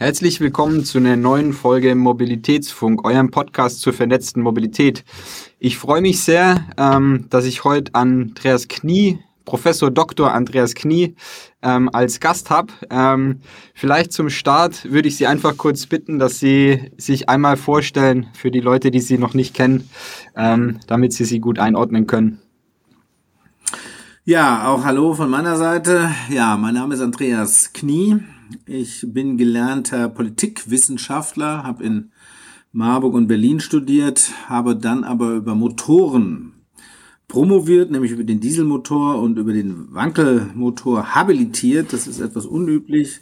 Herzlich 0.00 0.38
willkommen 0.38 0.84
zu 0.84 0.98
einer 0.98 1.16
neuen 1.16 1.52
Folge 1.52 1.96
Mobilitätsfunk, 1.96 3.04
eurem 3.04 3.32
Podcast 3.32 3.80
zur 3.80 3.92
vernetzten 3.92 4.44
Mobilität. 4.44 5.04
Ich 5.58 5.76
freue 5.76 6.00
mich 6.00 6.20
sehr, 6.20 6.64
ähm, 6.76 7.26
dass 7.30 7.44
ich 7.44 7.64
heute 7.64 7.96
Andreas 7.96 8.68
Knie, 8.68 9.18
Professor 9.44 9.90
Dr. 9.90 10.32
Andreas 10.32 10.76
Knie, 10.76 11.16
ähm, 11.62 11.90
als 11.92 12.20
Gast 12.20 12.48
habe. 12.48 12.72
Ähm, 12.90 13.40
vielleicht 13.74 14.12
zum 14.12 14.30
Start 14.30 14.88
würde 14.88 15.08
ich 15.08 15.16
Sie 15.16 15.26
einfach 15.26 15.56
kurz 15.56 15.86
bitten, 15.86 16.20
dass 16.20 16.38
Sie 16.38 16.92
sich 16.96 17.28
einmal 17.28 17.56
vorstellen 17.56 18.28
für 18.34 18.52
die 18.52 18.60
Leute, 18.60 18.92
die 18.92 19.00
Sie 19.00 19.18
noch 19.18 19.34
nicht 19.34 19.52
kennen, 19.52 19.90
damit 20.32 21.12
Sie 21.12 21.24
sie 21.24 21.40
gut 21.40 21.58
einordnen 21.58 22.06
können. 22.06 22.38
Ja, 24.24 24.68
auch 24.68 24.84
hallo 24.84 25.14
von 25.14 25.28
meiner 25.28 25.56
Seite. 25.56 26.08
Ja, 26.28 26.56
mein 26.56 26.74
Name 26.74 26.94
ist 26.94 27.00
Andreas 27.00 27.72
Knie. 27.72 28.20
Ich 28.66 29.04
bin 29.06 29.36
gelernter 29.36 30.08
Politikwissenschaftler, 30.08 31.64
habe 31.64 31.84
in 31.84 32.10
Marburg 32.72 33.14
und 33.14 33.26
Berlin 33.26 33.60
studiert, 33.60 34.30
habe 34.46 34.76
dann 34.76 35.04
aber 35.04 35.32
über 35.32 35.54
Motoren 35.54 36.52
promoviert, 37.28 37.90
nämlich 37.90 38.12
über 38.12 38.24
den 38.24 38.40
Dieselmotor 38.40 39.20
und 39.20 39.38
über 39.38 39.52
den 39.52 39.92
Wankelmotor 39.92 41.14
habilitiert. 41.14 41.92
Das 41.92 42.06
ist 42.06 42.20
etwas 42.20 42.46
unüblich. 42.46 43.20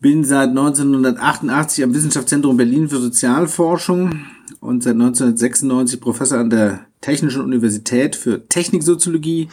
Bin 0.00 0.24
seit 0.24 0.50
1988 0.50 1.84
am 1.84 1.92
Wissenschaftszentrum 1.92 2.56
Berlin 2.56 2.88
für 2.88 2.98
Sozialforschung 2.98 4.20
und 4.60 4.82
seit 4.82 4.94
1996 4.94 6.00
Professor 6.00 6.38
an 6.38 6.50
der 6.50 6.86
Technischen 7.00 7.42
Universität 7.42 8.16
für 8.16 8.48
Techniksoziologie 8.48 9.48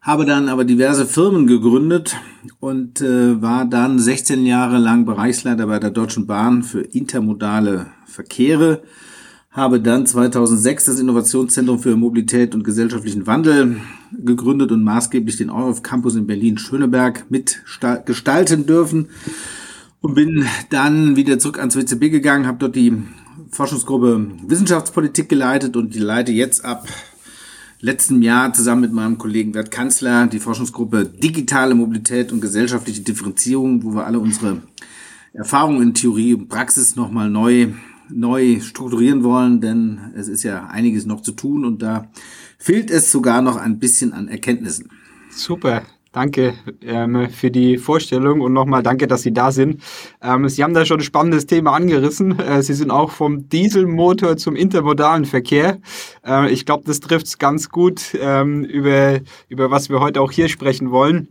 habe 0.00 0.24
dann 0.24 0.48
aber 0.48 0.64
diverse 0.64 1.04
Firmen 1.04 1.46
gegründet 1.46 2.16
und 2.58 3.02
äh, 3.02 3.40
war 3.42 3.66
dann 3.66 3.98
16 3.98 4.46
Jahre 4.46 4.78
lang 4.78 5.04
Bereichsleiter 5.04 5.66
bei 5.66 5.78
der 5.78 5.90
Deutschen 5.90 6.26
Bahn 6.26 6.62
für 6.62 6.80
intermodale 6.80 7.86
Verkehre, 8.06 8.82
habe 9.50 9.80
dann 9.80 10.06
2006 10.06 10.86
das 10.86 11.00
Innovationszentrum 11.00 11.80
für 11.80 11.96
Mobilität 11.96 12.54
und 12.54 12.64
gesellschaftlichen 12.64 13.26
Wandel 13.26 13.76
gegründet 14.12 14.72
und 14.72 14.84
maßgeblich 14.84 15.36
den 15.36 15.50
Eurof 15.50 15.82
Campus 15.82 16.14
in 16.14 16.26
Berlin-Schöneberg 16.26 17.26
mitgestalten 17.30 18.64
dürfen 18.64 19.08
und 20.00 20.14
bin 20.14 20.46
dann 20.70 21.16
wieder 21.16 21.38
zurück 21.38 21.58
ans 21.58 21.76
WCB 21.76 22.10
gegangen, 22.10 22.46
habe 22.46 22.58
dort 22.58 22.74
die 22.74 22.96
Forschungsgruppe 23.50 24.28
Wissenschaftspolitik 24.46 25.28
geleitet 25.28 25.76
und 25.76 25.94
die 25.94 25.98
leite 25.98 26.32
jetzt 26.32 26.64
ab 26.64 26.86
letzten 27.80 28.22
Jahr 28.22 28.52
zusammen 28.52 28.82
mit 28.82 28.92
meinem 28.92 29.18
Kollegen 29.18 29.52
Gerd 29.52 29.70
Kanzler 29.70 30.26
die 30.26 30.40
Forschungsgruppe 30.40 31.06
Digitale 31.06 31.74
Mobilität 31.74 32.32
und 32.32 32.40
gesellschaftliche 32.40 33.02
Differenzierung, 33.02 33.82
wo 33.82 33.94
wir 33.94 34.06
alle 34.06 34.18
unsere 34.18 34.62
Erfahrungen 35.32 35.82
in 35.82 35.94
Theorie 35.94 36.34
und 36.34 36.48
Praxis 36.48 36.96
nochmal 36.96 37.30
neu, 37.30 37.68
neu 38.08 38.60
strukturieren 38.60 39.22
wollen, 39.22 39.60
denn 39.60 40.12
es 40.14 40.28
ist 40.28 40.42
ja 40.42 40.66
einiges 40.66 41.06
noch 41.06 41.22
zu 41.22 41.32
tun 41.32 41.64
und 41.64 41.82
da 41.82 42.10
fehlt 42.58 42.90
es 42.90 43.10
sogar 43.10 43.40
noch 43.40 43.56
ein 43.56 43.78
bisschen 43.78 44.12
an 44.12 44.28
Erkenntnissen. 44.28 44.90
Super. 45.30 45.82
Danke 46.12 46.54
ähm, 46.82 47.30
für 47.30 47.52
die 47.52 47.78
Vorstellung 47.78 48.40
und 48.40 48.52
nochmal 48.52 48.82
danke, 48.82 49.06
dass 49.06 49.22
Sie 49.22 49.32
da 49.32 49.52
sind. 49.52 49.80
Ähm, 50.20 50.48
Sie 50.48 50.64
haben 50.64 50.74
da 50.74 50.84
schon 50.84 50.98
ein 50.98 51.04
spannendes 51.04 51.46
Thema 51.46 51.72
angerissen. 51.72 52.36
Äh, 52.40 52.64
Sie 52.64 52.74
sind 52.74 52.90
auch 52.90 53.12
vom 53.12 53.48
Dieselmotor 53.48 54.36
zum 54.36 54.56
intermodalen 54.56 55.24
Verkehr. 55.24 55.78
Äh, 56.26 56.50
ich 56.50 56.66
glaube, 56.66 56.82
das 56.84 56.98
trifft 56.98 57.26
es 57.26 57.38
ganz 57.38 57.68
gut, 57.68 58.16
ähm, 58.20 58.64
über, 58.64 59.20
über 59.48 59.70
was 59.70 59.88
wir 59.88 60.00
heute 60.00 60.20
auch 60.20 60.32
hier 60.32 60.48
sprechen 60.48 60.90
wollen. 60.90 61.28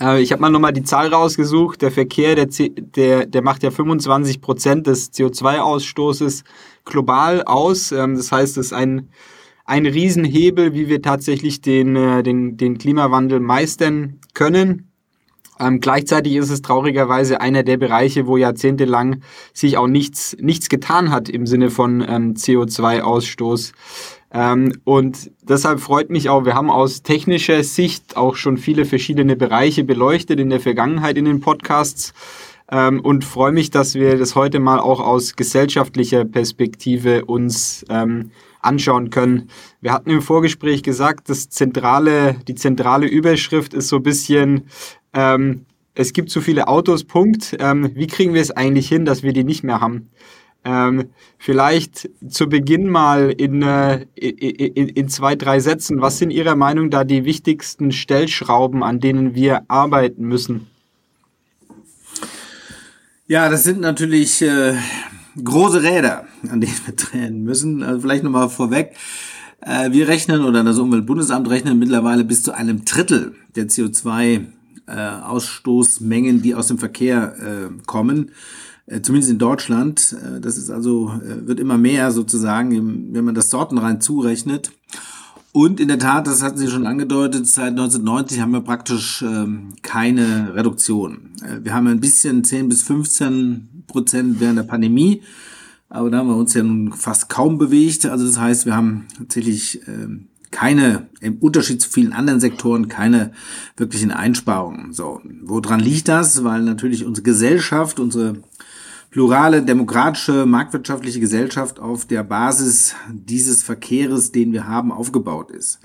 Äh, 0.00 0.20
ich 0.20 0.32
habe 0.32 0.42
mal 0.42 0.50
nochmal 0.50 0.72
die 0.72 0.82
Zahl 0.82 1.14
rausgesucht. 1.14 1.80
Der 1.80 1.92
Verkehr, 1.92 2.34
der, 2.34 2.46
der, 2.46 3.26
der 3.26 3.42
macht 3.42 3.62
ja 3.62 3.70
25 3.70 4.40
Prozent 4.40 4.88
des 4.88 5.12
CO2-Ausstoßes 5.12 6.42
global 6.84 7.44
aus. 7.44 7.92
Ähm, 7.92 8.16
das 8.16 8.32
heißt, 8.32 8.56
es 8.56 8.66
ist 8.66 8.72
ein 8.72 9.10
ein 9.64 9.86
Riesenhebel, 9.86 10.74
wie 10.74 10.88
wir 10.88 11.02
tatsächlich 11.02 11.60
den, 11.60 11.96
äh, 11.96 12.22
den, 12.22 12.56
den 12.56 12.78
Klimawandel 12.78 13.40
meistern 13.40 14.18
können. 14.34 14.92
Ähm, 15.60 15.80
gleichzeitig 15.80 16.34
ist 16.34 16.50
es 16.50 16.62
traurigerweise 16.62 17.40
einer 17.40 17.62
der 17.62 17.76
Bereiche, 17.76 18.26
wo 18.26 18.36
jahrzehntelang 18.36 19.22
sich 19.52 19.76
auch 19.76 19.86
nichts, 19.86 20.36
nichts 20.40 20.68
getan 20.68 21.10
hat 21.10 21.28
im 21.28 21.46
Sinne 21.46 21.70
von 21.70 22.00
ähm, 22.00 22.34
CO2-Ausstoß. 22.34 23.72
Ähm, 24.32 24.72
und 24.84 25.30
deshalb 25.42 25.80
freut 25.80 26.10
mich 26.10 26.30
auch, 26.30 26.44
wir 26.44 26.54
haben 26.54 26.70
aus 26.70 27.02
technischer 27.02 27.62
Sicht 27.62 28.16
auch 28.16 28.36
schon 28.36 28.56
viele 28.56 28.84
verschiedene 28.84 29.36
Bereiche 29.36 29.84
beleuchtet 29.84 30.40
in 30.40 30.50
der 30.50 30.60
Vergangenheit 30.60 31.18
in 31.18 31.26
den 31.26 31.40
Podcasts 31.40 32.14
ähm, 32.70 33.00
und 33.00 33.24
freue 33.24 33.52
mich, 33.52 33.70
dass 33.70 33.94
wir 33.94 34.16
das 34.16 34.34
heute 34.34 34.58
mal 34.58 34.80
auch 34.80 35.00
aus 35.00 35.36
gesellschaftlicher 35.36 36.24
Perspektive 36.24 37.26
uns 37.26 37.84
ähm, 37.90 38.30
anschauen 38.62 39.10
können. 39.10 39.48
Wir 39.80 39.92
hatten 39.92 40.10
im 40.10 40.22
Vorgespräch 40.22 40.82
gesagt, 40.82 41.28
das 41.28 41.50
zentrale, 41.50 42.36
die 42.48 42.54
zentrale 42.54 43.06
Überschrift 43.06 43.74
ist 43.74 43.88
so 43.88 43.96
ein 43.96 44.02
bisschen, 44.02 44.68
ähm, 45.12 45.66
es 45.94 46.12
gibt 46.12 46.30
zu 46.30 46.40
viele 46.40 46.68
Autos, 46.68 47.04
Punkt. 47.04 47.56
Ähm, 47.58 47.90
wie 47.94 48.06
kriegen 48.06 48.32
wir 48.32 48.40
es 48.40 48.50
eigentlich 48.50 48.88
hin, 48.88 49.04
dass 49.04 49.22
wir 49.22 49.32
die 49.32 49.44
nicht 49.44 49.62
mehr 49.62 49.80
haben? 49.80 50.08
Ähm, 50.64 51.10
vielleicht 51.38 52.08
zu 52.28 52.48
Beginn 52.48 52.88
mal 52.88 53.30
in, 53.30 53.62
äh, 53.62 54.06
in, 54.14 54.88
in 54.88 55.08
zwei, 55.08 55.34
drei 55.34 55.58
Sätzen. 55.58 56.00
Was 56.00 56.18
sind 56.18 56.30
Ihrer 56.30 56.54
Meinung 56.54 56.88
da 56.88 57.04
die 57.04 57.24
wichtigsten 57.24 57.90
Stellschrauben, 57.90 58.82
an 58.82 59.00
denen 59.00 59.34
wir 59.34 59.62
arbeiten 59.68 60.24
müssen? 60.24 60.68
Ja, 63.26 63.48
das 63.48 63.64
sind 63.64 63.80
natürlich 63.80 64.40
äh, 64.42 64.74
große 65.42 65.82
Räder, 65.82 66.24
an 66.48 66.60
denen 66.60 66.74
wir 66.84 66.94
drehen 66.94 67.44
müssen. 67.44 67.82
Also 67.82 68.00
vielleicht 68.00 68.24
nochmal 68.24 68.48
vorweg. 68.48 68.94
Äh, 69.64 69.92
wir 69.92 70.08
rechnen 70.08 70.44
oder 70.44 70.64
das 70.64 70.78
Umweltbundesamt 70.78 71.48
rechnet 71.48 71.76
mittlerweile 71.76 72.24
bis 72.24 72.42
zu 72.42 72.50
einem 72.52 72.84
Drittel 72.84 73.36
der 73.54 73.68
CO2-Ausstoßmengen, 73.68 76.38
äh, 76.38 76.40
die 76.40 76.56
aus 76.56 76.66
dem 76.66 76.78
Verkehr 76.78 77.36
äh, 77.38 77.68
kommen. 77.86 78.32
Zumindest 79.02 79.30
in 79.30 79.38
Deutschland. 79.38 80.16
Das 80.40 80.58
ist 80.58 80.68
also, 80.68 81.12
wird 81.22 81.60
immer 81.60 81.78
mehr 81.78 82.10
sozusagen, 82.10 83.14
wenn 83.14 83.24
man 83.24 83.36
das 83.36 83.48
sortenrein 83.48 84.00
zurechnet. 84.00 84.72
Und 85.52 85.78
in 85.78 85.86
der 85.86 86.00
Tat, 86.00 86.26
das 86.26 86.42
hatten 86.42 86.58
Sie 86.58 86.66
schon 86.66 86.88
angedeutet, 86.88 87.46
seit 87.46 87.68
1990 87.68 88.40
haben 88.40 88.50
wir 88.50 88.60
praktisch 88.60 89.22
ähm, 89.22 89.74
keine 89.82 90.56
Reduktion. 90.56 91.30
wir 91.62 91.72
haben 91.72 91.86
ein 91.86 92.00
bisschen 92.00 92.42
10 92.42 92.68
bis 92.68 92.82
15 92.82 93.68
Prozent 93.92 94.40
während 94.40 94.58
der 94.58 94.64
Pandemie. 94.64 95.22
Aber 95.88 96.10
da 96.10 96.18
haben 96.18 96.28
wir 96.28 96.36
uns 96.36 96.54
ja 96.54 96.62
nun 96.62 96.92
fast 96.92 97.28
kaum 97.28 97.58
bewegt. 97.58 98.06
Also 98.06 98.26
das 98.26 98.38
heißt, 98.38 98.66
wir 98.66 98.74
haben 98.74 99.06
tatsächlich 99.18 99.80
ähm, 99.86 100.28
keine, 100.50 101.08
im 101.20 101.38
Unterschied 101.38 101.82
zu 101.82 101.90
vielen 101.90 102.12
anderen 102.12 102.40
Sektoren, 102.40 102.88
keine 102.88 103.32
wirklichen 103.76 104.10
Einsparungen. 104.10 104.92
So, 104.92 105.20
woran 105.42 105.80
liegt 105.80 106.08
das? 106.08 106.44
Weil 106.44 106.62
natürlich 106.62 107.04
unsere 107.04 107.24
Gesellschaft, 107.24 108.00
unsere 108.00 108.42
plurale, 109.10 109.62
demokratische, 109.62 110.46
marktwirtschaftliche 110.46 111.20
Gesellschaft 111.20 111.78
auf 111.78 112.06
der 112.06 112.22
Basis 112.22 112.94
dieses 113.10 113.62
Verkehres, 113.62 114.32
den 114.32 114.52
wir 114.52 114.66
haben, 114.66 114.92
aufgebaut 114.92 115.50
ist. 115.50 115.80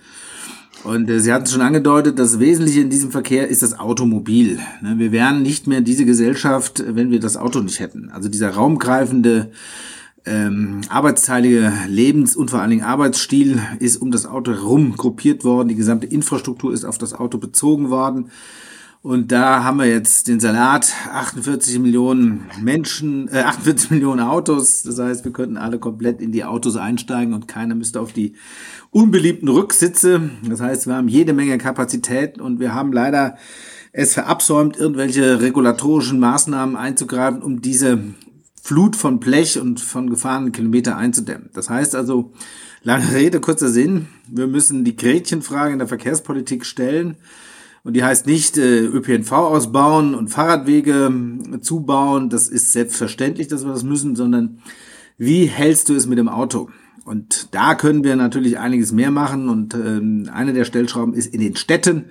Und 0.83 1.09
äh, 1.09 1.19
Sie 1.19 1.33
hatten 1.33 1.47
schon 1.47 1.61
angedeutet, 1.61 2.19
das 2.19 2.39
Wesentliche 2.39 2.81
in 2.81 2.89
diesem 2.89 3.11
Verkehr 3.11 3.47
ist 3.47 3.61
das 3.61 3.79
Automobil. 3.79 4.59
Ne, 4.81 4.95
wir 4.97 5.11
wären 5.11 5.41
nicht 5.41 5.67
mehr 5.67 5.81
diese 5.81 6.05
Gesellschaft, 6.05 6.83
wenn 6.88 7.11
wir 7.11 7.19
das 7.19 7.38
Auto 7.38 7.59
nicht 7.59 7.79
hätten. 7.79 8.09
Also 8.09 8.29
dieser 8.29 8.51
raumgreifende, 8.51 9.51
ähm, 10.25 10.81
arbeitsteilige 10.89 11.71
Lebens- 11.87 12.35
und 12.35 12.51
vor 12.51 12.61
allen 12.61 12.69
Dingen 12.69 12.83
Arbeitsstil 12.83 13.61
ist 13.79 13.97
um 13.97 14.11
das 14.11 14.25
Auto 14.25 14.51
herum 14.51 14.95
gruppiert 14.95 15.43
worden. 15.43 15.69
Die 15.69 15.75
gesamte 15.75 16.05
Infrastruktur 16.05 16.73
ist 16.73 16.85
auf 16.85 16.97
das 16.97 17.13
Auto 17.13 17.37
bezogen 17.37 17.89
worden. 17.89 18.29
Und 19.07 19.31
da 19.31 19.63
haben 19.63 19.78
wir 19.78 19.85
jetzt 19.85 20.28
den 20.28 20.41
Salat, 20.41 20.91
48 21.13 21.79
Millionen 21.79 22.44
Menschen, 22.62 23.29
äh, 23.29 23.40
48 23.40 23.90
Millionen 23.91 24.20
Autos. 24.20 24.84
Das 24.84 24.99
heißt, 24.99 25.23
wir 25.23 25.31
könnten 25.31 25.55
alle 25.55 25.79
komplett 25.79 26.20
in 26.20 26.34
die 26.34 26.43
Autos 26.43 26.76
einsteigen 26.76 27.34
und 27.34 27.47
keiner 27.47 27.73
müsste 27.73 28.02
auf 28.02 28.11
die 28.11 28.34
unbeliebten 28.91 29.47
Rücksitze. 29.47 30.29
Das 30.43 30.59
heißt, 30.59 30.87
wir 30.87 30.96
haben 30.96 31.08
jede 31.08 31.31
Menge 31.31 31.58
Kapazität 31.58 32.41
und 32.41 32.59
wir 32.59 32.73
haben 32.73 32.91
leider 32.91 33.37
es 33.93 34.14
verabsäumt, 34.14 34.76
irgendwelche 34.76 35.40
regulatorischen 35.40 36.20
Maßnahmen 36.20 36.76
einzugreifen, 36.76 37.41
um 37.41 37.61
diese 37.61 37.99
Flut 38.61 38.97
von 38.97 39.22
Blech 39.22 39.58
und 39.58 39.79
von 39.79 40.09
gefahrenen 40.09 40.52
Kilometer 40.52 40.97
einzudämmen. 40.97 41.49
Das 41.53 41.70
heißt 41.70 41.96
also, 41.96 42.34
lange 42.84 43.14
Rede, 43.14 43.40
kurzer 43.40 43.70
Sinn, 43.70 44.08
wir 44.28 44.47
müssen 44.47 44.84
die 44.84 44.97
Gretchenfrage 44.97 45.72
in 45.72 45.79
der 45.79 45.87
Verkehrspolitik 45.87 46.66
stellen. 46.66 47.16
Und 47.87 47.93
die 47.93 48.03
heißt 48.03 48.28
nicht 48.28 48.57
äh, 48.57 48.81
ÖPNV 48.81 49.31
ausbauen 49.31 50.13
und 50.13 50.28
Fahrradwege 50.28 51.09
äh, 51.53 51.61
zubauen, 51.61 52.29
das 52.29 52.49
ist 52.49 52.73
selbstverständlich, 52.73 53.47
dass 53.47 53.63
wir 53.63 53.72
das 53.72 53.84
müssen, 53.84 54.17
sondern 54.17 54.59
wie 55.17 55.45
hältst 55.45 55.87
du 55.87 55.95
es 55.95 56.05
mit 56.05 56.17
dem 56.17 56.28
Auto? 56.28 56.69
Und 57.05 57.47
da 57.55 57.75
können 57.75 58.03
wir 58.03 58.17
natürlich 58.17 58.59
einiges 58.59 58.91
mehr 58.91 59.09
machen. 59.09 59.47
Und 59.47 59.73
ähm, 59.73 60.29
eine 60.34 60.51
der 60.51 60.66
Stellschrauben 60.66 61.13
ist 61.13 61.34
in 61.34 61.39
den 61.39 61.55
Städten 61.55 62.07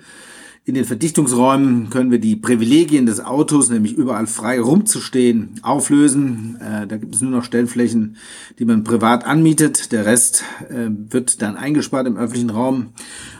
In 0.67 0.73
den 0.73 0.83
Verdichtungsräumen 0.83 1.89
können 1.89 2.11
wir 2.11 2.19
die 2.19 2.35
Privilegien 2.35 3.05
des 3.05 3.23
Autos, 3.23 3.69
nämlich 3.69 3.93
überall 3.93 4.27
frei 4.27 4.59
rumzustehen, 4.59 5.61
auflösen. 5.61 6.57
Äh, 6.59 6.85
da 6.85 6.97
gibt 6.97 7.15
es 7.15 7.21
nur 7.21 7.31
noch 7.31 7.45
Stellflächen, 7.45 8.17
die 8.59 8.65
man 8.65 8.83
privat 8.83 9.25
anmietet. 9.25 9.93
Der 9.93 10.05
Rest 10.05 10.43
äh, 10.67 10.89
wird 10.89 11.41
dann 11.41 11.55
eingespart 11.55 12.05
im 12.05 12.17
öffentlichen 12.17 12.49
Raum. 12.49 12.87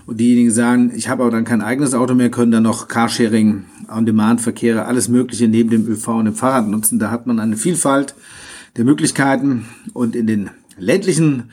Und 0.06 0.22
diejenigen 0.22 0.52
sagen, 0.52 0.94
ich 0.96 1.10
habe 1.10 1.24
aber 1.24 1.34
dann 1.34 1.44
kein 1.44 1.62
eigenes 1.62 1.94
Auto 1.94 2.16
mehr, 2.16 2.32
können 2.32 2.54
dann 2.54 2.64
noch 2.64 2.88
Carsharing, 2.88 3.66
On-Demand-Verkehre, 3.94 4.86
alles 4.86 5.10
Mögliche 5.10 5.50
neben 5.50 5.70
dem 5.70 5.86
ÖV 5.86 6.08
und 6.08 6.26
dem 6.26 6.34
Fahrrad 6.34 6.70
nutzen. 6.70 6.98
Da 6.98 7.12
hat 7.12 7.28
man 7.28 7.42
eine 7.42 7.58
Vielfalt 7.58 8.16
der 8.78 8.86
Möglichkeiten. 8.86 9.66
Und 9.92 10.16
in 10.16 10.28
den 10.28 10.50
ländlichen 10.78 11.50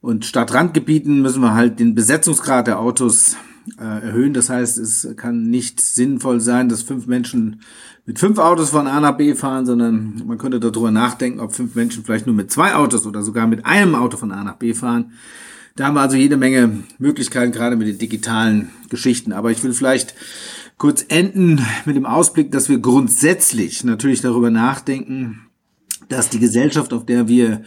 und 0.00 0.26
Stadtrandgebieten 0.26 1.22
müssen 1.22 1.42
wir 1.42 1.54
halt 1.54 1.80
den 1.80 1.96
Besetzungsgrad 1.96 2.68
der 2.68 2.78
Autos 2.78 3.34
erhöhen. 3.76 4.34
Das 4.34 4.50
heißt, 4.50 4.78
es 4.78 5.08
kann 5.16 5.50
nicht 5.50 5.80
sinnvoll 5.80 6.40
sein, 6.40 6.68
dass 6.68 6.82
fünf 6.82 7.06
Menschen 7.06 7.60
mit 8.06 8.18
fünf 8.18 8.38
Autos 8.38 8.70
von 8.70 8.86
A 8.86 9.00
nach 9.00 9.16
B 9.16 9.34
fahren, 9.34 9.66
sondern 9.66 10.22
man 10.26 10.38
könnte 10.38 10.60
darüber 10.60 10.90
nachdenken, 10.90 11.40
ob 11.40 11.52
fünf 11.52 11.74
Menschen 11.74 12.04
vielleicht 12.04 12.26
nur 12.26 12.34
mit 12.34 12.50
zwei 12.50 12.74
Autos 12.74 13.06
oder 13.06 13.22
sogar 13.22 13.46
mit 13.46 13.66
einem 13.66 13.94
Auto 13.94 14.16
von 14.16 14.32
A 14.32 14.42
nach 14.44 14.56
B 14.56 14.72
fahren. 14.72 15.12
Da 15.76 15.86
haben 15.86 15.94
wir 15.94 16.00
also 16.00 16.16
jede 16.16 16.36
Menge 16.36 16.84
Möglichkeiten, 16.98 17.52
gerade 17.52 17.76
mit 17.76 17.86
den 17.86 17.98
digitalen 17.98 18.70
Geschichten. 18.88 19.32
Aber 19.32 19.50
ich 19.50 19.62
will 19.62 19.72
vielleicht 19.72 20.14
kurz 20.76 21.04
enden 21.08 21.60
mit 21.84 21.96
dem 21.96 22.06
Ausblick, 22.06 22.50
dass 22.50 22.68
wir 22.68 22.78
grundsätzlich 22.78 23.84
natürlich 23.84 24.20
darüber 24.20 24.50
nachdenken, 24.50 25.42
dass 26.08 26.30
die 26.30 26.40
Gesellschaft, 26.40 26.92
auf 26.92 27.04
der 27.04 27.28
wir 27.28 27.52
äh, 27.52 27.58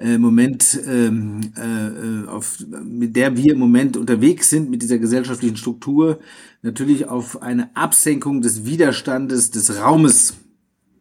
im 0.00 0.20
Moment, 0.20 0.80
ähm, 0.86 1.40
äh, 1.56 2.28
auf, 2.28 2.58
mit 2.84 3.16
der 3.16 3.36
wir 3.36 3.52
im 3.52 3.58
Moment 3.58 3.96
unterwegs 3.96 4.50
sind, 4.50 4.70
mit 4.70 4.82
dieser 4.82 4.98
gesellschaftlichen 4.98 5.56
Struktur, 5.56 6.20
natürlich 6.62 7.06
auf 7.06 7.42
eine 7.42 7.74
Absenkung 7.76 8.40
des 8.40 8.64
Widerstandes 8.64 9.50
des 9.50 9.80
Raumes 9.80 10.34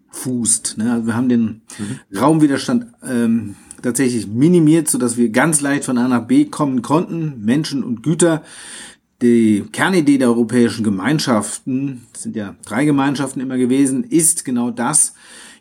fußt. 0.10 0.78
Ne? 0.78 0.94
Also 0.94 1.08
wir 1.08 1.16
haben 1.16 1.30
den 1.30 1.62
mhm. 1.78 2.18
Raumwiderstand 2.18 2.88
ähm, 3.04 3.56
tatsächlich 3.82 4.28
minimiert, 4.28 4.90
so 4.90 4.98
dass 4.98 5.18
wir 5.18 5.30
ganz 5.30 5.62
leicht 5.62 5.86
von 5.86 5.98
A 5.98 6.08
nach 6.08 6.26
B 6.26 6.46
kommen 6.46 6.82
konnten, 6.82 7.44
Menschen 7.44 7.84
und 7.84 8.04
Güter. 8.04 8.44
Die 9.22 9.64
Kernidee 9.72 10.18
der 10.18 10.30
europäischen 10.30 10.84
Gemeinschaften, 10.84 12.04
das 12.14 12.24
sind 12.24 12.36
ja 12.36 12.56
drei 12.66 12.86
Gemeinschaften 12.86 13.40
immer 13.40 13.58
gewesen, 13.58 14.04
ist 14.04 14.46
genau 14.46 14.70
das, 14.70 15.14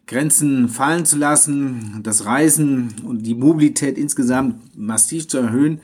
Grenzen 0.06 0.68
fallen 0.68 1.04
zu 1.04 1.18
lassen, 1.18 2.00
das 2.02 2.26
Reisen 2.26 2.94
und 3.04 3.26
die 3.26 3.34
Mobilität 3.34 3.98
insgesamt 3.98 4.76
massiv 4.76 5.26
zu 5.26 5.38
erhöhen. 5.38 5.80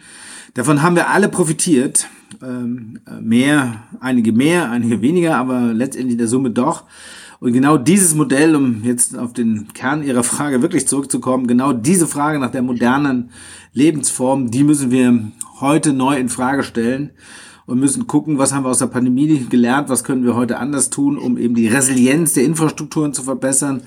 Davon 0.55 0.83
haben 0.83 0.97
wir 0.97 1.11
alle 1.11 1.29
profitiert. 1.29 2.09
Ähm, 2.43 3.01
mehr, 3.21 3.83
einige 4.01 4.33
mehr, 4.33 4.71
einige 4.71 5.03
weniger, 5.03 5.37
aber 5.37 5.75
letztendlich 5.75 6.19
der 6.19 6.29
Summe 6.29 6.51
doch. 6.51 6.85
Und 7.41 7.53
genau 7.53 7.77
dieses 7.77 8.15
Modell, 8.15 8.55
um 8.55 8.85
jetzt 8.85 9.19
auf 9.19 9.33
den 9.33 9.67
Kern 9.75 10.05
Ihrer 10.05 10.23
Frage 10.23 10.63
wirklich 10.63 10.87
zurückzukommen, 10.87 11.49
genau 11.49 11.73
diese 11.73 12.07
Frage 12.07 12.39
nach 12.39 12.53
der 12.53 12.63
modernen 12.63 13.31
Lebensform, 13.73 14.53
die 14.53 14.63
müssen 14.63 14.93
wir 14.93 15.33
heute 15.59 15.93
neu 15.93 16.17
in 16.17 16.29
Frage 16.29 16.63
stellen 16.63 17.11
und 17.67 17.79
müssen 17.79 18.06
gucken, 18.06 18.38
was 18.38 18.53
haben 18.53 18.64
wir 18.64 18.70
aus 18.70 18.79
der 18.79 18.87
Pandemie 18.87 19.47
gelernt, 19.49 19.88
was 19.88 20.05
können 20.05 20.25
wir 20.25 20.35
heute 20.35 20.59
anders 20.59 20.91
tun, 20.91 21.17
um 21.19 21.38
eben 21.38 21.55
die 21.55 21.69
Resilienz 21.69 22.35
der 22.35 22.44
Infrastrukturen 22.44 23.14
zu 23.14 23.23
verbessern, 23.23 23.82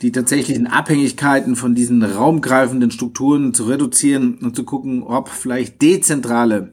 die 0.00 0.12
tatsächlichen 0.12 0.66
Abhängigkeiten 0.66 1.56
von 1.56 1.74
diesen 1.74 2.02
raumgreifenden 2.02 2.90
Strukturen 2.90 3.54
zu 3.54 3.64
reduzieren 3.64 4.38
und 4.42 4.56
zu 4.56 4.64
gucken, 4.64 5.02
ob 5.02 5.28
vielleicht 5.28 5.80
dezentrale 5.80 6.72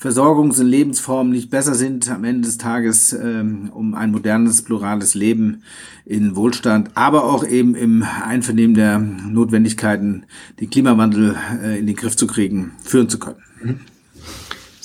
Versorgungs- 0.00 0.60
und 0.60 0.68
Lebensformen 0.68 1.32
nicht 1.32 1.50
besser 1.50 1.74
sind 1.74 2.08
am 2.08 2.22
Ende 2.22 2.42
des 2.46 2.56
Tages, 2.56 3.12
ähm, 3.12 3.70
um 3.74 3.94
ein 3.96 4.12
modernes, 4.12 4.62
plurales 4.62 5.14
Leben 5.14 5.64
in 6.04 6.36
Wohlstand, 6.36 6.90
aber 6.94 7.24
auch 7.24 7.44
eben 7.44 7.74
im 7.74 8.04
Einvernehmen 8.04 8.74
der 8.74 9.00
Notwendigkeiten, 9.00 10.24
den 10.60 10.70
Klimawandel 10.70 11.34
äh, 11.60 11.80
in 11.80 11.86
den 11.86 11.96
Griff 11.96 12.16
zu 12.16 12.28
kriegen, 12.28 12.72
führen 12.84 13.08
zu 13.08 13.18
können. 13.18 13.42
Mhm. 13.60 13.80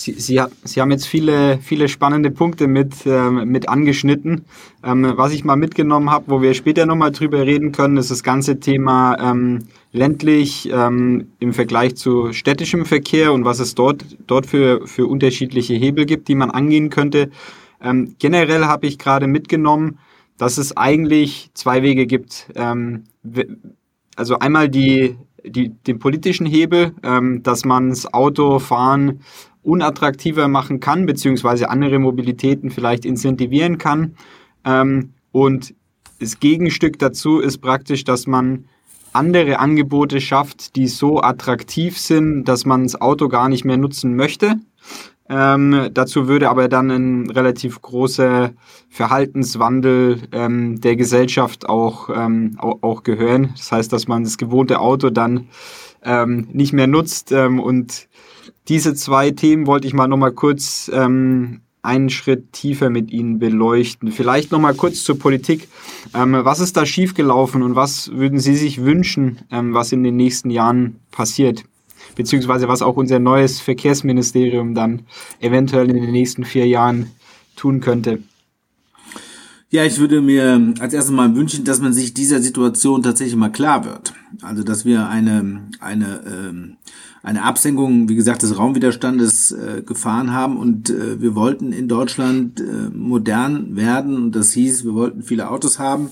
Sie, 0.04 0.12
Sie, 0.20 0.42
Sie, 0.66 0.82
haben 0.82 0.92
jetzt 0.92 1.08
viele, 1.08 1.60
viele 1.60 1.88
spannende 1.88 2.30
Punkte 2.30 2.68
mit, 2.68 3.06
ähm, 3.06 3.48
mit 3.50 3.70
angeschnitten. 3.70 4.44
Ähm, 4.84 5.14
was 5.16 5.32
ich 5.32 5.46
mal 5.46 5.56
mitgenommen 5.56 6.10
habe, 6.10 6.26
wo 6.28 6.42
wir 6.42 6.54
später 6.54 6.86
nochmal 6.86 7.14
drüber 7.14 7.46
reden 7.46 7.72
können, 7.72 7.96
ist 7.96 8.12
das 8.12 8.22
ganze 8.22 8.60
Thema 8.60 9.18
ähm, 9.18 9.60
ländlich 9.94 10.70
ähm, 10.70 11.28
im 11.40 11.54
Vergleich 11.54 11.96
zu 11.96 12.34
städtischem 12.34 12.86
Verkehr 12.86 13.32
und 13.32 13.46
was 13.46 13.60
es 13.60 13.76
dort, 13.76 14.06
dort 14.28 14.46
für, 14.46 14.86
für 14.88 15.08
unterschiedliche 15.08 15.76
Hebel 15.76 16.06
gibt, 16.06 16.28
die 16.28 16.36
man 16.36 16.52
angehen 16.52 16.90
könnte. 16.90 17.32
Ähm, 17.82 18.16
generell 18.20 18.66
habe 18.66 18.88
ich 18.88 19.00
gerade 19.00 19.28
mitgenommen, 19.28 20.00
dass 20.38 20.58
es 20.58 20.76
eigentlich 20.76 21.50
zwei 21.54 21.82
Wege 21.82 22.08
gibt. 22.08 22.48
Ähm, 22.56 23.06
also 24.18 24.38
einmal 24.38 24.68
die, 24.68 25.16
die, 25.46 25.70
den 25.70 26.00
politischen 26.00 26.46
Hebel, 26.46 26.92
dass 27.42 27.66
man 27.66 27.90
das 27.90 28.14
Autofahren 28.14 29.22
unattraktiver 29.64 30.48
machen 30.48 30.80
kann, 30.80 31.06
beziehungsweise 31.06 31.70
andere 31.70 32.00
Mobilitäten 32.00 32.70
vielleicht 32.70 33.06
incentivieren 33.06 33.78
kann. 33.78 34.16
Ähm, 34.66 35.14
und 35.32 35.74
das 36.20 36.40
Gegenstück 36.40 37.00
dazu 37.00 37.40
ist 37.40 37.60
praktisch, 37.60 38.04
dass 38.04 38.28
man 38.28 38.66
andere 39.14 39.60
Angebote 39.60 40.22
schafft, 40.22 40.76
die 40.76 40.88
so 40.88 41.22
attraktiv 41.22 41.98
sind, 41.98 42.46
dass 42.46 42.66
man 42.66 42.84
das 42.84 43.00
Auto 43.00 43.30
gar 43.30 43.50
nicht 43.50 43.64
mehr 43.64 43.78
nutzen 43.78 44.16
möchte. 44.16 44.56
Ähm, 45.30 45.90
dazu 45.94 46.28
würde 46.28 46.50
aber 46.50 46.68
dann 46.68 46.92
ein 46.92 47.30
relativ 47.30 47.82
großer 47.82 48.52
Verhaltenswandel 48.90 50.22
ähm, 50.34 50.82
der 50.82 50.96
Gesellschaft 50.98 51.70
auch, 51.70 52.10
ähm, 52.14 52.58
auch, 52.58 52.84
auch, 52.84 53.04
gehören. 53.04 53.54
Das 53.56 53.72
heißt, 53.72 53.94
dass 53.94 54.08
man 54.08 54.26
das 54.26 54.38
gewohnte 54.38 54.80
Auto 54.80 55.10
dann 55.10 55.48
ähm, 56.04 56.50
nicht 56.52 56.74
mehr 56.74 56.88
nutzt 56.88 57.32
ähm, 57.32 57.60
und 57.60 58.10
diese 58.68 58.94
zwei 58.94 59.32
Themen 59.32 59.68
wollte 59.68 59.88
ich 59.88 59.94
mal 59.94 60.08
nochmal 60.08 60.32
kurz 60.32 60.90
ähm, 60.94 61.62
einen 61.82 62.10
Schritt 62.10 62.54
tiefer 62.54 62.90
mit 62.90 63.12
Ihnen 63.12 63.40
beleuchten. 63.40 64.12
Vielleicht 64.12 64.52
nochmal 64.52 64.74
kurz 64.74 65.04
zur 65.04 65.20
Politik. 65.20 65.68
Ähm, 66.14 66.34
was 66.34 66.60
ist 66.60 66.78
da 66.78 66.86
schiefgelaufen 66.86 67.62
und 67.62 67.76
was 67.76 68.12
würden 68.14 68.40
Sie 68.40 68.56
sich 68.56 68.84
wünschen, 68.84 69.40
ähm, 69.52 69.74
was 69.74 69.92
in 69.92 70.04
den 70.04 70.16
nächsten 70.16 70.50
Jahren 70.50 71.00
passiert? 71.12 71.66
Beziehungsweise 72.16 72.68
was 72.68 72.82
auch 72.82 72.96
unser 72.96 73.20
neues 73.20 73.60
Verkehrsministerium 73.60 74.76
dann 74.76 75.02
eventuell 75.40 75.90
in 75.90 76.02
den 76.02 76.12
nächsten 76.12 76.46
vier 76.46 76.68
Jahren 76.68 77.12
tun 77.56 77.82
könnte? 77.82 78.20
Ja, 79.70 79.84
ich 79.84 79.98
würde 79.98 80.22
mir 80.22 80.76
als 80.80 80.94
erstes 80.94 81.12
mal 81.12 81.36
wünschen, 81.36 81.66
dass 81.66 81.82
man 81.82 81.94
sich 81.94 82.14
dieser 82.14 82.40
Situation 82.42 83.02
tatsächlich 83.02 83.36
mal 83.36 83.52
klar 83.52 83.84
wird. 83.84 84.14
Also, 84.44 84.64
dass 84.64 84.86
wir 84.86 85.10
eine, 85.10 85.68
eine, 85.80 86.22
ähm, 86.28 86.78
eine 87.24 87.44
Absenkung, 87.44 88.10
wie 88.10 88.16
gesagt, 88.16 88.44
des 88.44 88.58
Raumwiderstandes 88.58 89.52
äh, 89.54 89.82
gefahren 89.82 90.34
haben. 90.34 90.58
Und 90.58 90.90
äh, 90.90 91.22
wir 91.22 91.36
wollten 91.36 91.72
in 91.72 91.88
Deutschland 91.88 92.60
äh, 92.60 92.90
modern 92.94 93.78
werden. 93.78 94.18
Und 94.18 94.36
das 94.36 94.52
hieß, 94.52 94.84
wir 94.84 94.94
wollten 94.94 95.24
viele 95.24 95.50
Autos 95.50 95.80
haben. 95.80 96.10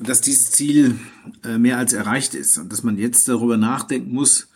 Und 0.00 0.08
dass 0.08 0.20
dieses 0.20 0.50
Ziel 0.50 0.96
äh, 1.44 1.56
mehr 1.56 1.78
als 1.78 1.92
erreicht 1.92 2.34
ist. 2.34 2.58
Und 2.58 2.72
dass 2.72 2.82
man 2.82 2.98
jetzt 2.98 3.28
darüber 3.28 3.56
nachdenken 3.56 4.12
muss, 4.12 4.48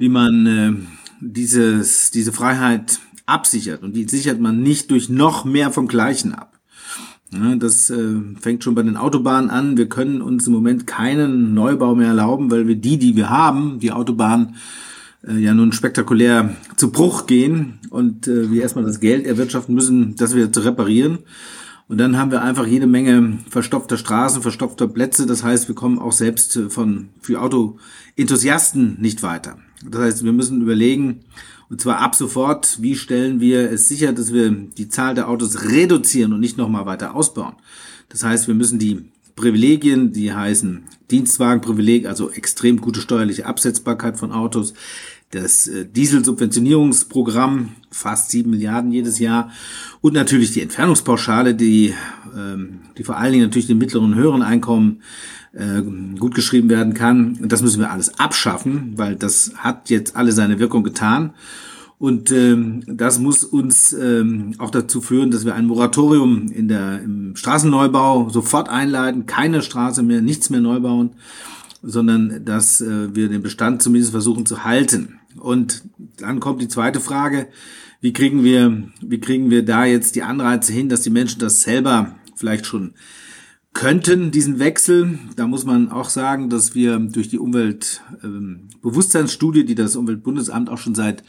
wie 0.00 0.08
man 0.08 0.46
äh, 0.46 0.72
dieses, 1.20 2.10
diese 2.10 2.32
Freiheit 2.32 2.98
absichert. 3.24 3.84
Und 3.84 3.94
die 3.94 4.08
sichert 4.08 4.40
man 4.40 4.62
nicht 4.62 4.90
durch 4.90 5.08
noch 5.08 5.44
mehr 5.44 5.70
vom 5.70 5.86
Gleichen 5.86 6.34
ab. 6.34 6.58
Ja, 7.32 7.54
das 7.54 7.88
äh, 7.88 8.16
fängt 8.40 8.64
schon 8.64 8.74
bei 8.74 8.82
den 8.82 8.96
Autobahnen 8.96 9.50
an. 9.50 9.76
Wir 9.76 9.88
können 9.88 10.20
uns 10.20 10.48
im 10.48 10.52
Moment 10.52 10.88
keinen 10.88 11.54
Neubau 11.54 11.94
mehr 11.94 12.08
erlauben, 12.08 12.50
weil 12.50 12.66
wir 12.66 12.76
die, 12.76 12.98
die 12.98 13.14
wir 13.14 13.30
haben, 13.30 13.78
die 13.78 13.92
Autobahnen, 13.92 14.56
äh, 15.28 15.38
ja 15.38 15.54
nun 15.54 15.72
spektakulär 15.72 16.56
zu 16.76 16.90
Bruch 16.90 17.26
gehen 17.26 17.78
und 17.90 18.28
äh, 18.28 18.50
wir 18.50 18.62
erstmal 18.62 18.84
das 18.84 19.00
Geld 19.00 19.26
erwirtschaften 19.26 19.74
müssen, 19.74 20.16
das 20.16 20.34
wieder 20.34 20.52
zu 20.52 20.60
reparieren. 20.60 21.18
Und 21.86 21.98
dann 21.98 22.16
haben 22.16 22.30
wir 22.30 22.42
einfach 22.42 22.66
jede 22.66 22.86
Menge 22.86 23.38
verstopfter 23.50 23.98
Straßen, 23.98 24.40
verstopfter 24.40 24.88
Plätze. 24.88 25.26
Das 25.26 25.44
heißt, 25.44 25.68
wir 25.68 25.74
kommen 25.74 25.98
auch 25.98 26.12
selbst 26.12 26.58
von 26.68 27.10
für 27.20 27.42
Autoenthusiasten 27.42 28.96
nicht 29.00 29.22
weiter. 29.22 29.58
Das 29.84 30.00
heißt, 30.00 30.24
wir 30.24 30.32
müssen 30.32 30.62
überlegen, 30.62 31.20
und 31.68 31.80
zwar 31.80 31.98
ab 31.98 32.14
sofort, 32.14 32.80
wie 32.80 32.96
stellen 32.96 33.40
wir 33.40 33.70
es 33.70 33.88
sicher, 33.88 34.12
dass 34.12 34.32
wir 34.32 34.50
die 34.50 34.88
Zahl 34.88 35.14
der 35.14 35.28
Autos 35.28 35.62
reduzieren 35.70 36.32
und 36.32 36.40
nicht 36.40 36.56
nochmal 36.56 36.86
weiter 36.86 37.14
ausbauen. 37.14 37.54
Das 38.08 38.24
heißt, 38.24 38.48
wir 38.48 38.54
müssen 38.54 38.78
die 38.78 39.10
Privilegien, 39.36 40.12
die 40.12 40.32
heißen 40.32 40.84
Dienstwagenprivileg, 41.10 42.06
also 42.06 42.30
extrem 42.30 42.80
gute 42.80 43.00
steuerliche 43.00 43.46
Absetzbarkeit 43.46 44.16
von 44.16 44.32
Autos, 44.32 44.74
das 45.34 45.66
äh, 45.66 45.84
Dieselsubventionierungsprogramm, 45.84 47.70
fast 47.90 48.30
sieben 48.30 48.50
Milliarden 48.50 48.92
jedes 48.92 49.18
Jahr 49.18 49.50
und 50.00 50.14
natürlich 50.14 50.52
die 50.52 50.62
Entfernungspauschale, 50.62 51.54
die, 51.54 51.94
ähm, 52.36 52.80
die 52.96 53.04
vor 53.04 53.16
allen 53.16 53.32
Dingen 53.32 53.44
natürlich 53.44 53.66
den 53.66 53.78
mittleren 53.78 54.12
und 54.12 54.18
höheren 54.18 54.42
Einkommen 54.42 55.02
äh, 55.52 55.82
gut 56.18 56.34
geschrieben 56.34 56.68
werden 56.68 56.94
kann. 56.94 57.38
Das 57.42 57.62
müssen 57.62 57.80
wir 57.80 57.90
alles 57.90 58.18
abschaffen, 58.18 58.94
weil 58.96 59.16
das 59.16 59.52
hat 59.56 59.90
jetzt 59.90 60.16
alle 60.16 60.32
seine 60.32 60.58
Wirkung 60.58 60.82
getan. 60.82 61.34
Und 61.98 62.32
ähm, 62.32 62.82
das 62.86 63.18
muss 63.18 63.44
uns 63.44 63.92
ähm, 63.92 64.54
auch 64.58 64.70
dazu 64.70 65.00
führen, 65.00 65.30
dass 65.30 65.44
wir 65.44 65.54
ein 65.54 65.66
Moratorium 65.66 66.48
in 66.48 66.68
der, 66.68 67.00
im 67.00 67.36
Straßenneubau 67.36 68.28
sofort 68.30 68.68
einleiten, 68.68 69.26
keine 69.26 69.62
Straße 69.62 70.02
mehr, 70.02 70.20
nichts 70.20 70.50
mehr 70.50 70.60
neu 70.60 70.80
bauen, 70.80 71.10
sondern 71.84 72.44
dass 72.44 72.80
äh, 72.80 73.14
wir 73.14 73.28
den 73.28 73.42
Bestand 73.42 73.82
zumindest 73.82 74.12
versuchen 74.12 74.46
zu 74.46 74.64
halten. 74.64 75.20
Und 75.38 75.84
dann 76.18 76.40
kommt 76.40 76.62
die 76.62 76.68
zweite 76.68 77.00
Frage, 77.00 77.48
wie 78.00 78.12
kriegen 78.12 78.44
wir, 78.44 78.88
wie 79.00 79.20
kriegen 79.20 79.50
wir 79.50 79.64
da 79.64 79.84
jetzt 79.84 80.16
die 80.16 80.22
Anreize 80.22 80.72
hin, 80.72 80.88
dass 80.88 81.02
die 81.02 81.10
Menschen 81.10 81.40
das 81.40 81.62
selber 81.62 82.14
vielleicht 82.34 82.66
schon 82.66 82.94
könnten, 83.72 84.30
diesen 84.30 84.58
Wechsel. 84.58 85.18
Da 85.36 85.46
muss 85.46 85.64
man 85.64 85.90
auch 85.90 86.08
sagen, 86.08 86.48
dass 86.48 86.74
wir 86.74 86.98
durch 86.98 87.28
die 87.28 87.38
Umweltbewusstseinsstudie, 87.38 89.64
die 89.64 89.74
das 89.74 89.96
Umweltbundesamt 89.96 90.70
auch 90.70 90.78
schon 90.78 90.94
seit 90.94 91.24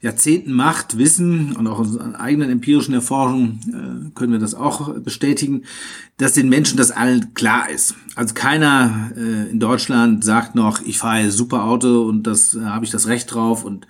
Jahrzehnten 0.00 0.52
macht, 0.52 0.98
wissen 0.98 1.56
und 1.56 1.66
auch 1.66 1.78
aus 1.78 1.98
eigenen 1.98 2.50
empirischen 2.50 2.94
Erforschungen 2.94 3.60
äh, 3.68 4.10
können 4.14 4.32
wir 4.32 4.38
das 4.38 4.54
auch 4.54 4.94
bestätigen, 4.94 5.62
dass 6.16 6.32
den 6.32 6.48
Menschen 6.48 6.76
das 6.76 6.90
allen 6.90 7.34
klar 7.34 7.68
ist. 7.70 7.94
Also 8.14 8.34
keiner 8.34 9.12
äh, 9.16 9.50
in 9.50 9.60
Deutschland 9.60 10.24
sagt 10.24 10.54
noch, 10.54 10.82
ich 10.82 10.98
fahre 10.98 11.30
super 11.30 11.64
Auto 11.64 12.02
und 12.02 12.26
das 12.26 12.54
äh, 12.54 12.60
habe 12.60 12.84
ich 12.84 12.90
das 12.90 13.06
Recht 13.06 13.32
drauf 13.32 13.64
und 13.64 13.86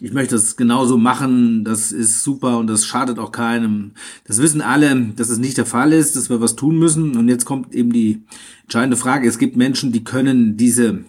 ich 0.00 0.12
möchte 0.12 0.34
das 0.34 0.56
genauso 0.56 0.98
machen, 0.98 1.64
das 1.64 1.90
ist 1.90 2.22
super 2.22 2.58
und 2.58 2.66
das 2.66 2.84
schadet 2.84 3.18
auch 3.18 3.32
keinem. 3.32 3.92
Das 4.24 4.38
wissen 4.38 4.60
alle, 4.60 5.12
dass 5.16 5.30
es 5.30 5.38
nicht 5.38 5.56
der 5.56 5.64
Fall 5.64 5.92
ist, 5.92 6.16
dass 6.16 6.28
wir 6.28 6.40
was 6.40 6.54
tun 6.54 6.78
müssen. 6.78 7.16
Und 7.16 7.28
jetzt 7.28 7.46
kommt 7.46 7.74
eben 7.74 7.92
die 7.92 8.22
entscheidende 8.64 8.98
Frage. 8.98 9.26
Es 9.26 9.38
gibt 9.38 9.56
Menschen, 9.56 9.92
die 9.92 10.04
können 10.04 10.58
diese, 10.58 11.04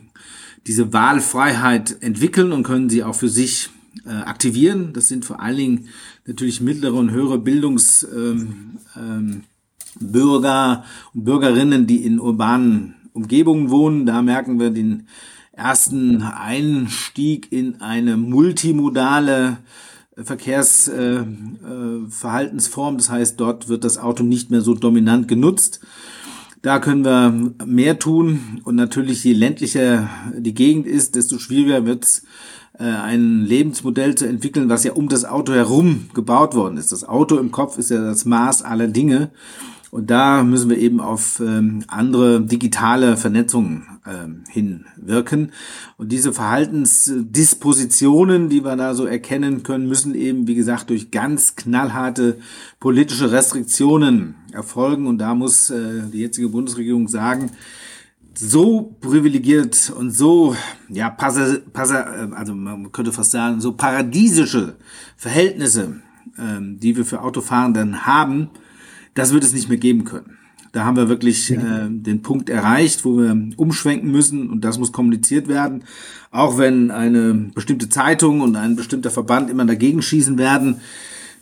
diese 0.67 0.93
Wahlfreiheit 0.93 1.97
entwickeln 2.01 2.53
und 2.53 2.63
können 2.63 2.89
sie 2.89 3.03
auch 3.03 3.15
für 3.15 3.29
sich 3.29 3.69
äh, 4.05 4.09
aktivieren. 4.09 4.93
Das 4.93 5.07
sind 5.07 5.25
vor 5.25 5.41
allen 5.41 5.57
Dingen 5.57 5.87
natürlich 6.25 6.61
mittlere 6.61 6.93
und 6.93 7.11
höhere 7.11 7.39
Bildungsbürger 7.39 8.45
ähm, 8.95 8.95
ähm, 8.95 9.41
und 11.13 11.23
Bürgerinnen, 11.23 11.87
die 11.87 12.05
in 12.05 12.19
urbanen 12.19 12.95
Umgebungen 13.13 13.69
wohnen. 13.69 14.05
Da 14.05 14.21
merken 14.21 14.59
wir 14.59 14.69
den 14.69 15.07
ersten 15.51 16.21
Einstieg 16.21 17.51
in 17.51 17.81
eine 17.81 18.15
multimodale 18.15 19.57
Verkehrsverhaltensform. 20.15 22.93
Äh, 22.93 22.95
äh, 22.95 22.97
das 22.97 23.09
heißt, 23.09 23.39
dort 23.39 23.69
wird 23.69 23.83
das 23.83 23.97
Auto 23.97 24.23
nicht 24.23 24.51
mehr 24.51 24.61
so 24.61 24.75
dominant 24.75 25.27
genutzt. 25.27 25.81
Da 26.61 26.79
können 26.79 27.05
wir 27.05 27.53
mehr 27.65 27.99
tun. 27.99 28.61
Und 28.63 28.75
natürlich, 28.75 29.23
je 29.23 29.33
ländlicher 29.33 30.09
die 30.35 30.53
Gegend 30.53 30.87
ist, 30.87 31.15
desto 31.15 31.37
schwieriger 31.37 31.85
wird 31.85 32.03
es, 32.03 32.19
äh, 32.19 32.23
ein 32.83 33.45
Lebensmodell 33.45 34.15
zu 34.15 34.27
entwickeln, 34.27 34.69
was 34.69 34.83
ja 34.83 34.93
um 34.93 35.09
das 35.09 35.25
Auto 35.25 35.53
herum 35.53 36.09
gebaut 36.13 36.55
worden 36.55 36.77
ist. 36.77 36.91
Das 36.91 37.03
Auto 37.03 37.37
im 37.37 37.51
Kopf 37.51 37.77
ist 37.77 37.89
ja 37.89 38.01
das 38.01 38.25
Maß 38.25 38.61
aller 38.61 38.87
Dinge. 38.87 39.31
Und 39.89 40.11
da 40.11 40.43
müssen 40.43 40.69
wir 40.69 40.77
eben 40.77 40.99
auf 40.99 41.39
ähm, 41.39 41.81
andere 41.87 42.41
digitale 42.41 43.15
Vernetzungen 43.15 43.85
ähm, 44.05 44.43
hinwirken. 44.49 45.53
Und 45.97 46.11
diese 46.11 46.33
Verhaltensdispositionen, 46.33 48.49
die 48.49 48.65
wir 48.65 48.75
da 48.75 48.93
so 48.93 49.05
erkennen 49.05 49.63
können, 49.63 49.87
müssen 49.87 50.13
eben, 50.13 50.45
wie 50.45 50.55
gesagt, 50.55 50.89
durch 50.89 51.09
ganz 51.09 51.55
knallharte 51.55 52.37
politische 52.81 53.31
Restriktionen 53.31 54.35
erfolgen. 54.51 55.07
Und 55.07 55.19
da 55.19 55.35
muss 55.35 55.69
äh, 55.69 56.01
die 56.11 56.19
jetzige 56.19 56.49
Bundesregierung 56.49 57.07
sagen, 57.07 57.51
so 58.39 58.95
privilegiert 59.01 59.91
und 59.95 60.11
so, 60.11 60.55
ja, 60.89 61.09
passa, 61.09 61.57
passa, 61.73 62.01
äh, 62.01 62.33
also 62.33 62.53
man 62.53 62.91
könnte 62.91 63.11
fast 63.11 63.31
sagen, 63.31 63.59
so 63.59 63.73
paradiesische 63.73 64.75
Verhältnisse, 65.15 66.01
ähm, 66.37 66.79
die 66.79 66.95
wir 66.95 67.05
für 67.05 67.21
Autofahrenden 67.21 68.05
haben, 68.05 68.49
das 69.15 69.33
wird 69.33 69.43
es 69.43 69.53
nicht 69.53 69.69
mehr 69.69 69.79
geben 69.79 70.03
können. 70.03 70.37
Da 70.71 70.85
haben 70.85 70.97
wir 70.97 71.09
wirklich 71.09 71.49
äh, 71.49 71.87
den 71.89 72.21
Punkt 72.21 72.49
erreicht, 72.49 73.03
wo 73.03 73.17
wir 73.17 73.49
umschwenken 73.55 74.11
müssen 74.11 74.49
und 74.49 74.63
das 74.63 74.77
muss 74.77 74.91
kommuniziert 74.91 75.47
werden. 75.47 75.83
Auch 76.29 76.59
wenn 76.59 76.91
eine 76.91 77.33
bestimmte 77.55 77.89
Zeitung 77.89 78.41
und 78.41 78.55
ein 78.55 78.75
bestimmter 78.75 79.09
Verband 79.09 79.49
immer 79.49 79.65
dagegen 79.65 80.03
schießen 80.03 80.37
werden, 80.37 80.81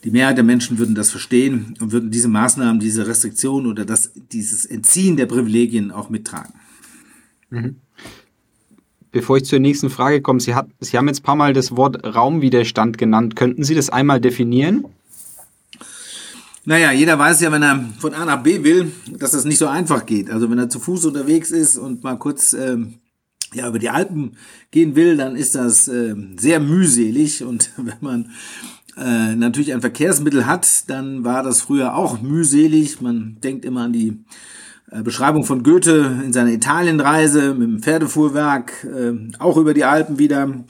die 0.06 0.12
Mehrheit 0.12 0.38
der 0.38 0.46
Menschen 0.46 0.78
würden 0.78 0.96
das 0.96 1.10
verstehen 1.10 1.74
und 1.82 1.92
würden 1.92 2.12
diese 2.12 2.28
Maßnahmen, 2.30 2.80
diese 2.80 3.08
Restriktionen 3.08 3.70
oder 3.70 3.84
das, 3.84 4.12
dieses 4.32 4.66
Entziehen 4.66 5.18
der 5.18 5.26
Privilegien 5.26 5.92
auch 5.92 6.10
mittragen. 6.10 6.54
Mhm. 7.56 7.76
Bevor 9.12 9.38
ich 9.38 9.46
zur 9.46 9.60
nächsten 9.60 9.90
Frage 9.90 10.22
komme, 10.22 10.42
Sie, 10.42 10.56
hat, 10.56 10.68
Sie 10.82 10.98
haben 10.98 11.08
jetzt 11.08 11.22
ein 11.22 11.24
paar 11.24 11.38
Mal 11.38 11.54
das 11.54 11.78
Wort 11.78 12.04
Raumwiderstand 12.04 12.98
genannt. 12.98 13.38
Könnten 13.38 13.64
Sie 13.64 13.74
das 13.74 13.90
einmal 13.90 14.20
definieren? 14.20 14.86
Naja, 16.66 16.92
jeder 16.92 17.18
weiß 17.18 17.42
ja, 17.42 17.52
wenn 17.52 17.64
er 17.64 17.86
von 18.00 18.14
A 18.14 18.26
nach 18.26 18.44
B 18.44 18.64
will, 18.64 18.92
dass 19.08 19.32
das 19.32 19.46
nicht 19.46 19.60
so 19.60 19.68
einfach 19.68 20.06
geht. 20.06 20.30
Also 20.30 20.50
wenn 20.50 20.58
er 20.58 20.68
zu 20.68 20.80
Fuß 20.80 21.06
unterwegs 21.06 21.52
ist 21.52 21.78
und 21.78 22.04
mal 22.04 22.18
kurz 22.18 22.54
ähm, 22.54 22.96
ja, 23.54 23.70
über 23.70 23.80
die 23.80 23.90
Alpen 23.90 24.36
gehen 24.72 24.96
will, 24.96 25.16
dann 25.16 25.36
ist 25.36 25.56
das 25.56 25.88
äh, 25.88 26.16
sehr 26.38 26.60
mühselig. 26.60 27.44
Und 27.44 27.72
wenn 27.78 27.98
man 28.02 28.32
äh, 28.98 29.36
natürlich 29.36 29.74
ein 29.74 29.82
Verkehrsmittel 29.82 30.46
hat, 30.46 30.90
dann 30.90 31.24
war 31.24 31.42
das 31.44 31.62
früher 31.62 31.96
auch 31.96 32.22
mühselig. 32.22 33.00
Man 33.00 33.38
denkt 33.42 33.64
immer 33.64 33.84
an 33.84 33.94
die 33.94 34.26
Beschreibung 35.04 35.44
von 35.44 35.64
Goethe 35.64 36.22
in 36.24 36.32
seiner 36.32 36.52
Italienreise 36.52 37.54
mit 37.54 37.68
dem 37.68 37.80
Pferdefuhrwerk, 37.80 38.86
äh, 38.86 39.14
auch 39.40 39.58
über 39.58 39.74
die 39.74 39.84
Alpen 39.84 40.20
wieder. 40.20 40.64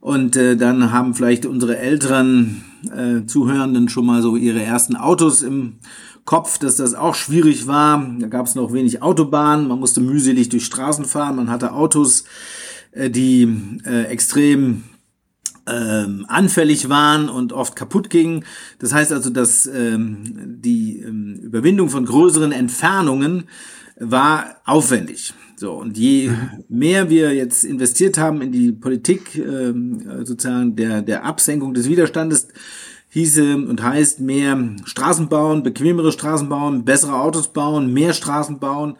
Und 0.00 0.34
äh, 0.36 0.56
dann 0.56 0.92
haben 0.92 1.14
vielleicht 1.14 1.44
unsere 1.44 1.76
älteren 1.76 2.64
äh, 2.90 3.26
Zuhörenden 3.26 3.90
schon 3.90 4.06
mal 4.06 4.22
so 4.22 4.36
ihre 4.36 4.62
ersten 4.62 4.96
Autos 4.96 5.42
im 5.42 5.74
Kopf, 6.24 6.58
dass 6.58 6.76
das 6.76 6.94
auch 6.94 7.14
schwierig 7.14 7.66
war. 7.66 8.06
Da 8.18 8.28
gab 8.28 8.46
es 8.46 8.54
noch 8.54 8.72
wenig 8.72 9.02
Autobahnen, 9.02 9.68
man 9.68 9.78
musste 9.78 10.00
mühselig 10.00 10.48
durch 10.48 10.64
Straßen 10.64 11.04
fahren, 11.04 11.36
man 11.36 11.50
hatte 11.50 11.72
Autos, 11.72 12.24
äh, 12.92 13.10
die 13.10 13.46
äh, 13.84 14.04
extrem 14.04 14.84
ähm, 15.72 16.26
anfällig 16.28 16.88
waren 16.88 17.28
und 17.28 17.52
oft 17.52 17.76
kaputt 17.76 18.10
gingen. 18.10 18.44
Das 18.78 18.92
heißt 18.92 19.12
also, 19.12 19.30
dass 19.30 19.66
ähm, 19.66 20.58
die 20.62 21.00
ähm, 21.00 21.40
Überwindung 21.42 21.88
von 21.88 22.04
größeren 22.04 22.52
Entfernungen 22.52 23.44
war 23.98 24.56
aufwendig. 24.64 25.34
So, 25.56 25.72
und 25.72 25.98
je 25.98 26.30
mehr 26.68 27.10
wir 27.10 27.34
jetzt 27.34 27.64
investiert 27.64 28.16
haben 28.16 28.40
in 28.40 28.50
die 28.50 28.72
Politik, 28.72 29.36
ähm, 29.36 30.24
sozusagen 30.24 30.74
der, 30.74 31.02
der 31.02 31.24
Absenkung 31.24 31.74
des 31.74 31.88
Widerstandes, 31.88 32.48
hieße 33.10 33.56
und 33.56 33.82
heißt 33.82 34.20
mehr 34.20 34.58
Straßen 34.84 35.28
bauen, 35.28 35.62
bequemere 35.62 36.12
Straßen 36.12 36.48
bauen, 36.48 36.84
bessere 36.84 37.14
Autos 37.14 37.52
bauen, 37.52 37.92
mehr 37.92 38.14
Straßen 38.14 38.58
bauen, 38.58 38.96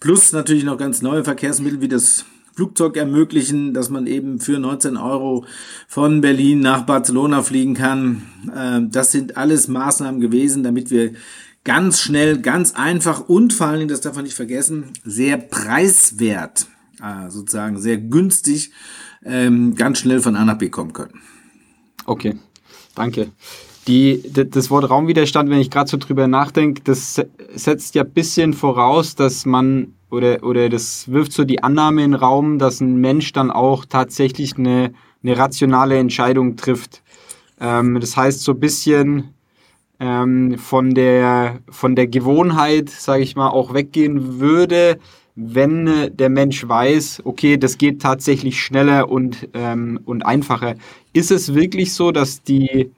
plus 0.00 0.32
natürlich 0.32 0.64
noch 0.64 0.78
ganz 0.78 1.02
neue 1.02 1.24
Verkehrsmittel 1.24 1.80
wie 1.80 1.88
das 1.88 2.24
Flugzeug 2.58 2.96
ermöglichen, 2.96 3.72
dass 3.72 3.88
man 3.88 4.08
eben 4.08 4.40
für 4.40 4.58
19 4.58 4.96
Euro 4.96 5.44
von 5.86 6.20
Berlin 6.20 6.58
nach 6.58 6.82
Barcelona 6.82 7.44
fliegen 7.44 7.74
kann. 7.74 8.22
Ähm, 8.52 8.90
das 8.90 9.12
sind 9.12 9.36
alles 9.36 9.68
Maßnahmen 9.68 10.20
gewesen, 10.20 10.64
damit 10.64 10.90
wir 10.90 11.12
ganz 11.62 12.00
schnell, 12.00 12.40
ganz 12.40 12.74
einfach 12.74 13.28
und 13.28 13.52
vor 13.52 13.68
allen 13.68 13.78
Dingen, 13.78 13.90
das 13.90 14.00
darf 14.00 14.16
man 14.16 14.24
nicht 14.24 14.34
vergessen, 14.34 14.86
sehr 15.04 15.36
preiswert, 15.36 16.66
äh, 17.00 17.30
sozusagen 17.30 17.78
sehr 17.80 17.98
günstig, 17.98 18.72
ähm, 19.24 19.76
ganz 19.76 20.00
schnell 20.00 20.18
von 20.18 20.34
A 20.34 20.44
nach 20.44 20.58
B 20.58 20.68
kommen 20.68 20.92
können. 20.92 21.20
Okay, 22.06 22.40
danke. 22.96 23.30
Die, 23.88 24.22
das 24.32 24.70
Wort 24.70 24.88
Raumwiderstand, 24.88 25.48
wenn 25.50 25.60
ich 25.60 25.70
gerade 25.70 25.90
so 25.90 25.96
drüber 25.96 26.28
nachdenke, 26.28 26.82
das 26.84 27.24
setzt 27.54 27.94
ja 27.94 28.04
ein 28.04 28.10
bisschen 28.10 28.52
voraus, 28.52 29.14
dass 29.14 29.46
man 29.46 29.94
oder, 30.10 30.42
oder 30.42 30.68
das 30.68 31.10
wirft 31.10 31.32
so 31.32 31.44
die 31.44 31.62
Annahme 31.62 32.04
in 32.04 32.12
den 32.12 32.20
Raum, 32.20 32.58
dass 32.58 32.80
ein 32.80 33.00
Mensch 33.00 33.32
dann 33.32 33.50
auch 33.50 33.84
tatsächlich 33.84 34.56
eine, 34.56 34.92
eine 35.22 35.36
rationale 35.36 35.98
Entscheidung 35.98 36.56
trifft. 36.56 37.02
Ähm, 37.60 37.98
das 38.00 38.16
heißt, 38.16 38.42
so 38.42 38.52
ein 38.52 38.60
bisschen 38.60 39.34
ähm, 40.00 40.58
von, 40.58 40.94
der, 40.94 41.60
von 41.68 41.96
der 41.96 42.06
Gewohnheit, 42.06 42.90
sage 42.90 43.22
ich 43.22 43.36
mal, 43.36 43.48
auch 43.48 43.74
weggehen 43.74 44.38
würde, 44.38 44.98
wenn 45.34 45.86
äh, 45.86 46.10
der 46.10 46.30
Mensch 46.30 46.66
weiß, 46.66 47.22
okay, 47.24 47.56
das 47.56 47.78
geht 47.78 48.00
tatsächlich 48.00 48.60
schneller 48.62 49.08
und, 49.08 49.48
ähm, 49.54 50.00
und 50.04 50.24
einfacher. 50.24 50.74
Ist 51.12 51.30
es 51.30 51.54
wirklich 51.54 51.92
so, 51.92 52.12
dass 52.12 52.42
die 52.42 52.90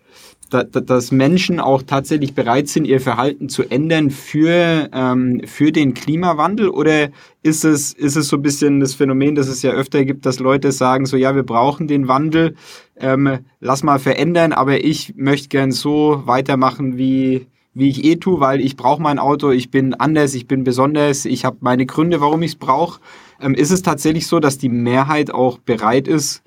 dass 0.50 1.12
Menschen 1.12 1.61
auch 1.61 1.83
tatsächlich 1.83 2.35
bereit 2.35 2.69
sind, 2.69 2.85
ihr 2.85 3.00
Verhalten 3.00 3.49
zu 3.49 3.62
ändern 3.64 4.11
für, 4.11 4.88
ähm, 4.92 5.42
für 5.47 5.73
den 5.73 5.95
Klimawandel? 5.95 6.69
Oder 6.69 7.11
ist 7.42 7.64
es, 7.64 7.92
ist 7.92 8.16
es 8.16 8.28
so 8.28 8.37
ein 8.37 8.42
bisschen 8.42 8.80
das 8.80 8.95
Phänomen, 8.95 9.35
dass 9.35 9.49
es 9.49 9.62
ja 9.62 9.71
öfter 9.71 10.04
gibt, 10.04 10.26
dass 10.26 10.38
Leute 10.38 10.73
sagen, 10.73 11.07
so 11.07 11.16
ja, 11.16 11.35
wir 11.35 11.42
brauchen 11.42 11.87
den 11.87 12.09
Wandel, 12.09 12.54
ähm, 12.97 13.38
lass 13.61 13.83
mal 13.83 13.99
verändern, 13.99 14.52
aber 14.52 14.85
ich 14.85 15.14
möchte 15.16 15.49
gern 15.49 15.73
so 15.73 16.23
weitermachen, 16.26 16.99
wie, 16.99 17.47
wie 17.73 17.88
ich 17.88 18.04
eh 18.04 18.16
tue, 18.16 18.40
weil 18.40 18.61
ich 18.61 18.76
brauche 18.76 19.00
mein 19.00 19.19
Auto, 19.19 19.50
ich 19.50 19.71
bin 19.71 19.95
anders, 19.95 20.35
ich 20.35 20.47
bin 20.47 20.64
besonders, 20.64 21.25
ich 21.25 21.45
habe 21.45 21.59
meine 21.61 21.87
Gründe, 21.87 22.21
warum 22.21 22.42
ich 22.42 22.52
es 22.52 22.57
brauche. 22.57 23.00
Ähm, 23.40 23.54
ist 23.54 23.71
es 23.71 23.83
tatsächlich 23.83 24.26
so, 24.26 24.40
dass 24.40 24.59
die 24.59 24.69
Mehrheit 24.69 25.30
auch 25.30 25.59
bereit 25.59 26.09
ist, 26.09 26.42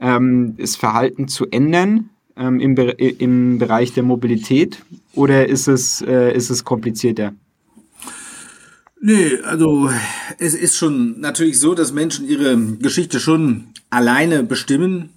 ähm, 0.00 0.56
das 0.56 0.76
Verhalten 0.76 1.28
zu 1.28 1.46
ändern? 1.50 2.10
Ähm, 2.38 2.60
im, 2.60 2.76
im 2.76 3.58
Bereich 3.58 3.92
der 3.92 4.02
Mobilität 4.02 4.82
oder 5.14 5.48
ist 5.48 5.68
es, 5.68 6.00
äh, 6.02 6.34
ist 6.34 6.50
es 6.50 6.64
komplizierter? 6.64 7.34
Nee, 9.00 9.38
also 9.44 9.90
es 10.38 10.54
ist 10.54 10.76
schon 10.76 11.20
natürlich 11.20 11.60
so, 11.60 11.74
dass 11.74 11.92
Menschen 11.92 12.28
ihre 12.28 12.58
Geschichte 12.80 13.20
schon 13.20 13.68
alleine 13.90 14.42
bestimmen. 14.42 15.10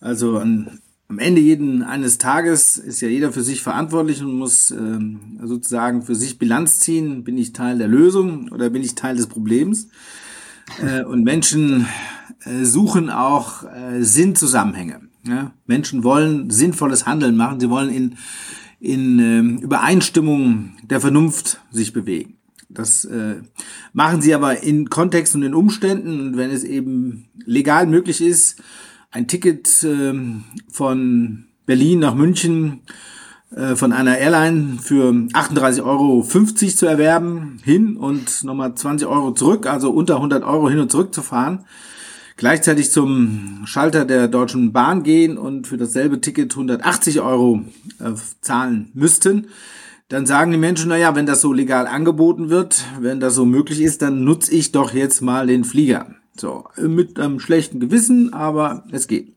Also 0.00 0.38
an, 0.38 0.80
am 1.08 1.20
Ende 1.20 1.40
jeden 1.40 1.82
eines 1.82 2.18
Tages 2.18 2.78
ist 2.78 3.00
ja 3.00 3.08
jeder 3.08 3.32
für 3.32 3.42
sich 3.42 3.62
verantwortlich 3.62 4.22
und 4.22 4.34
muss 4.34 4.72
ähm, 4.72 5.38
sozusagen 5.42 6.02
für 6.02 6.16
sich 6.16 6.38
Bilanz 6.38 6.80
ziehen. 6.80 7.22
Bin 7.22 7.38
ich 7.38 7.52
Teil 7.52 7.78
der 7.78 7.88
Lösung 7.88 8.50
oder 8.50 8.70
bin 8.70 8.82
ich 8.82 8.96
Teil 8.96 9.16
des 9.16 9.28
Problems? 9.28 9.88
Äh, 10.82 11.04
und 11.04 11.22
Menschen 11.22 11.86
äh, 12.44 12.64
suchen 12.64 13.08
auch 13.08 13.62
äh, 13.62 14.02
Sinnzusammenhänge. 14.02 15.05
Ja? 15.26 15.52
Menschen 15.66 16.04
wollen 16.04 16.50
sinnvolles 16.50 17.06
Handeln 17.06 17.36
machen. 17.36 17.60
Sie 17.60 17.70
wollen 17.70 17.90
in, 17.90 18.16
in 18.80 19.18
äh, 19.18 19.62
Übereinstimmung 19.62 20.72
der 20.82 21.00
Vernunft 21.00 21.60
sich 21.70 21.92
bewegen. 21.92 22.36
Das 22.68 23.04
äh, 23.04 23.36
machen 23.92 24.20
sie 24.20 24.34
aber 24.34 24.62
in 24.62 24.90
Kontext 24.90 25.34
und 25.34 25.42
in 25.42 25.54
Umständen. 25.54 26.20
Und 26.20 26.36
wenn 26.36 26.50
es 26.50 26.64
eben 26.64 27.28
legal 27.44 27.86
möglich 27.86 28.20
ist, 28.20 28.62
ein 29.10 29.28
Ticket 29.28 29.82
äh, 29.84 30.14
von 30.70 31.44
Berlin 31.64 32.00
nach 32.00 32.14
München 32.14 32.80
äh, 33.50 33.76
von 33.76 33.92
einer 33.92 34.18
Airline 34.18 34.78
für 34.80 35.10
38,50 35.10 35.84
Euro 35.84 36.22
zu 36.22 36.86
erwerben, 36.86 37.58
hin 37.64 37.96
und 37.96 38.44
nochmal 38.44 38.74
20 38.74 39.06
Euro 39.06 39.32
zurück, 39.32 39.66
also 39.66 39.90
unter 39.90 40.16
100 40.16 40.44
Euro 40.44 40.68
hin 40.68 40.80
und 40.80 40.90
zurück 40.90 41.14
zu 41.14 41.22
fahren, 41.22 41.64
gleichzeitig 42.36 42.90
zum 42.90 43.62
Schalter 43.64 44.04
der 44.04 44.28
Deutschen 44.28 44.72
Bahn 44.72 45.02
gehen 45.02 45.38
und 45.38 45.66
für 45.66 45.76
dasselbe 45.76 46.20
Ticket 46.20 46.52
180 46.52 47.20
Euro 47.20 47.62
äh, 47.98 48.12
zahlen 48.40 48.90
müssten, 48.94 49.48
dann 50.08 50.26
sagen 50.26 50.52
die 50.52 50.58
Menschen, 50.58 50.88
na 50.88 50.96
ja, 50.96 51.16
wenn 51.16 51.26
das 51.26 51.40
so 51.40 51.52
legal 51.52 51.86
angeboten 51.86 52.48
wird, 52.48 52.84
wenn 53.00 53.18
das 53.18 53.34
so 53.34 53.44
möglich 53.44 53.80
ist, 53.80 54.02
dann 54.02 54.22
nutze 54.22 54.52
ich 54.52 54.70
doch 54.70 54.94
jetzt 54.94 55.20
mal 55.20 55.46
den 55.46 55.64
Flieger. 55.64 56.14
So, 56.36 56.66
mit 56.76 57.18
einem 57.18 57.40
schlechten 57.40 57.80
Gewissen, 57.80 58.32
aber 58.32 58.84
es 58.92 59.08
geht. 59.08 59.34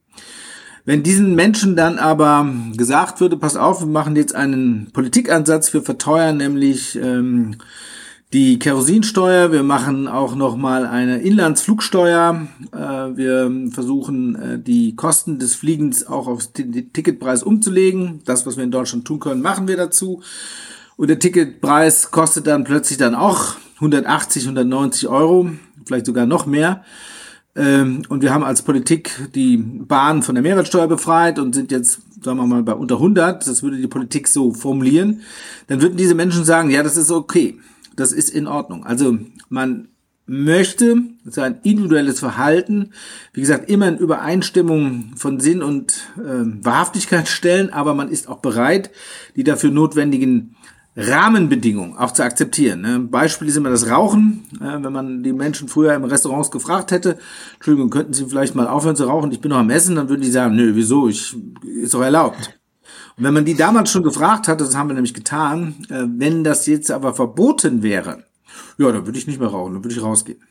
Wenn 0.85 1.01
diesen 1.01 1.35
Menschen 1.35 1.75
dann 1.75 1.97
aber 1.97 2.51
gesagt 2.75 3.21
würde, 3.21 3.37
pass 3.37 3.55
auf, 3.55 3.81
wir 3.81 3.87
machen 3.87 4.15
jetzt 4.15 4.35
einen 4.35 4.89
Politikansatz 4.91 5.69
für 5.69 5.81
Verteuern, 5.81 6.37
nämlich 6.37 6.97
ähm, 6.97 7.55
die 8.31 8.59
Kerosinsteuer, 8.59 9.51
wir 9.51 9.63
machen 9.63 10.07
auch 10.07 10.35
nochmal 10.35 10.85
eine 10.85 11.19
Inlandsflugsteuer, 11.19 12.47
äh, 12.71 12.77
wir 12.77 13.51
versuchen 13.71 14.35
äh, 14.35 14.59
die 14.59 14.95
Kosten 14.95 15.39
des 15.39 15.55
Fliegens 15.55 16.05
auch 16.05 16.27
auf 16.27 16.45
den 16.51 16.93
Ticketpreis 16.93 17.41
umzulegen. 17.41 18.21
Das, 18.25 18.45
was 18.45 18.55
wir 18.55 18.63
in 18.63 18.71
Deutschland 18.71 19.05
tun 19.05 19.19
können, 19.19 19.41
machen 19.41 19.67
wir 19.67 19.77
dazu. 19.77 20.21
Und 20.95 21.07
der 21.07 21.17
Ticketpreis 21.17 22.11
kostet 22.11 22.45
dann 22.45 22.65
plötzlich 22.65 22.99
dann 22.99 23.15
auch 23.15 23.55
180, 23.75 24.43
190 24.43 25.07
Euro, 25.07 25.49
vielleicht 25.85 26.05
sogar 26.05 26.27
noch 26.27 26.45
mehr. 26.45 26.83
Ähm, 27.55 28.03
und 28.09 28.21
wir 28.21 28.31
haben 28.31 28.43
als 28.43 28.61
Politik 28.61 29.29
die 29.33 29.57
Bahn 29.57 30.21
von 30.21 30.35
der 30.35 30.43
Mehrwertsteuer 30.43 30.87
befreit 30.87 31.39
und 31.39 31.55
sind 31.55 31.71
jetzt, 31.71 32.01
sagen 32.23 32.37
wir 32.37 32.45
mal, 32.45 32.61
bei 32.61 32.73
unter 32.73 32.95
100. 32.95 33.47
Das 33.47 33.63
würde 33.63 33.77
die 33.77 33.87
Politik 33.87 34.27
so 34.27 34.53
formulieren. 34.53 35.21
Dann 35.65 35.81
würden 35.81 35.97
diese 35.97 36.13
Menschen 36.13 36.45
sagen, 36.45 36.69
ja, 36.69 36.83
das 36.83 36.95
ist 36.95 37.09
okay 37.09 37.57
das 37.99 38.11
ist 38.11 38.29
in 38.29 38.47
Ordnung. 38.47 38.85
Also 38.85 39.17
man 39.49 39.89
möchte 40.25 40.95
sein 41.25 41.59
individuelles 41.63 42.19
Verhalten, 42.19 42.91
wie 43.33 43.41
gesagt, 43.41 43.69
immer 43.69 43.87
in 43.87 43.97
Übereinstimmung 43.97 45.13
von 45.15 45.39
Sinn 45.39 45.63
und 45.63 46.09
äh, 46.17 46.63
Wahrhaftigkeit 46.63 47.27
stellen, 47.27 47.71
aber 47.71 47.93
man 47.93 48.09
ist 48.09 48.29
auch 48.29 48.39
bereit, 48.39 48.91
die 49.35 49.43
dafür 49.43 49.71
notwendigen 49.71 50.55
Rahmenbedingungen 50.95 51.97
auch 51.97 52.11
zu 52.11 52.23
akzeptieren. 52.23 52.81
Ne? 52.81 52.99
Beispiel 52.99 53.47
ist 53.47 53.55
immer 53.55 53.69
das 53.69 53.89
Rauchen. 53.89 54.45
Äh, 54.59 54.83
wenn 54.83 54.93
man 54.93 55.23
die 55.23 55.33
Menschen 55.33 55.67
früher 55.67 55.93
im 55.93 56.03
Restaurants 56.03 56.51
gefragt 56.51 56.91
hätte, 56.91 57.17
Entschuldigung, 57.55 57.89
könnten 57.89 58.13
Sie 58.13 58.25
vielleicht 58.25 58.53
mal 58.53 58.67
aufhören 58.67 58.95
zu 58.95 59.05
rauchen? 59.05 59.31
Ich 59.31 59.41
bin 59.41 59.49
noch 59.49 59.57
am 59.57 59.69
Essen, 59.69 59.95
dann 59.95 60.09
würden 60.09 60.21
die 60.21 60.31
sagen, 60.31 60.55
nö, 60.55 60.75
wieso? 60.75 61.07
Ich, 61.07 61.35
ist 61.81 61.93
doch 61.93 62.01
erlaubt. 62.01 62.58
Und 63.19 63.25
wenn 63.25 63.33
man 63.33 63.43
die 63.43 63.55
damals 63.55 63.91
schon 63.91 64.03
gefragt 64.03 64.47
hat, 64.47 64.61
das 64.61 64.75
haben 64.75 64.89
wir 64.89 64.93
nämlich 64.93 65.13
getan, 65.13 65.75
äh, 65.89 66.05
wenn 66.07 66.45
das 66.45 66.65
jetzt 66.67 66.89
aber 66.89 67.13
verboten 67.13 67.83
wäre, 67.83 68.23
ja, 68.77 68.91
dann 68.93 69.05
würde 69.05 69.19
ich 69.19 69.27
nicht 69.27 69.41
mehr 69.41 69.49
rauchen, 69.49 69.73
dann 69.73 69.83
würde 69.83 69.93
ich 69.93 70.01
rausgehen. 70.01 70.41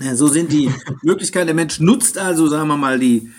Ja, 0.00 0.16
so 0.16 0.28
sind 0.28 0.50
die 0.50 0.70
Möglichkeiten. 1.02 1.46
Der 1.48 1.54
Mensch 1.54 1.78
nutzt 1.78 2.16
also, 2.16 2.48
sagen 2.48 2.68
wir 2.68 2.78
mal, 2.78 2.98
die 2.98 3.30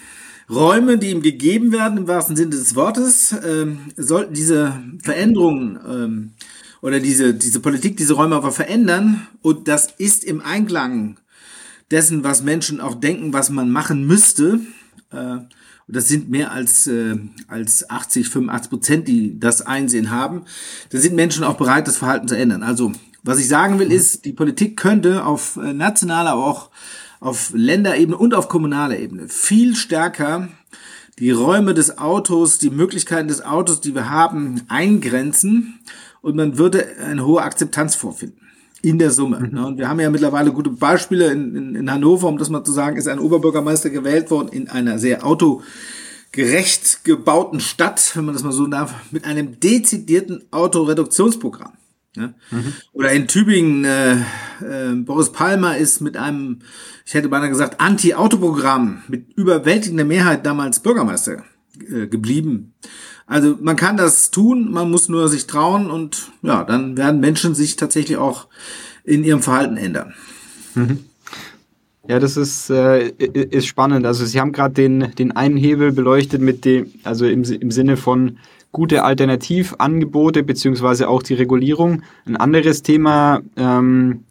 Räume, 0.47 1.00
die 1.00 1.10
ihm 1.10 1.24
gegeben 1.24 1.71
werden, 1.71 1.97
im 1.97 2.08
wahrsten 2.08 2.36
Sinne 2.36 2.52
des 2.52 2.76
Wortes. 2.76 3.36
Ähm, 3.43 3.80
sollten 3.97 4.36
diese 4.36 4.80
Veränderungen 5.02 5.80
ähm, 5.89 6.32
oder 6.84 7.00
diese, 7.00 7.34
diese 7.34 7.62
Politik 7.62 7.97
diese 7.97 8.13
Räume 8.13 8.36
aber 8.36 8.52
verändern 8.52 9.26
und 9.41 9.67
das 9.67 9.88
ist 9.97 10.24
im 10.24 10.39
Einklang 10.39 11.17
dessen, 11.89 12.24
was 12.24 12.43
Menschen 12.43 12.80
auch 12.80 12.93
denken, 12.93 13.34
was 13.34 13.50
man 13.50 13.71
machen 13.71 14.06
müsste, 14.06 14.60
äh, 15.12 15.38
das 15.92 16.08
sind 16.08 16.30
mehr 16.30 16.52
als, 16.52 16.88
äh, 16.88 17.18
als 17.48 17.90
80, 17.90 18.30
85 18.30 18.70
Prozent, 18.70 19.08
die 19.08 19.40
das 19.40 19.62
Einsehen 19.62 20.10
haben, 20.10 20.44
da 20.90 20.98
sind 20.98 21.16
Menschen 21.16 21.44
auch 21.44 21.58
bereit, 21.58 21.88
das 21.88 21.98
Verhalten 21.98 22.28
zu 22.28 22.38
ändern. 22.38 22.64
Also, 22.64 22.92
was 23.24 23.40
ich 23.40 23.48
sagen 23.48 23.80
will, 23.80 23.92
ist, 23.92 24.26
die 24.26 24.34
Politik 24.34 24.78
könnte 24.78 25.26
auf 25.26 25.58
äh, 25.58 25.74
nationaler, 25.74 26.32
aber 26.32 26.46
auch 26.46 26.70
auf 27.20 27.52
Länderebene 27.54 28.18
und 28.18 28.34
auf 28.34 28.50
kommunaler 28.50 28.98
Ebene 28.98 29.28
viel 29.28 29.76
stärker 29.76 30.50
die 31.20 31.30
Räume 31.30 31.76
des 31.76 32.00
Autos, 32.00 32.58
die 32.58 32.72
Möglichkeiten 32.72 33.28
des 33.28 33.46
Autos, 33.46 33.80
die 33.80 33.94
wir 33.94 34.10
haben, 34.10 34.62
eingrenzen. 34.70 35.80
Und 36.22 36.36
man 36.36 36.58
würde 36.58 36.88
eine 37.06 37.26
hohe 37.26 37.44
Akzeptanz 37.44 37.94
vorfinden 37.94 38.51
in 38.82 39.00
der 39.00 39.12
Summe. 39.12 39.39
Mhm. 39.39 39.50
Ne? 39.52 39.65
Und 39.67 39.78
wir 39.78 39.89
haben 39.89 40.00
ja 40.00 40.10
mittlerweile 40.10 40.52
gute 40.52 40.70
Beispiele 40.70 41.32
in, 41.32 41.56
in, 41.56 41.76
in 41.76 41.91
Hannover, 41.91 42.28
um 42.28 42.38
das 42.38 42.50
mal 42.50 42.63
zu 42.63 42.72
sagen, 42.72 42.98
ist 42.98 43.08
ein 43.08 43.20
Oberbürgermeister 43.20 43.89
gewählt 43.89 44.32
worden 44.32 44.50
in 44.50 44.70
einer 44.70 45.00
sehr 45.00 45.26
autogerecht 45.26 47.04
gebauten 47.04 47.60
Stadt, 47.60 48.15
wenn 48.15 48.26
man 48.26 48.34
das 48.34 48.44
mal 48.44 48.52
so 48.52 48.67
darf, 48.67 48.94
mit 49.12 49.26
einem 49.26 49.60
dezidierten 49.60 50.44
Autoreduktionsprogramm. 50.52 51.74
Ja? 52.15 52.34
Mhm. 52.52 52.74
Oder 52.94 53.12
in 53.13 53.28
Tübingen, 53.28 53.86
äh, 53.86 54.13
äh, 54.13 54.96
Boris 54.96 55.32
Palmer 55.32 55.78
ist 55.78 56.02
mit 56.02 56.17
einem, 56.17 56.60
ich 57.06 57.13
hätte 57.13 57.30
beinahe 57.30 57.50
gesagt, 57.50 57.80
Anti-Auto-Programm 57.80 59.04
mit 59.08 59.38
überwältigender 59.38 60.06
Mehrheit 60.06 60.46
damals 60.46 60.80
Bürgermeister 60.80 61.44
äh, 61.90 62.08
geblieben. 62.08 62.74
Also 63.28 63.58
man 63.62 63.76
kann 63.76 63.98
das 63.98 64.32
tun, 64.32 64.72
man 64.72 64.92
muss 64.92 65.10
nur 65.10 65.30
sich 65.30 65.48
trauen 65.48 65.90
und 65.90 66.32
ja, 66.42 66.64
dann 66.64 66.98
werden 66.98 67.20
Menschen 67.20 67.56
sich 67.56 67.76
tatsächlich 67.76 68.18
auch 68.18 68.48
in 69.04 69.24
ihrem 69.24 69.42
Verhalten 69.42 69.78
ändern. 69.78 70.14
Mhm. 70.76 71.06
Ja, 72.08 72.20
das 72.20 72.36
ist, 72.36 72.70
äh, 72.70 73.10
ist 73.10 73.68
spannend. 73.68 74.06
Also 74.06 74.26
Sie 74.26 74.40
haben 74.40 74.52
gerade 74.52 74.74
den, 74.74 75.12
den 75.18 75.32
einen 75.32 75.56
Hebel 75.56 75.92
beleuchtet 75.92 76.42
mit 76.42 76.66
dem, 76.66 76.92
also 77.04 77.26
im, 77.26 77.44
im 77.44 77.72
Sinne 77.72 77.96
von 77.96 78.38
gute 78.72 79.04
Alternativangebote 79.04 80.44
beziehungsweise 80.44 81.08
auch 81.08 81.24
die 81.24 81.36
Regulierung. 81.36 82.04
Ein 82.26 82.38
anderes 82.38 82.82
Thema, 82.82 83.42
ähm, 83.56 84.24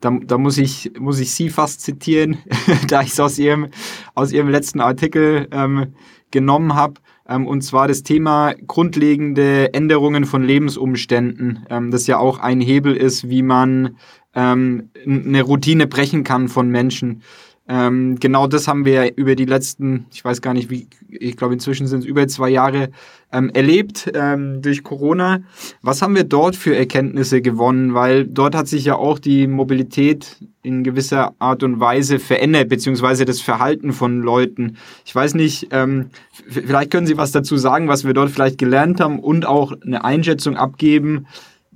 da, 0.00 0.16
da 0.24 0.38
muss 0.38 0.58
ich 0.58 0.92
muss 0.98 1.18
ich 1.18 1.32
Sie 1.32 1.50
fast 1.50 1.80
zitieren, 1.80 2.38
da 2.88 3.02
ich 3.02 3.10
es 3.10 3.20
aus 3.20 3.38
Ihrem 3.38 3.68
aus 4.14 4.32
Ihrem 4.32 4.48
letzten 4.48 4.80
Artikel 4.80 5.48
ähm, 5.50 5.94
genommen 6.30 6.74
habe. 6.74 6.94
Ähm, 7.28 7.46
und 7.46 7.62
zwar 7.62 7.88
das 7.88 8.02
Thema 8.02 8.54
grundlegende 8.66 9.72
Änderungen 9.74 10.24
von 10.24 10.42
Lebensumständen, 10.42 11.66
ähm, 11.70 11.90
das 11.90 12.06
ja 12.06 12.18
auch 12.18 12.38
ein 12.38 12.60
Hebel 12.60 12.96
ist, 12.96 13.28
wie 13.28 13.42
man 13.42 13.96
ähm, 14.34 14.90
eine 15.06 15.42
Routine 15.42 15.86
brechen 15.86 16.24
kann 16.24 16.48
von 16.48 16.70
Menschen. 16.70 17.22
Ähm, 17.68 18.18
genau 18.18 18.46
das 18.46 18.66
haben 18.66 18.86
wir 18.86 19.16
über 19.16 19.34
die 19.34 19.44
letzten, 19.44 20.06
ich 20.10 20.24
weiß 20.24 20.40
gar 20.40 20.54
nicht, 20.54 20.70
wie, 20.70 20.88
ich 21.10 21.36
glaube 21.36 21.52
inzwischen 21.52 21.86
sind 21.86 22.00
es 22.00 22.06
über 22.06 22.26
zwei 22.26 22.48
Jahre 22.48 22.88
ähm, 23.30 23.50
erlebt 23.50 24.10
ähm, 24.14 24.62
durch 24.62 24.82
Corona. 24.82 25.40
Was 25.82 26.00
haben 26.00 26.16
wir 26.16 26.24
dort 26.24 26.56
für 26.56 26.74
Erkenntnisse 26.74 27.42
gewonnen? 27.42 27.92
Weil 27.92 28.24
dort 28.24 28.54
hat 28.54 28.68
sich 28.68 28.86
ja 28.86 28.96
auch 28.96 29.18
die 29.18 29.46
Mobilität 29.46 30.38
in 30.62 30.82
gewisser 30.82 31.34
Art 31.38 31.62
und 31.62 31.78
Weise 31.78 32.18
verändert, 32.18 32.70
beziehungsweise 32.70 33.26
das 33.26 33.42
Verhalten 33.42 33.92
von 33.92 34.22
Leuten. 34.22 34.78
Ich 35.04 35.14
weiß 35.14 35.34
nicht, 35.34 35.68
ähm, 35.70 36.10
vielleicht 36.48 36.90
können 36.90 37.06
Sie 37.06 37.18
was 37.18 37.32
dazu 37.32 37.58
sagen, 37.58 37.88
was 37.88 38.04
wir 38.04 38.14
dort 38.14 38.30
vielleicht 38.30 38.56
gelernt 38.56 39.00
haben 39.00 39.18
und 39.20 39.46
auch 39.46 39.72
eine 39.82 40.04
Einschätzung 40.04 40.56
abgeben, 40.56 41.26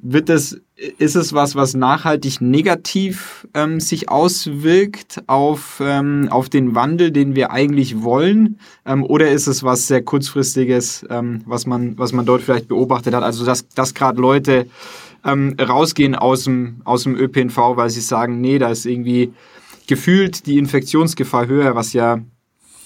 wird 0.02 0.28
es, 0.28 0.60
ist 0.98 1.14
es 1.14 1.32
was, 1.32 1.54
was 1.54 1.74
nachhaltig 1.74 2.40
negativ 2.40 3.46
ähm, 3.54 3.80
sich 3.80 4.08
auswirkt 4.10 5.22
auf, 5.28 5.80
ähm, 5.82 6.28
auf 6.30 6.48
den 6.48 6.74
Wandel, 6.74 7.12
den 7.12 7.34
wir 7.34 7.52
eigentlich 7.52 8.02
wollen? 8.02 8.58
Ähm, 8.84 9.04
oder 9.04 9.30
ist 9.30 9.46
es 9.46 9.62
was 9.62 9.86
sehr 9.86 10.02
kurzfristiges, 10.02 11.06
ähm, 11.08 11.42
was, 11.46 11.66
man, 11.66 11.96
was 11.96 12.12
man 12.12 12.26
dort 12.26 12.42
vielleicht 12.42 12.68
beobachtet 12.68 13.14
hat? 13.14 13.22
Also, 13.22 13.46
dass, 13.46 13.68
dass 13.68 13.94
gerade 13.94 14.20
Leute 14.20 14.66
ähm, 15.24 15.56
rausgehen 15.58 16.16
aus 16.16 16.44
dem, 16.44 16.82
aus 16.84 17.04
dem 17.04 17.16
ÖPNV, 17.16 17.56
weil 17.76 17.90
sie 17.90 18.00
sagen, 18.00 18.40
nee, 18.40 18.58
da 18.58 18.68
ist 18.68 18.84
irgendwie 18.84 19.32
gefühlt 19.86 20.46
die 20.46 20.58
Infektionsgefahr 20.58 21.46
höher, 21.46 21.74
was 21.74 21.92
ja 21.92 22.18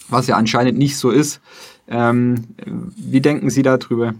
was 0.08 0.26
ja 0.26 0.36
anscheinend 0.36 0.78
nicht 0.78 0.96
so 0.96 1.10
ist. 1.10 1.40
Ähm, 1.88 2.44
wie 2.96 3.20
denken 3.20 3.50
Sie 3.50 3.62
darüber? 3.62 4.14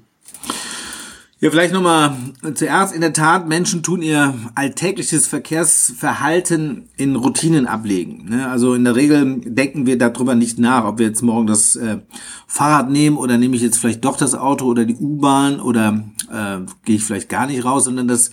Ja, 1.39 1.51
vielleicht 1.51 1.75
nochmal 1.75 2.17
zuerst. 2.55 2.95
In 2.95 3.03
der 3.03 3.13
Tat, 3.13 3.47
Menschen 3.47 3.83
tun 3.83 4.01
ihr 4.01 4.33
alltägliches 4.55 5.27
Verkehrsverhalten 5.27 6.89
in 6.97 7.15
Routinen 7.15 7.67
ablegen. 7.67 8.25
Ne? 8.31 8.49
Also 8.49 8.73
in 8.73 8.85
der 8.85 8.97
Regel 8.97 9.43
denken 9.45 9.85
wir 9.85 9.99
darüber 9.99 10.35
nicht 10.35 10.59
nach, 10.59 10.87
ob 10.87 10.99
wir 10.99 11.07
jetzt 11.07 11.21
morgen 11.21 11.47
das 11.47 11.77
äh, 11.77 11.99
Fahrrad 12.47 12.89
nehmen 12.91 13.19
oder 13.19 13.37
nehme 13.37 13.55
ich 13.55 13.61
jetzt 13.61 13.77
vielleicht 13.77 14.03
doch 14.07 14.17
das 14.17 14.35
Auto 14.35 14.65
oder 14.65 14.87
die 14.87 14.97
U-Bahn 14.97 15.61
oder 15.61 16.05
äh, 16.33 16.61
gehe 16.87 16.97
ich 16.97 17.05
vielleicht 17.05 17.29
gar 17.29 17.47
nicht 17.47 17.67
raus, 17.67 17.85
sondern 17.85 18.09
das 18.09 18.31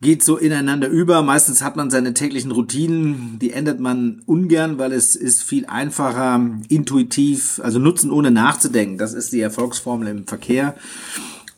geht 0.00 0.22
so 0.22 0.38
ineinander 0.38 0.88
über. 0.88 1.20
Meistens 1.20 1.60
hat 1.60 1.76
man 1.76 1.90
seine 1.90 2.14
täglichen 2.14 2.50
Routinen, 2.50 3.38
die 3.40 3.52
ändert 3.52 3.78
man 3.78 4.22
ungern, 4.24 4.78
weil 4.78 4.92
es 4.92 5.16
ist 5.16 5.42
viel 5.42 5.66
einfacher, 5.66 6.40
intuitiv, 6.70 7.60
also 7.62 7.78
nutzen 7.78 8.10
ohne 8.10 8.30
nachzudenken. 8.30 8.96
Das 8.96 9.12
ist 9.12 9.34
die 9.34 9.40
Erfolgsformel 9.40 10.08
im 10.08 10.26
Verkehr. 10.26 10.76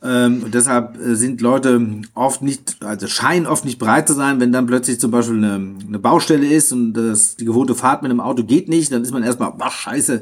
Ähm, 0.05 0.43
und 0.45 0.55
deshalb 0.55 1.01
äh, 1.01 1.15
sind 1.15 1.41
Leute 1.41 1.81
oft 2.15 2.43
nicht, 2.43 2.77
also 2.85 3.07
scheinen 3.07 3.47
oft 3.47 3.65
nicht 3.65 3.79
bereit 3.79 4.07
zu 4.07 4.13
sein, 4.13 4.39
wenn 4.39 4.53
dann 4.53 4.67
plötzlich 4.67 5.01
zum 5.01 5.11
Beispiel 5.11 5.39
eine, 5.39 5.77
eine 5.89 5.99
Baustelle 5.99 6.47
ist 6.47 6.73
und 6.73 6.93
das, 6.93 7.37
die 7.37 7.47
gewohnte 7.47 7.75
Fahrt 7.75 8.03
mit 8.03 8.11
einem 8.11 8.21
Auto 8.21 8.45
geht 8.45 8.69
nicht, 8.69 8.93
dann 8.93 9.01
ist 9.01 9.13
man 9.13 9.23
erstmal, 9.23 9.55
ach 9.59 9.73
scheiße, 9.73 10.21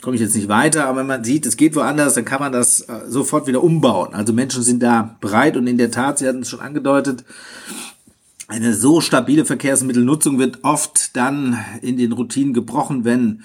komme 0.00 0.14
ich 0.14 0.22
jetzt 0.22 0.36
nicht 0.36 0.48
weiter. 0.48 0.86
Aber 0.86 1.00
wenn 1.00 1.08
man 1.08 1.24
sieht, 1.24 1.44
es 1.44 1.56
geht 1.56 1.74
woanders, 1.74 2.14
dann 2.14 2.24
kann 2.24 2.38
man 2.38 2.52
das 2.52 2.82
äh, 2.82 3.00
sofort 3.08 3.48
wieder 3.48 3.64
umbauen. 3.64 4.14
Also 4.14 4.32
Menschen 4.32 4.62
sind 4.62 4.80
da 4.80 5.16
bereit 5.20 5.56
und 5.56 5.66
in 5.66 5.76
der 5.76 5.90
Tat, 5.90 6.18
Sie 6.18 6.28
hatten 6.28 6.42
es 6.42 6.50
schon 6.50 6.60
angedeutet, 6.60 7.24
eine 8.46 8.74
so 8.74 9.00
stabile 9.00 9.44
Verkehrsmittelnutzung 9.44 10.38
wird 10.38 10.62
oft 10.62 11.16
dann 11.16 11.58
in 11.82 11.96
den 11.96 12.12
Routinen 12.12 12.54
gebrochen, 12.54 13.04
wenn 13.04 13.42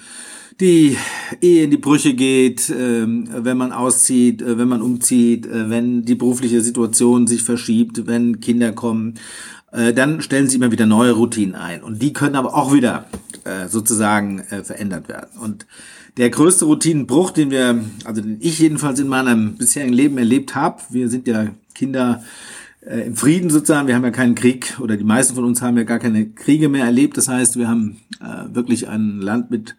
die 0.62 0.96
Ehe 1.40 1.64
in 1.64 1.70
die 1.70 1.76
Brüche 1.76 2.14
geht, 2.14 2.70
äh, 2.70 3.04
wenn 3.04 3.56
man 3.58 3.72
auszieht, 3.72 4.40
äh, 4.40 4.56
wenn 4.56 4.68
man 4.68 4.80
umzieht, 4.80 5.44
äh, 5.46 5.68
wenn 5.68 6.04
die 6.04 6.14
berufliche 6.14 6.60
Situation 6.60 7.26
sich 7.26 7.42
verschiebt, 7.42 8.06
wenn 8.06 8.40
Kinder 8.40 8.72
kommen, 8.72 9.14
äh, 9.72 9.92
dann 9.92 10.22
stellen 10.22 10.48
sie 10.48 10.56
immer 10.56 10.70
wieder 10.70 10.86
neue 10.86 11.12
Routinen 11.12 11.56
ein. 11.56 11.82
Und 11.82 12.00
die 12.00 12.12
können 12.12 12.36
aber 12.36 12.54
auch 12.54 12.72
wieder 12.72 13.06
sozusagen 13.68 14.44
verändert 14.62 15.08
werden. 15.08 15.36
Und 15.40 15.66
der 16.16 16.30
größte 16.30 16.64
Routinenbruch, 16.64 17.32
den 17.32 17.50
wir, 17.50 17.84
also 18.04 18.22
den 18.22 18.36
ich 18.38 18.60
jedenfalls 18.60 19.00
in 19.00 19.08
meinem 19.08 19.56
bisherigen 19.56 19.92
Leben 19.92 20.16
erlebt 20.16 20.54
habe, 20.54 20.80
wir 20.90 21.08
sind 21.08 21.26
ja 21.26 21.48
Kinder 21.74 22.22
äh, 22.84 23.06
im 23.06 23.16
Frieden 23.16 23.50
sozusagen. 23.50 23.86
Wir 23.86 23.94
haben 23.94 24.04
ja 24.04 24.10
keinen 24.10 24.34
Krieg 24.34 24.78
oder 24.80 24.96
die 24.96 25.04
meisten 25.04 25.34
von 25.34 25.44
uns 25.44 25.62
haben 25.62 25.76
ja 25.76 25.84
gar 25.84 25.98
keine 25.98 26.30
Kriege 26.30 26.68
mehr 26.68 26.84
erlebt. 26.84 27.16
Das 27.16 27.28
heißt, 27.28 27.56
wir 27.56 27.68
haben 27.68 28.00
äh, 28.20 28.54
wirklich 28.54 28.88
ein 28.88 29.20
Land 29.20 29.50
mit 29.50 29.76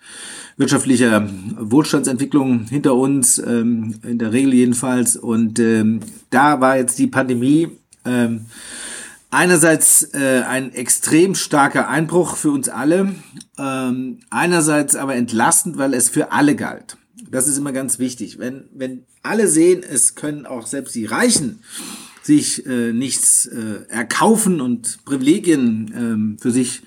wirtschaftlicher 0.57 1.27
Wohlstandsentwicklung 1.57 2.65
hinter 2.65 2.95
uns, 2.95 3.39
ähm, 3.39 3.95
in 4.03 4.19
der 4.19 4.31
Regel 4.31 4.53
jedenfalls. 4.53 5.15
Und 5.17 5.59
ähm, 5.59 5.99
da 6.29 6.61
war 6.61 6.77
jetzt 6.77 6.97
die 6.99 7.07
Pandemie 7.07 7.69
ähm, 8.05 8.45
einerseits 9.31 10.13
äh, 10.13 10.43
ein 10.47 10.73
extrem 10.73 11.35
starker 11.35 11.89
Einbruch 11.89 12.37
für 12.37 12.51
uns 12.51 12.69
alle, 12.69 13.15
ähm, 13.57 14.19
einerseits 14.29 14.95
aber 14.95 15.15
entlastend, 15.15 15.77
weil 15.77 15.93
es 15.93 16.09
für 16.09 16.31
alle 16.31 16.55
galt. 16.55 16.97
Das 17.29 17.47
ist 17.47 17.57
immer 17.57 17.71
ganz 17.71 17.97
wichtig. 17.97 18.37
Wenn, 18.37 18.65
wenn 18.73 19.05
alle 19.23 19.47
sehen, 19.47 19.81
es 19.83 20.13
können 20.15 20.45
auch 20.45 20.67
selbst 20.67 20.93
die 20.93 21.05
Reichen 21.05 21.59
sich 22.23 22.65
äh, 22.65 22.93
nichts 22.93 23.45
äh, 23.45 23.85
erkaufen 23.89 24.61
und 24.61 25.03
Privilegien 25.05 25.93
ähm, 25.95 26.37
für 26.39 26.51
sich 26.51 26.81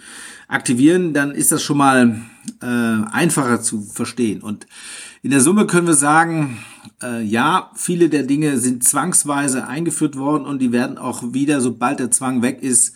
aktivieren, 0.48 1.12
dann 1.12 1.32
ist 1.32 1.52
das 1.52 1.62
schon 1.62 1.78
mal 1.78 2.22
äh, 2.62 2.66
einfacher 2.66 3.60
zu 3.60 3.82
verstehen. 3.82 4.42
Und 4.42 4.66
in 5.22 5.30
der 5.30 5.40
Summe 5.40 5.66
können 5.66 5.86
wir 5.86 5.94
sagen, 5.94 6.58
äh, 7.02 7.22
ja, 7.22 7.70
viele 7.74 8.08
der 8.08 8.22
Dinge 8.22 8.58
sind 8.58 8.84
zwangsweise 8.84 9.66
eingeführt 9.66 10.16
worden 10.16 10.46
und 10.46 10.60
die 10.60 10.72
werden 10.72 10.98
auch 10.98 11.34
wieder, 11.34 11.60
sobald 11.60 11.98
der 11.98 12.10
Zwang 12.10 12.42
weg 12.42 12.62
ist, 12.62 12.94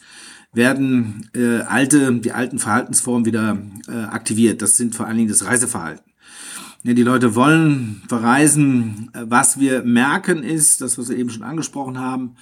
werden 0.52 1.28
äh, 1.34 1.60
alte, 1.60 2.12
die 2.14 2.32
alten 2.32 2.58
Verhaltensformen 2.58 3.24
wieder 3.24 3.58
äh, 3.88 3.92
aktiviert. 3.92 4.62
Das 4.62 4.76
sind 4.76 4.94
vor 4.94 5.06
allen 5.06 5.16
Dingen 5.16 5.28
das 5.28 5.44
Reiseverhalten. 5.44 6.09
Ja, 6.82 6.94
die 6.94 7.02
Leute 7.02 7.34
wollen 7.34 8.02
verreisen. 8.08 9.10
Was 9.12 9.60
wir 9.60 9.82
merken 9.82 10.42
ist, 10.42 10.80
das, 10.80 10.96
was 10.96 11.10
wir 11.10 11.18
eben 11.18 11.28
schon 11.28 11.42
angesprochen 11.42 11.98
haben, 11.98 12.36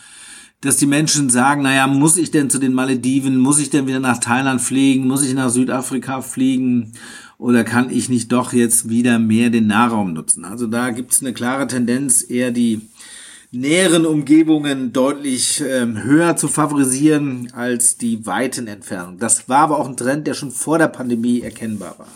dass 0.61 0.77
die 0.77 0.87
Menschen 0.87 1.29
sagen, 1.29 1.63
naja, 1.63 1.89
muss 1.89 2.17
ich 2.17 2.31
denn 2.31 2.49
zu 2.49 2.61
den 2.61 2.73
Malediven, 2.73 3.39
muss 3.39 3.59
ich 3.59 3.71
denn 3.71 3.89
wieder 3.89 3.99
nach 3.99 4.19
Thailand 4.19 4.61
fliegen, 4.61 5.09
muss 5.09 5.25
ich 5.25 5.35
nach 5.35 5.51
Südafrika 5.51 6.21
fliegen 6.21 6.93
oder 7.37 7.65
kann 7.65 7.91
ich 7.91 8.09
nicht 8.09 8.31
doch 8.31 8.53
jetzt 8.53 8.89
wieder 8.89 9.19
mehr 9.19 9.51
den 9.51 9.67
Nahraum 9.67 10.13
nutzen? 10.13 10.45
Also 10.45 10.69
da 10.69 10.91
gibt 10.91 11.13
es 11.13 11.21
eine 11.21 11.33
klare 11.33 11.67
Tendenz, 11.67 12.25
eher 12.29 12.53
die 12.53 12.81
näheren 13.51 14.07
Umgebungen 14.07 14.93
deutlich 14.93 15.63
ähm, 15.67 16.03
höher 16.03 16.37
zu 16.37 16.47
favorisieren 16.47 17.51
als 17.55 17.97
die 17.97 18.25
weiten 18.25 18.69
Entfernungen. 18.69 19.19
Das 19.19 19.49
war 19.49 19.61
aber 19.61 19.79
auch 19.79 19.89
ein 19.89 19.97
Trend, 19.97 20.29
der 20.29 20.35
schon 20.35 20.53
vor 20.53 20.79
der 20.79 20.89
Pandemie 20.89 21.41
erkennbar 21.41 21.99
war. 21.99 22.09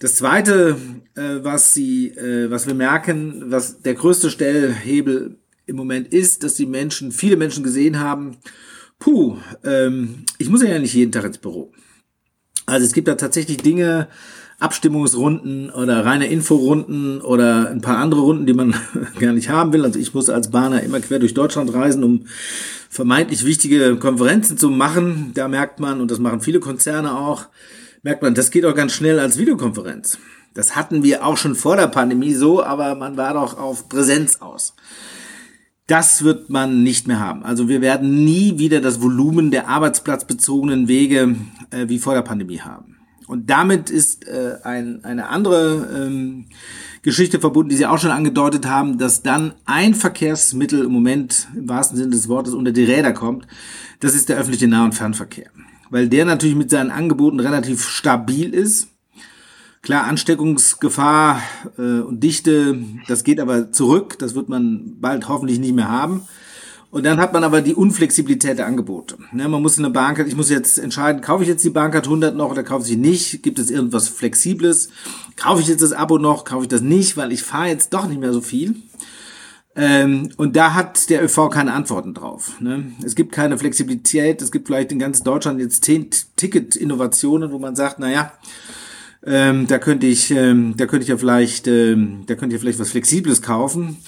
Das 0.00 0.14
zweite, 0.14 0.78
äh, 1.14 1.44
was 1.44 1.74
sie, 1.74 2.08
äh, 2.08 2.50
was 2.50 2.66
wir 2.66 2.72
merken, 2.72 3.44
was 3.48 3.82
der 3.82 3.94
größte 3.94 4.30
Stellhebel 4.30 5.36
im 5.66 5.76
Moment 5.76 6.12
ist, 6.14 6.42
dass 6.42 6.54
die 6.54 6.64
Menschen, 6.64 7.12
viele 7.12 7.36
Menschen 7.36 7.62
gesehen 7.62 8.00
haben, 8.00 8.38
puh, 8.98 9.36
ähm, 9.62 10.24
ich 10.38 10.48
muss 10.48 10.62
ja 10.62 10.78
nicht 10.78 10.94
jeden 10.94 11.12
Tag 11.12 11.24
ins 11.24 11.36
Büro. 11.36 11.70
Also 12.64 12.86
es 12.86 12.94
gibt 12.94 13.08
da 13.08 13.14
tatsächlich 13.16 13.58
Dinge, 13.58 14.08
Abstimmungsrunden 14.58 15.68
oder 15.68 16.02
reine 16.06 16.28
Inforunden 16.28 17.20
oder 17.20 17.68
ein 17.68 17.82
paar 17.82 17.98
andere 17.98 18.22
Runden, 18.22 18.46
die 18.46 18.54
man 18.54 18.74
gar 19.20 19.34
nicht 19.34 19.50
haben 19.50 19.74
will. 19.74 19.84
Also 19.84 19.98
ich 19.98 20.14
muss 20.14 20.30
als 20.30 20.50
Bahner 20.50 20.82
immer 20.82 21.00
quer 21.00 21.18
durch 21.18 21.34
Deutschland 21.34 21.74
reisen, 21.74 22.04
um 22.04 22.24
vermeintlich 22.88 23.44
wichtige 23.44 23.96
Konferenzen 23.96 24.56
zu 24.56 24.70
machen. 24.70 25.32
Da 25.34 25.46
merkt 25.46 25.78
man, 25.78 26.00
und 26.00 26.10
das 26.10 26.18
machen 26.20 26.40
viele 26.40 26.60
Konzerne 26.60 27.18
auch, 27.18 27.48
merkt 28.02 28.22
man, 28.22 28.34
das 28.34 28.50
geht 28.50 28.64
auch 28.64 28.74
ganz 28.74 28.92
schnell 28.92 29.18
als 29.18 29.38
Videokonferenz. 29.38 30.18
Das 30.54 30.74
hatten 30.74 31.02
wir 31.02 31.24
auch 31.24 31.36
schon 31.36 31.54
vor 31.54 31.76
der 31.76 31.86
Pandemie 31.86 32.34
so, 32.34 32.62
aber 32.62 32.94
man 32.94 33.16
war 33.16 33.34
doch 33.34 33.56
auf 33.56 33.88
Präsenz 33.88 34.36
aus. 34.36 34.74
Das 35.86 36.22
wird 36.22 36.50
man 36.50 36.82
nicht 36.82 37.08
mehr 37.08 37.18
haben. 37.18 37.42
Also 37.44 37.68
wir 37.68 37.80
werden 37.80 38.24
nie 38.24 38.58
wieder 38.58 38.80
das 38.80 39.02
Volumen 39.02 39.50
der 39.50 39.68
arbeitsplatzbezogenen 39.68 40.88
Wege 40.88 41.36
äh, 41.70 41.88
wie 41.88 41.98
vor 41.98 42.14
der 42.14 42.22
Pandemie 42.22 42.60
haben. 42.60 42.96
Und 43.26 43.48
damit 43.48 43.90
ist 43.90 44.26
äh, 44.26 44.56
ein, 44.64 45.04
eine 45.04 45.28
andere 45.28 45.88
ähm, 45.96 46.46
Geschichte 47.02 47.38
verbunden, 47.38 47.70
die 47.70 47.76
Sie 47.76 47.86
auch 47.86 47.98
schon 47.98 48.10
angedeutet 48.10 48.66
haben, 48.66 48.98
dass 48.98 49.22
dann 49.22 49.54
ein 49.66 49.94
Verkehrsmittel 49.94 50.84
im 50.84 50.92
Moment 50.92 51.48
im 51.54 51.68
wahrsten 51.68 51.96
Sinne 51.96 52.10
des 52.10 52.28
Wortes 52.28 52.54
unter 52.54 52.72
die 52.72 52.84
Räder 52.84 53.12
kommt. 53.12 53.46
Das 54.00 54.14
ist 54.14 54.28
der 54.28 54.36
öffentliche 54.36 54.68
Nah- 54.68 54.84
und 54.84 54.94
Fernverkehr 54.94 55.50
weil 55.90 56.08
der 56.08 56.24
natürlich 56.24 56.56
mit 56.56 56.70
seinen 56.70 56.90
Angeboten 56.90 57.40
relativ 57.40 57.86
stabil 57.86 58.54
ist. 58.54 58.88
Klar, 59.82 60.04
Ansteckungsgefahr 60.04 61.42
äh, 61.78 62.00
und 62.00 62.22
Dichte, 62.22 62.78
das 63.08 63.24
geht 63.24 63.40
aber 63.40 63.72
zurück. 63.72 64.18
Das 64.18 64.34
wird 64.34 64.48
man 64.48 64.96
bald 65.00 65.28
hoffentlich 65.28 65.58
nicht 65.58 65.74
mehr 65.74 65.88
haben. 65.88 66.22
Und 66.90 67.06
dann 67.06 67.20
hat 67.20 67.32
man 67.32 67.44
aber 67.44 67.60
die 67.60 67.74
Unflexibilität 67.74 68.58
der 68.58 68.66
Angebote. 68.66 69.16
Ne, 69.32 69.48
man 69.48 69.62
muss 69.62 69.78
eine 69.78 69.90
Bahncard, 69.90 70.26
ich 70.26 70.36
muss 70.36 70.50
jetzt 70.50 70.76
entscheiden, 70.76 71.22
kaufe 71.22 71.44
ich 71.44 71.48
jetzt 71.48 71.64
die 71.64 71.70
Bahncard 71.70 72.06
100 72.06 72.34
noch 72.34 72.50
oder 72.50 72.64
kaufe 72.64 72.82
ich 72.82 72.88
sie 72.88 72.96
nicht? 72.96 73.44
Gibt 73.44 73.60
es 73.60 73.70
irgendwas 73.70 74.08
Flexibles? 74.08 74.88
Kaufe 75.36 75.62
ich 75.62 75.68
jetzt 75.68 75.82
das 75.82 75.92
Abo 75.92 76.18
noch? 76.18 76.44
Kaufe 76.44 76.64
ich 76.64 76.68
das 76.68 76.80
nicht? 76.80 77.16
Weil 77.16 77.30
ich 77.30 77.44
fahre 77.44 77.68
jetzt 77.68 77.94
doch 77.94 78.08
nicht 78.08 78.20
mehr 78.20 78.32
so 78.32 78.40
viel. 78.40 78.74
Ähm, 79.76 80.30
und 80.36 80.56
da 80.56 80.74
hat 80.74 81.10
der 81.10 81.22
ÖV 81.22 81.48
keine 81.50 81.72
Antworten 81.72 82.12
drauf. 82.12 82.60
Ne? 82.60 82.92
Es 83.04 83.14
gibt 83.14 83.32
keine 83.32 83.56
Flexibilität. 83.56 84.42
Es 84.42 84.50
gibt 84.50 84.66
vielleicht 84.66 84.92
in 84.92 84.98
ganz 84.98 85.22
Deutschland 85.22 85.60
jetzt 85.60 85.84
zehn 85.84 86.10
Ticket-Innovationen, 86.36 87.52
wo 87.52 87.58
man 87.58 87.76
sagt, 87.76 87.98
na 87.98 88.10
ja, 88.10 88.32
ähm, 89.24 89.66
da 89.66 89.78
könnte 89.78 90.06
ich, 90.06 90.30
ähm, 90.30 90.74
da 90.76 90.86
könnte 90.86 91.04
ich 91.04 91.08
ja 91.08 91.16
vielleicht, 91.16 91.68
ähm, 91.68 92.24
da 92.26 92.34
könnte 92.34 92.54
ich 92.54 92.60
ja 92.60 92.62
vielleicht 92.62 92.78
was 92.78 92.90
Flexibles 92.90 93.42
kaufen. 93.42 93.98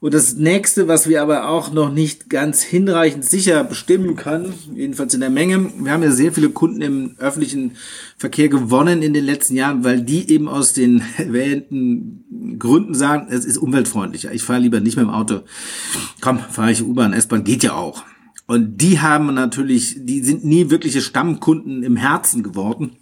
Und 0.00 0.14
das 0.14 0.36
nächste, 0.36 0.86
was 0.86 1.08
wir 1.08 1.22
aber 1.22 1.48
auch 1.48 1.72
noch 1.72 1.92
nicht 1.92 2.30
ganz 2.30 2.62
hinreichend 2.62 3.24
sicher 3.24 3.64
bestimmen 3.64 4.14
können, 4.14 4.54
jedenfalls 4.72 5.12
in 5.12 5.20
der 5.20 5.30
Menge, 5.30 5.72
wir 5.76 5.90
haben 5.90 6.04
ja 6.04 6.12
sehr 6.12 6.32
viele 6.32 6.50
Kunden 6.50 6.82
im 6.82 7.16
öffentlichen 7.18 7.72
Verkehr 8.16 8.48
gewonnen 8.48 9.02
in 9.02 9.12
den 9.12 9.24
letzten 9.24 9.56
Jahren, 9.56 9.82
weil 9.82 10.02
die 10.02 10.30
eben 10.30 10.48
aus 10.48 10.72
den 10.72 11.02
erwähnten 11.16 12.56
Gründen 12.60 12.94
sagen, 12.94 13.26
es 13.30 13.44
ist 13.44 13.58
umweltfreundlicher. 13.58 14.32
Ich 14.32 14.44
fahre 14.44 14.60
lieber 14.60 14.78
nicht 14.78 14.96
mehr 14.96 15.04
im 15.04 15.10
Auto. 15.10 15.40
Komm, 16.20 16.38
fahre 16.38 16.70
ich 16.70 16.84
U-Bahn, 16.84 17.12
S-Bahn, 17.12 17.42
geht 17.42 17.64
ja 17.64 17.74
auch. 17.74 18.04
Und 18.46 18.78
die 18.78 19.00
haben 19.00 19.34
natürlich, 19.34 19.96
die 19.98 20.22
sind 20.22 20.44
nie 20.44 20.70
wirkliche 20.70 21.02
Stammkunden 21.02 21.82
im 21.82 21.96
Herzen 21.96 22.42
geworden 22.42 22.96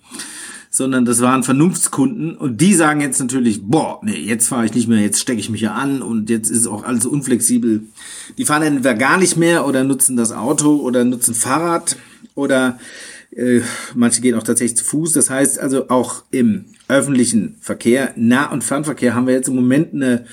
sondern 0.77 1.07
das 1.07 1.23
waren 1.23 1.43
Vernunftskunden 1.43 2.37
und 2.37 2.61
die 2.61 2.75
sagen 2.75 3.01
jetzt 3.01 3.19
natürlich, 3.19 3.63
boah, 3.63 3.99
nee, 4.03 4.19
jetzt 4.19 4.49
fahre 4.49 4.67
ich 4.67 4.75
nicht 4.75 4.89
mehr, 4.89 5.01
jetzt 5.01 5.21
stecke 5.21 5.41
ich 5.41 5.49
mich 5.49 5.63
ja 5.63 5.73
an 5.73 6.03
und 6.03 6.29
jetzt 6.29 6.51
ist 6.51 6.67
auch 6.67 6.85
alles 6.85 7.07
unflexibel. 7.07 7.85
Die 8.37 8.45
fahren 8.45 8.63
entweder 8.63 8.93
gar 8.93 9.17
nicht 9.17 9.39
mehr 9.39 9.67
oder 9.67 9.85
nutzen 9.85 10.19
das 10.19 10.33
Auto 10.33 10.77
oder 10.77 11.05
nutzen 11.05 11.35
Fahrrad 11.35 11.97
oder 12.35 12.79
Äh, 13.37 13.61
manche 13.95 14.23
gehen 14.23 14.35
auch 14.35 14.43
tatsächlich 14.43 14.79
zu 14.79 14.85
Fuß. 14.85 15.13
Das 15.13 15.29
heißt 15.29 15.59
also 15.59 15.91
auch 15.91 16.25
im 16.31 16.65
öffentlichen 16.89 17.57
Verkehr, 17.61 18.15
Nah- 18.17 18.51
und 18.51 18.65
Fernverkehr 18.65 19.15
haben 19.15 19.27
wir 19.27 19.35
jetzt 19.35 19.49
im 19.49 19.57
Moment 19.57 19.93
eine, 19.93 20.25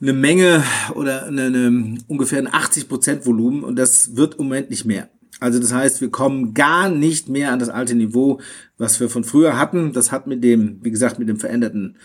eine 0.00 0.12
Menge 0.14 0.62
oder 0.94 1.26
eine, 1.26 1.42
eine, 1.42 1.98
ungefähr 2.08 2.38
ein 2.38 2.52
80 2.52 2.88
Prozent 2.88 3.26
Volumen 3.26 3.64
und 3.64 3.76
das 3.76 4.16
wird 4.16 4.36
im 4.36 4.44
Moment 4.44 4.70
nicht 4.70 4.86
mehr. 4.86 5.10
Also 5.40 5.58
das 5.58 5.72
heißt, 5.72 6.00
wir 6.00 6.10
kommen 6.10 6.54
gar 6.54 6.88
nicht 6.88 7.28
mehr 7.28 7.52
an 7.52 7.58
das 7.58 7.68
alte 7.68 7.94
Niveau, 7.94 8.40
was 8.78 9.00
wir 9.00 9.10
von 9.10 9.24
früher 9.24 9.58
hatten. 9.58 9.92
Das 9.92 10.12
hat 10.12 10.26
mit 10.26 10.42
dem, 10.42 10.78
wie 10.82 10.90
gesagt, 10.90 11.18
mit 11.18 11.28
dem 11.28 11.38
veränderten 11.38 11.96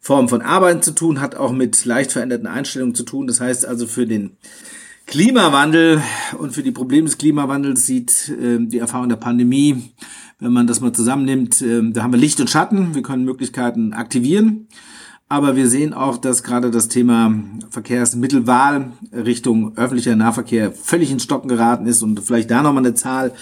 Form 0.00 0.28
von 0.28 0.42
Arbeiten 0.42 0.82
zu 0.82 0.90
tun, 0.90 1.20
hat 1.20 1.34
auch 1.34 1.52
mit 1.52 1.82
leicht 1.86 2.12
veränderten 2.12 2.46
Einstellungen 2.46 2.94
zu 2.94 3.04
tun. 3.04 3.26
Das 3.26 3.40
heißt 3.40 3.64
also 3.64 3.86
für 3.86 4.06
den 4.06 4.36
Klimawandel 5.06 6.02
und 6.38 6.52
für 6.52 6.62
die 6.62 6.72
Probleme 6.72 7.06
des 7.06 7.18
Klimawandels 7.18 7.86
sieht 7.86 8.30
äh, 8.40 8.58
die 8.60 8.78
Erfahrung 8.78 9.08
der 9.08 9.16
Pandemie, 9.16 9.92
wenn 10.40 10.52
man 10.52 10.66
das 10.66 10.80
mal 10.80 10.92
zusammennimmt, 10.92 11.62
äh, 11.62 11.90
da 11.90 12.02
haben 12.02 12.12
wir 12.12 12.18
Licht 12.18 12.40
und 12.40 12.50
Schatten, 12.50 12.94
wir 12.94 13.02
können 13.02 13.24
Möglichkeiten 13.24 13.92
aktivieren, 13.92 14.68
aber 15.34 15.56
wir 15.56 15.68
sehen 15.68 15.92
auch, 15.92 16.16
dass 16.16 16.44
gerade 16.44 16.70
das 16.70 16.86
Thema 16.86 17.34
Verkehrsmittelwahl 17.68 18.92
Richtung 19.12 19.76
öffentlicher 19.76 20.14
Nahverkehr 20.14 20.70
völlig 20.70 21.10
ins 21.10 21.24
Stocken 21.24 21.48
geraten 21.48 21.86
ist 21.86 22.02
und 22.02 22.20
vielleicht 22.20 22.52
da 22.52 22.62
nochmal 22.62 22.84
eine 22.86 22.94
Zahl. 22.94 23.32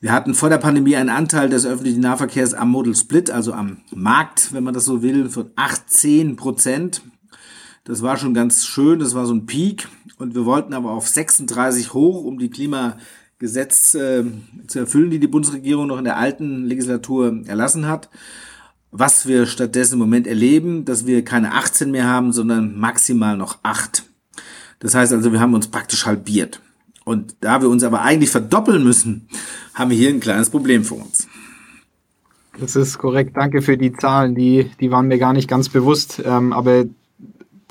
Wir 0.00 0.10
hatten 0.10 0.34
vor 0.34 0.48
der 0.48 0.58
Pandemie 0.58 0.96
einen 0.96 1.10
Anteil 1.10 1.48
des 1.48 1.64
öffentlichen 1.64 2.00
Nahverkehrs 2.00 2.54
am 2.54 2.70
Model 2.70 2.96
Split, 2.96 3.30
also 3.30 3.52
am 3.52 3.76
Markt, 3.94 4.52
wenn 4.52 4.64
man 4.64 4.74
das 4.74 4.84
so 4.84 5.00
will, 5.00 5.28
von 5.28 5.52
18 5.54 6.34
Prozent. 6.34 7.02
Das 7.84 8.02
war 8.02 8.16
schon 8.16 8.34
ganz 8.34 8.66
schön, 8.66 8.98
das 8.98 9.14
war 9.14 9.26
so 9.26 9.34
ein 9.34 9.46
Peak. 9.46 9.86
Und 10.18 10.34
wir 10.34 10.44
wollten 10.44 10.74
aber 10.74 10.90
auf 10.90 11.06
36 11.06 11.94
hoch, 11.94 12.24
um 12.24 12.40
die 12.40 12.50
Klimagesetze 12.50 14.26
äh, 14.26 14.66
zu 14.66 14.80
erfüllen, 14.80 15.10
die 15.10 15.20
die 15.20 15.28
Bundesregierung 15.28 15.86
noch 15.86 15.98
in 15.98 16.04
der 16.04 16.16
alten 16.16 16.64
Legislatur 16.64 17.42
erlassen 17.46 17.86
hat. 17.86 18.08
Was 18.92 19.26
wir 19.26 19.46
stattdessen 19.46 19.94
im 19.94 20.00
Moment 20.00 20.26
erleben, 20.26 20.84
dass 20.84 21.06
wir 21.06 21.24
keine 21.24 21.54
18 21.54 21.90
mehr 21.90 22.06
haben, 22.06 22.32
sondern 22.32 22.78
maximal 22.78 23.36
noch 23.36 23.58
8. 23.62 24.04
Das 24.80 24.94
heißt 24.94 25.12
also, 25.12 25.32
wir 25.32 25.40
haben 25.40 25.54
uns 25.54 25.68
praktisch 25.68 26.04
halbiert. 26.04 26.60
Und 27.04 27.34
da 27.40 27.62
wir 27.62 27.68
uns 27.68 27.82
aber 27.84 28.02
eigentlich 28.02 28.30
verdoppeln 28.30 28.84
müssen, 28.84 29.28
haben 29.74 29.90
wir 29.90 29.96
hier 29.96 30.10
ein 30.10 30.20
kleines 30.20 30.50
Problem 30.50 30.84
vor 30.84 30.98
uns. 30.98 31.26
Das 32.60 32.76
ist 32.76 32.98
korrekt. 32.98 33.36
Danke 33.36 33.62
für 33.62 33.78
die 33.78 33.92
Zahlen. 33.92 34.34
Die, 34.34 34.70
die 34.78 34.90
waren 34.90 35.08
mir 35.08 35.18
gar 35.18 35.32
nicht 35.32 35.48
ganz 35.48 35.68
bewusst. 35.70 36.22
Ähm, 36.24 36.52
aber 36.52 36.84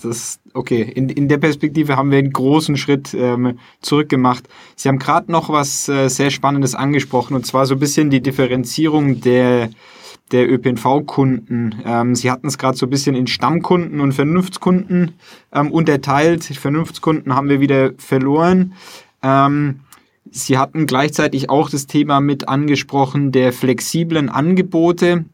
das, 0.02 0.40
okay, 0.54 0.82
in, 0.82 1.10
in 1.10 1.28
der 1.28 1.38
Perspektive 1.38 1.96
haben 1.96 2.12
wir 2.12 2.18
einen 2.18 2.34
großen 2.34 2.78
Schritt 2.78 3.14
ähm, 3.14 3.60
zurückgemacht. 3.82 4.48
Sie 4.76 4.90
haben 4.90 4.98
gerade 4.98 5.32
noch 5.32 5.50
was 5.50 5.88
äh, 5.88 6.08
sehr 6.10 6.32
Spannendes 6.32 6.74
angesprochen, 6.76 7.36
und 7.36 7.46
zwar 7.46 7.68
so 7.68 7.76
ein 7.76 7.80
bisschen 7.80 8.10
die 8.10 8.22
Differenzierung 8.22 9.22
der, 9.22 9.70
der 10.32 10.52
ÖPNV-Kunden. 10.52 11.76
Ähm, 11.86 12.16
Sie 12.16 12.32
hatten 12.32 12.48
es 12.48 12.58
gerade 12.58 12.78
so 12.78 12.86
ein 12.86 12.90
bisschen 12.90 13.16
in 13.16 13.28
Stammkunden 13.28 14.00
und 14.00 14.14
Vernunftskunden 14.14 15.14
ähm, 15.54 15.72
unterteilt. 15.72 16.44
Vernunftskunden 16.44 17.36
haben 17.36 17.50
wir 17.50 17.60
wieder 17.60 17.92
verloren. 17.98 18.74
Ähm, 19.22 19.82
Sie 20.30 20.58
hatten 20.58 20.86
gleichzeitig 20.86 21.50
auch 21.50 21.70
das 21.70 21.88
Thema 21.88 22.22
mit 22.22 22.48
angesprochen 22.48 23.32
der 23.32 23.52
flexiblen 23.52 24.30
Angebote, 24.30 25.26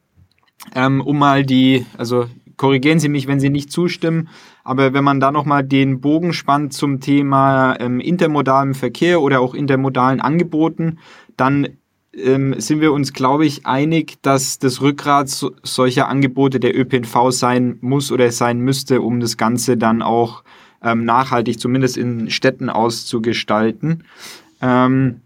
ähm, 0.73 1.01
um 1.01 1.19
mal 1.19 1.45
die, 1.45 1.85
also 1.97 2.25
korrigieren 2.55 2.99
Sie 2.99 3.09
mich, 3.09 3.27
wenn 3.27 3.39
Sie 3.39 3.51
nicht 3.51 3.71
zustimmen, 3.71 4.29
aber 4.63 4.93
wenn 4.93 5.03
man 5.03 5.19
da 5.19 5.31
nochmal 5.31 5.63
den 5.63 6.01
Bogen 6.01 6.33
spannt 6.33 6.73
zum 6.73 6.99
Thema 6.99 7.79
ähm, 7.79 7.99
intermodalen 7.99 8.73
Verkehr 8.73 9.21
oder 9.21 9.39
auch 9.39 9.53
intermodalen 9.53 10.19
Angeboten, 10.19 10.97
dann 11.37 11.77
ähm, 12.17 12.59
sind 12.59 12.81
wir 12.81 12.91
uns, 12.91 13.13
glaube 13.13 13.45
ich, 13.45 13.65
einig, 13.65 14.17
dass 14.21 14.59
das 14.59 14.81
Rückgrat 14.81 15.29
so, 15.29 15.51
solcher 15.63 16.07
Angebote 16.07 16.59
der 16.59 16.77
ÖPNV 16.77 17.31
sein 17.31 17.77
muss 17.81 18.11
oder 18.11 18.31
sein 18.31 18.59
müsste, 18.59 19.01
um 19.01 19.19
das 19.19 19.37
Ganze 19.37 19.77
dann 19.77 20.01
auch 20.01 20.43
ähm, 20.81 21.05
nachhaltig, 21.05 21.59
zumindest 21.59 21.97
in 21.97 22.29
Städten 22.29 22.69
auszugestalten. 22.69 24.03
Ähm, 24.61 25.21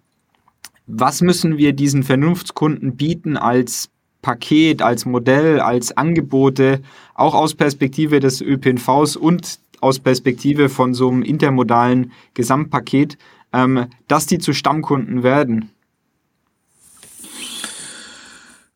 was 0.87 1.21
müssen 1.21 1.57
wir 1.57 1.73
diesen 1.73 2.03
Vernunftskunden 2.03 2.95
bieten 2.97 3.37
als 3.37 3.89
Paket, 4.21 4.81
als 4.81 5.05
Modell, 5.05 5.59
als 5.59 5.95
Angebote, 5.95 6.81
auch 7.15 7.33
aus 7.33 7.55
Perspektive 7.55 8.19
des 8.19 8.41
ÖPNVs 8.41 9.15
und 9.15 9.59
aus 9.79 9.99
Perspektive 9.99 10.69
von 10.69 10.93
so 10.93 11.09
einem 11.09 11.23
intermodalen 11.23 12.11
Gesamtpaket, 12.33 13.17
ähm, 13.53 13.87
dass 14.07 14.27
die 14.27 14.37
zu 14.37 14.53
Stammkunden 14.53 15.23
werden? 15.23 15.71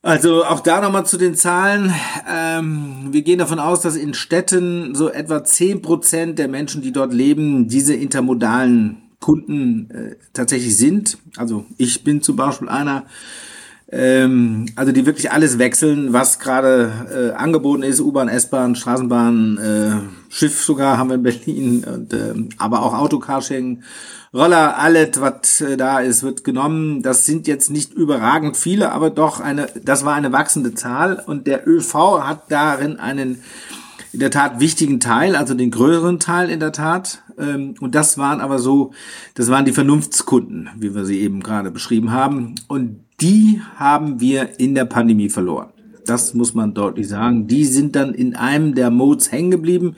Also 0.05 0.45
auch 0.45 0.59
da 0.59 0.81
nochmal 0.81 1.07
zu 1.07 1.17
den 1.17 1.33
Zahlen. 1.33 1.91
Ähm, 2.31 3.07
wir 3.09 3.23
gehen 3.23 3.39
davon 3.39 3.57
aus, 3.57 3.81
dass 3.81 3.95
in 3.95 4.13
Städten 4.13 4.93
so 4.93 5.09
etwa 5.09 5.43
zehn 5.43 5.81
Prozent 5.81 6.37
der 6.37 6.47
Menschen, 6.47 6.83
die 6.83 6.91
dort 6.91 7.11
leben, 7.11 7.67
diese 7.67 7.95
intermodalen 7.95 8.97
Kunden 9.19 9.89
äh, 9.89 10.15
tatsächlich 10.31 10.77
sind. 10.77 11.17
Also 11.37 11.65
ich 11.79 12.03
bin 12.03 12.21
zum 12.21 12.35
Beispiel 12.35 12.69
einer, 12.69 13.05
ähm, 13.91 14.65
also 14.75 14.91
die 14.91 15.05
wirklich 15.05 15.31
alles 15.31 15.59
wechseln, 15.59 16.11
was 16.11 16.39
gerade 16.39 16.91
äh, 17.13 17.35
angeboten 17.35 17.83
ist, 17.83 18.01
U-Bahn, 18.01 18.29
S-Bahn, 18.29 18.75
Straßenbahn, 18.75 19.57
äh, 19.57 20.33
Schiff 20.33 20.63
sogar 20.63 20.97
haben 20.97 21.09
wir 21.09 21.15
in 21.15 21.23
Berlin, 21.23 21.83
und, 21.83 22.13
äh, 22.13 22.33
aber 22.57 22.81
auch 22.81 22.93
Autocarsharing, 22.93 23.83
Roller, 24.33 24.77
alles, 24.77 25.21
was 25.21 25.61
äh, 25.61 25.77
da 25.77 25.99
ist, 25.99 26.23
wird 26.23 26.43
genommen. 26.43 27.01
Das 27.01 27.25
sind 27.25 27.47
jetzt 27.47 27.71
nicht 27.71 27.93
überragend 27.93 28.57
viele, 28.57 28.91
aber 28.91 29.09
doch 29.09 29.39
eine, 29.39 29.67
das 29.81 30.03
war 30.03 30.13
eine 30.13 30.33
wachsende 30.33 30.73
Zahl 30.73 31.23
und 31.25 31.47
der 31.47 31.65
ÖV 31.65 32.21
hat 32.21 32.51
darin 32.51 32.99
einen 32.99 33.41
in 34.11 34.19
der 34.19 34.31
Tat 34.31 34.59
wichtigen 34.59 34.99
Teil, 34.99 35.35
also 35.35 35.53
den 35.53 35.71
größeren 35.71 36.19
Teil 36.19 36.49
in 36.49 36.59
der 36.59 36.73
Tat. 36.73 37.21
Ähm, 37.37 37.75
und 37.79 37.95
das 37.95 38.17
waren 38.17 38.41
aber 38.41 38.59
so, 38.59 38.91
das 39.35 39.49
waren 39.49 39.65
die 39.65 39.73
Vernunftskunden, 39.73 40.69
wie 40.77 40.93
wir 40.93 41.05
sie 41.05 41.21
eben 41.21 41.41
gerade 41.41 41.71
beschrieben 41.71 42.11
haben. 42.11 42.55
Und 42.67 43.04
die 43.21 43.61
haben 43.75 44.19
wir 44.19 44.59
in 44.59 44.75
der 44.75 44.85
Pandemie 44.85 45.29
verloren. 45.29 45.69
Das 46.05 46.33
muss 46.33 46.53
man 46.53 46.73
deutlich 46.73 47.07
sagen. 47.07 47.47
Die 47.47 47.65
sind 47.65 47.95
dann 47.95 48.13
in 48.13 48.35
einem 48.35 48.75
der 48.75 48.91
Modes 48.91 49.31
hängen 49.31 49.51
geblieben. 49.51 49.95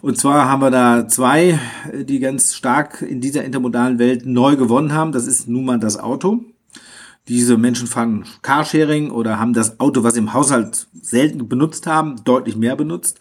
Und 0.00 0.16
zwar 0.18 0.48
haben 0.48 0.62
wir 0.62 0.70
da 0.70 1.08
zwei, 1.08 1.58
die 1.92 2.20
ganz 2.20 2.54
stark 2.54 3.02
in 3.02 3.20
dieser 3.20 3.44
intermodalen 3.44 3.98
Welt 3.98 4.26
neu 4.26 4.56
gewonnen 4.56 4.92
haben. 4.92 5.12
Das 5.12 5.26
ist 5.26 5.48
nun 5.48 5.64
mal 5.64 5.78
das 5.78 5.98
Auto. 5.98 6.44
Diese 7.26 7.58
Menschen 7.58 7.86
fahren 7.86 8.24
Carsharing 8.42 9.10
oder 9.10 9.38
haben 9.38 9.52
das 9.52 9.80
Auto, 9.80 10.02
was 10.02 10.14
sie 10.14 10.20
im 10.20 10.32
Haushalt 10.32 10.86
selten 11.00 11.48
benutzt 11.48 11.86
haben, 11.86 12.16
deutlich 12.24 12.56
mehr 12.56 12.74
benutzt. 12.74 13.20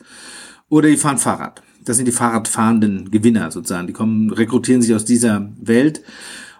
Oder 0.69 0.89
die 0.89 0.97
fahren 0.97 1.17
Fahrrad. 1.17 1.61
Das 1.83 1.97
sind 1.97 2.05
die 2.05 2.11
Fahrradfahrenden 2.11 3.11
Gewinner 3.11 3.51
sozusagen. 3.51 3.87
Die 3.87 3.93
kommen, 3.93 4.31
rekrutieren 4.31 4.81
sich 4.81 4.93
aus 4.93 5.05
dieser 5.05 5.49
Welt. 5.59 6.03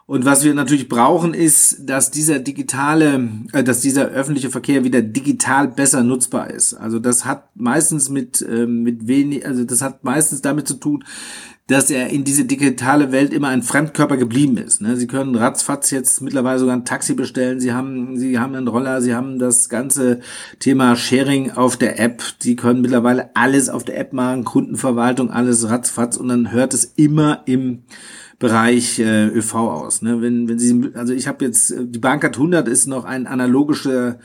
Und 0.08 0.24
was 0.24 0.46
wir 0.46 0.54
natürlich 0.54 0.88
brauchen, 0.88 1.34
ist, 1.34 1.89
dass 1.89 2.12
dieser 2.12 2.39
digitale, 2.39 3.30
äh, 3.52 3.62
dass 3.62 3.82
dieser 3.82 4.06
öffentliche 4.06 4.50
Verkehr 4.50 4.86
wieder 4.86 5.02
digital 5.02 5.67
besser 5.67 6.02
nutzbar 6.02 6.50
ist. 6.50 6.74
Also 6.74 7.00
das 7.00 7.26
hat 7.26 7.50
meistens 7.56 8.10
mit 8.10 8.41
äh, 8.41 8.65
mit 8.65 9.08
wenig, 9.08 9.46
also 9.46 9.65
das 9.65 9.82
hat 9.82 10.06
meistens 10.06 10.41
damit 10.41 10.65
zu 10.65 10.76
tun, 10.76 11.04
dass 11.67 11.91
er 11.91 12.10
in 12.10 12.24
diese 12.24 12.46
digitale 12.46 13.12
Welt 13.12 13.34
immer 13.34 13.50
ein 13.50 13.62
Fremdkörper 13.62 14.15
geblieben 14.15 14.56
ist. 14.56 14.80
Ne? 14.80 14.96
Sie 14.96 15.08
können 15.08 15.36
ratzfatz 15.36 15.91
jetzt 15.91 16.22
mittlerweile 16.22 16.60
sogar 16.60 16.78
ein 16.78 16.86
Taxi 16.86 17.13
bestellen. 17.13 17.60
Sie 17.60 17.74
haben, 17.74 18.17
Sie 18.17 18.39
haben 18.39 18.56
einen 18.56 18.70
Roller. 18.70 19.02
Sie 19.02 19.13
haben 19.13 19.38
das 19.38 19.67
ganze 19.67 20.22
Thema 20.60 20.96
Sharing 20.96 21.52
auf 21.52 21.76
der 21.76 22.00
App. 22.00 22.24
Sie 22.39 22.56
können 22.56 22.80
mittlerweile 22.80 23.36
alles 23.36 23.67
auf 23.67 23.84
der 23.84 24.00
App 24.00 24.13
machen, 24.13 24.46
Kundenverwaltung, 24.46 25.30
alles 25.30 25.70
ratzfatz. 25.70 26.15
Und 26.15 26.30
dann 26.30 26.54
hört 26.54 26.74
es 26.74 26.86
immer 26.96 27.41
im 27.46 27.84
Bereich 28.39 29.00
äh, 29.00 29.28
ÖV 29.28 29.56
aus. 29.56 30.02
Ne? 30.02 30.21
Wenn, 30.21 30.47
wenn 30.47 30.60
Sie, 30.60 30.91
also 30.93 31.13
ich 31.13 31.28
habe 31.28 31.45
jetzt, 31.45 31.73
die 31.76 32.00
Bankart 32.00 32.36
100 32.36 32.67
ist 32.67 32.86
noch 32.86 33.04
ein 33.06 33.26
analogischer 33.26 34.19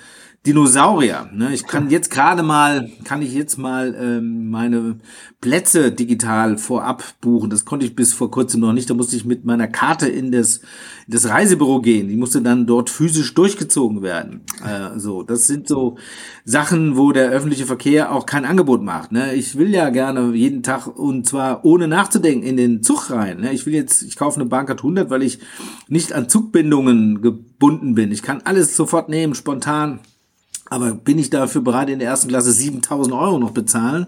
Dinosaurier. 0.44 1.30
Ne? 1.32 1.54
Ich 1.54 1.68
kann 1.68 1.88
jetzt 1.88 2.10
gerade 2.10 2.42
mal, 2.42 2.90
kann 3.04 3.22
ich 3.22 3.32
jetzt 3.32 3.58
mal 3.58 3.94
ähm, 3.96 4.50
meine 4.50 4.98
Plätze 5.40 5.92
digital 5.92 6.58
vorab 6.58 7.04
buchen. 7.20 7.48
Das 7.48 7.64
konnte 7.64 7.86
ich 7.86 7.94
bis 7.94 8.12
vor 8.12 8.32
kurzem 8.32 8.60
noch 8.60 8.72
nicht. 8.72 8.90
Da 8.90 8.94
musste 8.94 9.14
ich 9.14 9.24
mit 9.24 9.44
meiner 9.44 9.68
Karte 9.68 10.08
in 10.08 10.32
das, 10.32 10.56
in 11.06 11.12
das 11.12 11.28
Reisebüro 11.28 11.80
gehen. 11.80 12.08
Die 12.08 12.16
musste 12.16 12.42
dann 12.42 12.66
dort 12.66 12.90
physisch 12.90 13.34
durchgezogen 13.34 14.02
werden. 14.02 14.40
Äh, 14.64 14.98
so, 14.98 15.22
das 15.22 15.46
sind 15.46 15.68
so 15.68 15.96
Sachen, 16.44 16.96
wo 16.96 17.12
der 17.12 17.30
öffentliche 17.30 17.66
Verkehr 17.66 18.10
auch 18.10 18.26
kein 18.26 18.44
Angebot 18.44 18.82
macht. 18.82 19.12
Ne? 19.12 19.34
Ich 19.34 19.56
will 19.56 19.72
ja 19.72 19.90
gerne 19.90 20.34
jeden 20.34 20.64
Tag 20.64 20.88
und 20.88 21.24
zwar 21.24 21.64
ohne 21.64 21.86
nachzudenken 21.86 22.44
in 22.44 22.56
den 22.56 22.82
Zug 22.82 23.10
rein. 23.10 23.42
Ne? 23.42 23.52
Ich 23.52 23.64
will 23.64 23.74
jetzt, 23.74 24.02
ich 24.02 24.16
kaufe 24.16 24.40
eine 24.40 24.48
Bankart 24.48 24.80
100, 24.80 25.08
weil 25.08 25.22
ich 25.22 25.38
nicht 25.86 26.12
an 26.12 26.28
Zugbindungen 26.28 27.22
gebunden 27.22 27.94
bin. 27.94 28.10
Ich 28.10 28.24
kann 28.24 28.40
alles 28.42 28.74
sofort 28.74 29.08
nehmen, 29.08 29.36
spontan. 29.36 30.00
Aber 30.72 30.94
bin 30.94 31.18
ich 31.18 31.28
dafür 31.28 31.60
bereit, 31.60 31.90
in 31.90 31.98
der 31.98 32.08
ersten 32.08 32.28
Klasse 32.28 32.50
7000 32.50 33.14
Euro 33.14 33.38
noch 33.38 33.50
bezahlen 33.50 34.06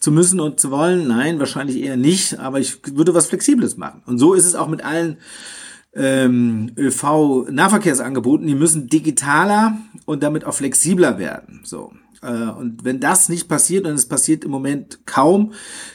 zu 0.00 0.10
müssen 0.10 0.40
und 0.40 0.58
zu 0.58 0.72
wollen? 0.72 1.06
Nein, 1.06 1.38
wahrscheinlich 1.38 1.80
eher 1.80 1.96
nicht. 1.96 2.40
Aber 2.40 2.58
ich 2.58 2.78
würde 2.96 3.14
was 3.14 3.28
Flexibles 3.28 3.76
machen. 3.76 4.02
Und 4.06 4.18
so 4.18 4.34
ist 4.34 4.44
es 4.44 4.56
auch 4.56 4.66
mit 4.66 4.84
allen 4.84 5.18
ähm, 5.94 6.72
ÖV-Nahverkehrsangeboten, 6.76 8.44
die 8.44 8.56
müssen 8.56 8.88
digitaler 8.88 9.78
und 10.04 10.24
damit 10.24 10.44
auch 10.44 10.54
flexibler 10.54 11.20
werden. 11.20 11.60
So. 11.62 11.92
Äh, 12.22 12.48
und 12.48 12.84
wenn 12.84 12.98
das 12.98 13.28
nicht 13.28 13.48
passiert, 13.48 13.86
und 13.86 13.94
es 13.94 14.06
passiert 14.06 14.44
im 14.44 14.50
Moment 14.50 15.06
kaum, 15.06 15.52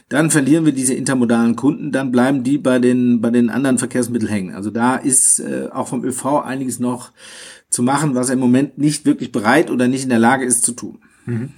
dann 0.07 0.31
verlieren 0.31 0.63
wir 0.63 0.71
diese 0.71 0.93
intermodalen 0.93 1.57
Kunden, 1.57 1.91
dann 1.91 2.13
bleiben 2.13 2.43
die 2.45 2.57
bei 2.57 2.79
den, 2.79 3.19
bei 3.19 3.31
den 3.31 3.49
anderen 3.49 3.79
Verkehrsmitteln 3.79 4.31
hängen. 4.31 4.55
Also 4.55 4.69
da 4.69 4.95
ist 4.95 5.39
äh, 5.39 5.67
auch 5.73 5.89
vom 5.89 6.05
ÖV 6.05 6.41
einiges 6.41 6.79
noch 6.79 7.11
zu 7.75 7.83
machen, 7.83 8.15
was 8.15 8.29
er 8.29 8.33
im 8.33 8.39
Moment 8.39 8.77
nicht 8.77 9.05
wirklich 9.05 9.31
bereit 9.31 9.69
oder 9.69 9.87
nicht 9.87 10.03
in 10.03 10.09
der 10.09 10.19
Lage 10.19 10.45
ist 10.45 10.63
zu 10.63 10.71
tun. 10.71 10.99
Mhm. 11.25 11.49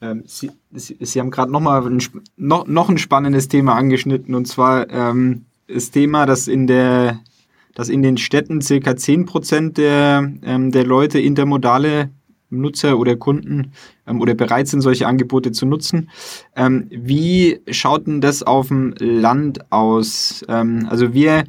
Ähm, 0.00 0.22
Sie, 0.26 0.50
Sie, 0.72 0.96
Sie, 0.98 1.20
haben 1.20 1.30
gerade 1.30 1.52
noch 1.52 1.60
mal 1.60 1.86
ein, 1.86 2.02
noch, 2.36 2.66
noch 2.66 2.88
ein 2.88 2.98
spannendes 2.98 3.48
Thema 3.48 3.74
angeschnitten 3.74 4.34
und 4.34 4.46
zwar 4.48 4.90
ähm, 4.90 5.44
das 5.68 5.90
Thema, 5.90 6.26
dass 6.26 6.48
in 6.48 6.66
der 6.66 7.20
dass 7.74 7.88
in 7.88 8.02
den 8.02 8.16
Städten 8.16 8.60
circa 8.60 8.92
10% 8.92 9.72
der, 9.72 10.32
ähm, 10.44 10.70
der 10.70 10.86
Leute 10.86 11.18
intermodale 11.18 12.10
Nutzer 12.48 12.98
oder 12.98 13.16
Kunden 13.16 13.72
ähm, 14.06 14.20
oder 14.20 14.34
bereit 14.34 14.68
sind, 14.68 14.80
solche 14.80 15.06
Angebote 15.08 15.50
zu 15.50 15.66
nutzen. 15.66 16.08
Ähm, 16.54 16.86
wie 16.90 17.60
schaut 17.70 18.06
denn 18.06 18.20
das 18.20 18.44
auf 18.44 18.68
dem 18.68 18.94
Land 18.98 19.72
aus? 19.72 20.44
Ähm, 20.48 20.86
also 20.88 21.12
wir, 21.12 21.44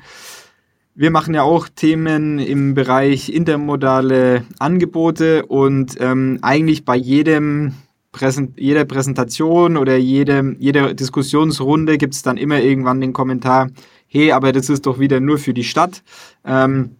wir 0.96 1.12
machen 1.12 1.34
ja 1.34 1.44
auch 1.44 1.68
Themen 1.68 2.40
im 2.40 2.74
Bereich 2.74 3.30
intermodale 3.30 4.46
Angebote 4.60 5.46
und 5.46 5.98
ähm, 6.00 6.40
eigentlich 6.42 6.86
bei 6.86 6.96
jedem 6.96 7.74
Präsent, 8.14 8.58
jeder 8.58 8.86
Präsentation 8.86 9.76
oder 9.76 9.98
jede, 9.98 10.56
jeder 10.58 10.94
Diskussionsrunde 10.94 11.98
gibt 11.98 12.14
es 12.14 12.22
dann 12.22 12.38
immer 12.38 12.62
irgendwann 12.62 13.02
den 13.02 13.12
Kommentar, 13.12 13.70
hey, 14.08 14.32
aber 14.32 14.54
das 14.54 14.70
ist 14.70 14.86
doch 14.86 14.98
wieder 14.98 15.20
nur 15.20 15.38
für 15.38 15.54
die 15.54 15.66
Stadt. 15.66 16.02
Ähm, 16.46 16.96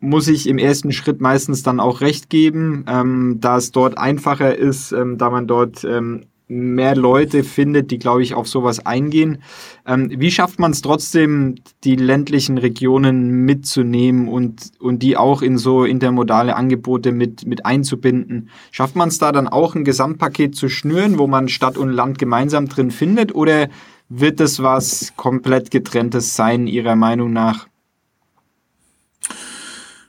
muss 0.00 0.28
ich 0.28 0.48
im 0.48 0.56
ersten 0.58 0.92
Schritt 0.92 1.20
meistens 1.20 1.62
dann 1.62 1.80
auch 1.80 2.00
recht 2.00 2.30
geben, 2.30 2.84
ähm, 2.88 3.38
da 3.40 3.58
es 3.58 3.72
dort 3.72 3.98
einfacher 3.98 4.56
ist, 4.56 4.92
ähm, 4.92 5.18
da 5.18 5.28
man 5.28 5.46
dort 5.46 5.84
ähm, 5.84 6.24
mehr 6.48 6.96
Leute 6.96 7.44
findet, 7.44 7.90
die, 7.90 7.98
glaube 7.98 8.22
ich, 8.22 8.34
auf 8.34 8.48
sowas 8.48 8.84
eingehen. 8.84 9.42
Ähm, 9.86 10.10
wie 10.16 10.30
schafft 10.30 10.58
man 10.58 10.72
es 10.72 10.82
trotzdem, 10.82 11.56
die 11.84 11.96
ländlichen 11.96 12.58
Regionen 12.58 13.44
mitzunehmen 13.44 14.28
und, 14.28 14.72
und 14.80 15.02
die 15.02 15.16
auch 15.16 15.42
in 15.42 15.58
so 15.58 15.84
intermodale 15.84 16.56
Angebote 16.56 17.12
mit, 17.12 17.46
mit 17.46 17.66
einzubinden? 17.66 18.48
Schafft 18.70 18.96
man 18.96 19.08
es 19.08 19.18
da 19.18 19.30
dann 19.30 19.46
auch 19.46 19.74
ein 19.74 19.84
Gesamtpaket 19.84 20.56
zu 20.56 20.68
schnüren, 20.68 21.18
wo 21.18 21.26
man 21.26 21.48
Stadt 21.48 21.76
und 21.76 21.90
Land 21.90 22.18
gemeinsam 22.18 22.68
drin 22.68 22.90
findet? 22.90 23.34
Oder 23.34 23.68
wird 24.08 24.40
es 24.40 24.62
was 24.62 25.12
komplett 25.16 25.70
getrenntes 25.70 26.34
sein, 26.34 26.66
Ihrer 26.66 26.96
Meinung 26.96 27.32
nach? 27.32 27.68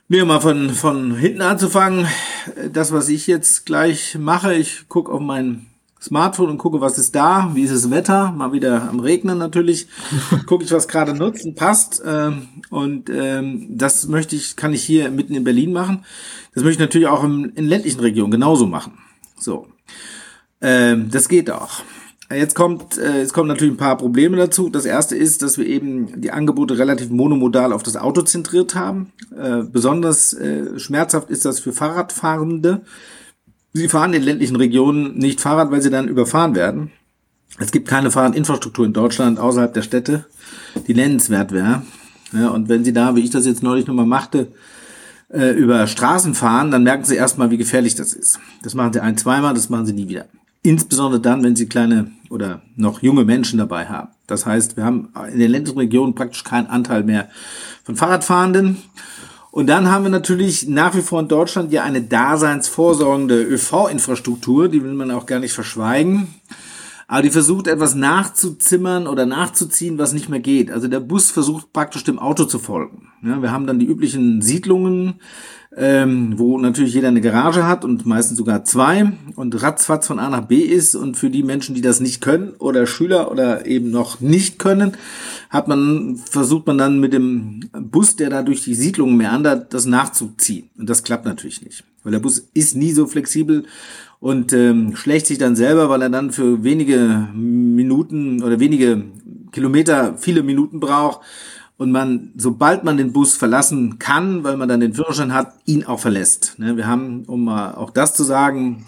Nee, 0.08 0.24
mal 0.24 0.40
von, 0.40 0.70
von 0.70 1.14
hinten 1.14 1.42
anzufangen. 1.42 2.08
Das, 2.72 2.90
was 2.92 3.08
ich 3.08 3.28
jetzt 3.28 3.64
gleich 3.64 4.16
mache, 4.18 4.54
ich 4.54 4.88
gucke 4.88 5.12
auf 5.12 5.20
mein 5.20 5.66
Smartphone 6.00 6.48
und 6.48 6.58
gucke, 6.58 6.80
was 6.80 6.98
ist 6.98 7.14
da, 7.14 7.50
wie 7.54 7.62
ist 7.62 7.74
das 7.74 7.90
Wetter, 7.90 8.32
mal 8.32 8.52
wieder 8.52 8.88
am 8.88 9.00
Regnen 9.00 9.38
natürlich, 9.38 9.86
gucke 10.46 10.64
ich, 10.64 10.72
was 10.72 10.88
gerade 10.88 11.14
nutzt 11.14 11.44
und 11.44 11.56
passt. 11.56 12.02
Ähm, 12.06 12.48
und 12.70 13.10
ähm, 13.10 13.66
das 13.70 14.06
möchte 14.08 14.34
ich, 14.34 14.56
kann 14.56 14.72
ich 14.72 14.82
hier 14.82 15.10
mitten 15.10 15.34
in 15.34 15.44
Berlin 15.44 15.72
machen. 15.72 16.04
Das 16.54 16.64
möchte 16.64 16.82
ich 16.82 16.88
natürlich 16.88 17.08
auch 17.08 17.22
in, 17.22 17.52
in 17.54 17.66
ländlichen 17.66 18.00
Regionen 18.00 18.30
genauso 18.30 18.66
machen. 18.66 18.94
So. 19.38 19.66
Ähm, 20.62 21.10
das 21.10 21.28
geht 21.28 21.50
auch. 21.50 21.82
Jetzt 22.32 22.54
kommt, 22.54 22.96
äh, 22.96 23.18
jetzt 23.18 23.32
kommen 23.32 23.48
natürlich 23.48 23.74
ein 23.74 23.78
paar 23.78 23.98
Probleme 23.98 24.36
dazu. 24.36 24.70
Das 24.70 24.84
erste 24.84 25.16
ist, 25.16 25.42
dass 25.42 25.58
wir 25.58 25.66
eben 25.66 26.20
die 26.20 26.30
Angebote 26.30 26.78
relativ 26.78 27.10
monomodal 27.10 27.72
auf 27.72 27.82
das 27.82 27.96
Auto 27.96 28.22
zentriert 28.22 28.76
haben. 28.76 29.12
Äh, 29.36 29.64
besonders 29.64 30.32
äh, 30.34 30.78
schmerzhaft 30.78 31.28
ist 31.28 31.44
das 31.44 31.58
für 31.58 31.72
Fahrradfahrende. 31.72 32.82
Sie 33.72 33.88
fahren 33.88 34.12
in 34.12 34.22
ländlichen 34.22 34.56
Regionen 34.56 35.16
nicht 35.16 35.40
Fahrrad, 35.40 35.70
weil 35.70 35.82
sie 35.82 35.90
dann 35.90 36.08
überfahren 36.08 36.54
werden. 36.54 36.90
Es 37.58 37.72
gibt 37.72 37.88
keine 37.88 38.10
Fahrradinfrastruktur 38.10 38.86
in 38.86 38.92
Deutschland 38.92 39.38
außerhalb 39.38 39.72
der 39.72 39.82
Städte, 39.82 40.26
die 40.86 40.94
nennenswert 40.94 41.52
wäre. 41.52 41.82
Ja, 42.32 42.48
und 42.48 42.68
wenn 42.68 42.84
Sie 42.84 42.92
da, 42.92 43.16
wie 43.16 43.20
ich 43.20 43.30
das 43.30 43.46
jetzt 43.46 43.62
neulich 43.62 43.86
nochmal 43.86 44.06
machte, 44.06 44.48
äh, 45.32 45.50
über 45.50 45.86
Straßen 45.86 46.34
fahren, 46.34 46.70
dann 46.70 46.84
merken 46.84 47.04
Sie 47.04 47.16
erstmal, 47.16 47.50
wie 47.50 47.56
gefährlich 47.56 47.94
das 47.94 48.12
ist. 48.12 48.38
Das 48.62 48.74
machen 48.74 48.92
Sie 48.92 49.00
ein, 49.00 49.16
zweimal, 49.16 49.54
das 49.54 49.68
machen 49.68 49.86
Sie 49.86 49.92
nie 49.92 50.08
wieder. 50.08 50.26
Insbesondere 50.62 51.20
dann, 51.20 51.42
wenn 51.42 51.56
Sie 51.56 51.66
kleine 51.66 52.10
oder 52.28 52.62
noch 52.76 53.02
junge 53.02 53.24
Menschen 53.24 53.58
dabei 53.58 53.86
haben. 53.86 54.08
Das 54.26 54.46
heißt, 54.46 54.76
wir 54.76 54.84
haben 54.84 55.08
in 55.32 55.38
den 55.38 55.50
ländlichen 55.50 55.78
Regionen 55.78 56.14
praktisch 56.14 56.44
keinen 56.44 56.66
Anteil 56.66 57.02
mehr 57.02 57.28
von 57.82 57.96
Fahrradfahrenden. 57.96 58.76
Und 59.50 59.66
dann 59.66 59.90
haben 59.90 60.04
wir 60.04 60.10
natürlich 60.10 60.68
nach 60.68 60.94
wie 60.94 61.02
vor 61.02 61.20
in 61.20 61.28
Deutschland 61.28 61.72
ja 61.72 61.82
eine 61.82 62.02
daseinsvorsorgende 62.02 63.42
ÖV-Infrastruktur, 63.42 64.68
die 64.68 64.82
will 64.82 64.94
man 64.94 65.10
auch 65.10 65.26
gar 65.26 65.40
nicht 65.40 65.52
verschweigen. 65.52 66.34
Aber 67.10 67.22
die 67.22 67.30
versucht 67.30 67.66
etwas 67.66 67.96
nachzuzimmern 67.96 69.08
oder 69.08 69.26
nachzuziehen, 69.26 69.98
was 69.98 70.12
nicht 70.12 70.28
mehr 70.28 70.38
geht. 70.38 70.70
Also 70.70 70.86
der 70.86 71.00
Bus 71.00 71.32
versucht 71.32 71.72
praktisch 71.72 72.04
dem 72.04 72.20
Auto 72.20 72.44
zu 72.44 72.60
folgen. 72.60 73.08
Ja, 73.24 73.42
wir 73.42 73.50
haben 73.50 73.66
dann 73.66 73.80
die 73.80 73.86
üblichen 73.86 74.42
Siedlungen, 74.42 75.14
ähm, 75.76 76.34
wo 76.36 76.56
natürlich 76.56 76.94
jeder 76.94 77.08
eine 77.08 77.20
Garage 77.20 77.66
hat 77.66 77.84
und 77.84 78.06
meistens 78.06 78.38
sogar 78.38 78.64
zwei 78.64 79.12
und 79.34 79.60
ratzfatz 79.60 80.06
von 80.06 80.20
A 80.20 80.30
nach 80.30 80.46
B 80.46 80.60
ist. 80.60 80.94
Und 80.94 81.16
für 81.16 81.30
die 81.30 81.42
Menschen, 81.42 81.74
die 81.74 81.80
das 81.80 81.98
nicht 81.98 82.20
können 82.20 82.52
oder 82.60 82.86
Schüler 82.86 83.32
oder 83.32 83.66
eben 83.66 83.90
noch 83.90 84.20
nicht 84.20 84.60
können, 84.60 84.92
hat 85.48 85.66
man, 85.66 86.14
versucht 86.16 86.68
man 86.68 86.78
dann 86.78 87.00
mit 87.00 87.12
dem 87.12 87.70
Bus, 87.72 88.14
der 88.14 88.30
da 88.30 88.44
durch 88.44 88.62
die 88.62 88.76
Siedlungen 88.76 89.16
meandert, 89.16 89.74
das 89.74 89.84
nachzuziehen. 89.84 90.70
Und 90.78 90.88
das 90.88 91.02
klappt 91.02 91.24
natürlich 91.24 91.60
nicht. 91.60 91.82
Weil 92.04 92.12
der 92.12 92.20
Bus 92.20 92.48
ist 92.54 92.76
nie 92.76 92.92
so 92.92 93.08
flexibel 93.08 93.64
und 94.20 94.52
ähm, 94.52 94.94
schlägt 94.94 95.26
sich 95.26 95.38
dann 95.38 95.56
selber, 95.56 95.88
weil 95.88 96.02
er 96.02 96.10
dann 96.10 96.30
für 96.30 96.62
wenige 96.62 97.28
Minuten 97.34 98.42
oder 98.42 98.60
wenige 98.60 99.04
Kilometer 99.50 100.16
viele 100.18 100.42
Minuten 100.42 100.78
braucht 100.78 101.20
und 101.78 101.90
man, 101.90 102.32
sobald 102.36 102.84
man 102.84 102.98
den 102.98 103.12
Bus 103.12 103.34
verlassen 103.34 103.98
kann, 103.98 104.44
weil 104.44 104.58
man 104.58 104.68
dann 104.68 104.80
den 104.80 104.92
Führerschein 104.92 105.32
hat, 105.32 105.54
ihn 105.64 105.84
auch 105.84 105.98
verlässt. 105.98 106.58
Ne, 106.58 106.76
wir 106.76 106.86
haben, 106.86 107.24
um 107.24 107.44
mal 107.44 107.74
auch 107.74 107.90
das 107.90 108.14
zu 108.14 108.22
sagen, 108.22 108.84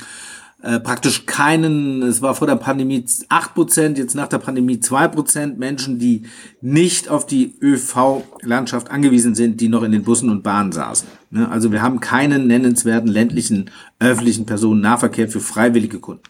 äh, 0.60 0.78
praktisch 0.78 1.24
keinen, 1.24 2.02
es 2.02 2.20
war 2.20 2.34
vor 2.34 2.46
der 2.46 2.56
Pandemie 2.56 3.04
acht 3.30 3.54
Prozent, 3.54 3.96
jetzt 3.96 4.14
nach 4.14 4.28
der 4.28 4.38
Pandemie 4.38 4.78
zwei 4.80 5.08
Prozent 5.08 5.58
Menschen, 5.58 5.98
die 5.98 6.24
nicht 6.60 7.08
auf 7.08 7.26
die 7.26 7.56
ÖV-Landschaft 7.60 8.90
angewiesen 8.90 9.34
sind, 9.34 9.60
die 9.62 9.68
noch 9.68 9.82
in 9.82 9.92
den 9.92 10.04
Bussen 10.04 10.28
und 10.28 10.42
Bahnen 10.42 10.70
saßen. 10.70 11.08
Ne, 11.32 11.50
also 11.50 11.72
wir 11.72 11.80
haben 11.80 12.00
keinen 12.00 12.46
nennenswerten 12.46 13.08
ländlichen 13.08 13.70
öffentlichen 13.98 14.44
Personennahverkehr 14.44 15.28
für 15.28 15.40
freiwillige 15.40 15.98
Kunden. 15.98 16.22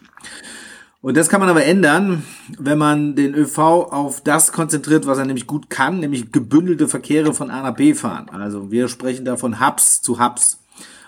Und 1.01 1.17
das 1.17 1.27
kann 1.27 1.41
man 1.41 1.49
aber 1.49 1.65
ändern, 1.65 2.23
wenn 2.57 2.77
man 2.77 3.13
den 3.13 3.35
ÖV 3.35 3.57
auf 3.57 4.21
das 4.21 4.53
konzentriert, 4.53 5.05
was 5.05 5.17
er 5.17 5.25
nämlich 5.25 5.45
gut 5.45 5.69
kann, 5.69 5.99
nämlich 5.99 6.31
gebündelte 6.31 6.87
Verkehre 6.87 7.33
von 7.33 7.51
A 7.51 7.61
nach 7.61 7.75
B 7.75 7.93
fahren. 7.93 8.29
Also 8.29 8.71
wir 8.71 8.87
sprechen 8.87 9.25
da 9.25 9.35
von 9.35 9.59
Hubs 9.59 10.01
zu 10.01 10.23
Hubs. 10.23 10.63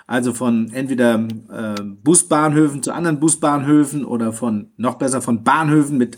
Also 0.07 0.33
von 0.33 0.71
entweder 0.73 1.25
äh, 1.49 1.81
Busbahnhöfen 1.81 2.83
zu 2.83 2.91
anderen 2.91 3.21
Busbahnhöfen 3.21 4.03
oder 4.03 4.33
von, 4.33 4.71
noch 4.75 4.95
besser, 4.95 5.21
von 5.21 5.45
Bahnhöfen 5.45 5.97
mit 5.97 6.17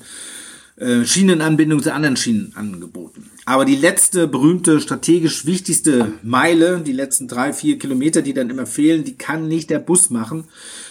äh, 0.78 1.06
Schienenanbindung 1.06 1.84
zu 1.84 1.94
anderen 1.94 2.18
Schienenangeboten. 2.18 3.30
Aber 3.48 3.64
die 3.64 3.78
letzte 3.78 4.28
berühmte, 4.28 4.82
strategisch 4.82 5.46
wichtigste 5.46 6.12
Meile, 6.22 6.82
die 6.82 6.92
letzten 6.92 7.30
drei, 7.30 7.54
vier 7.54 7.80
Kilometer, 7.80 8.22
die 8.22 8.34
dann 8.34 8.50
immer 8.50 8.66
fehlen, 8.66 9.06
die 9.06 9.16
kann 9.16 9.48
nicht 9.48 9.70
der 9.70 9.80
Bus 9.80 10.10
machen, 10.10 10.44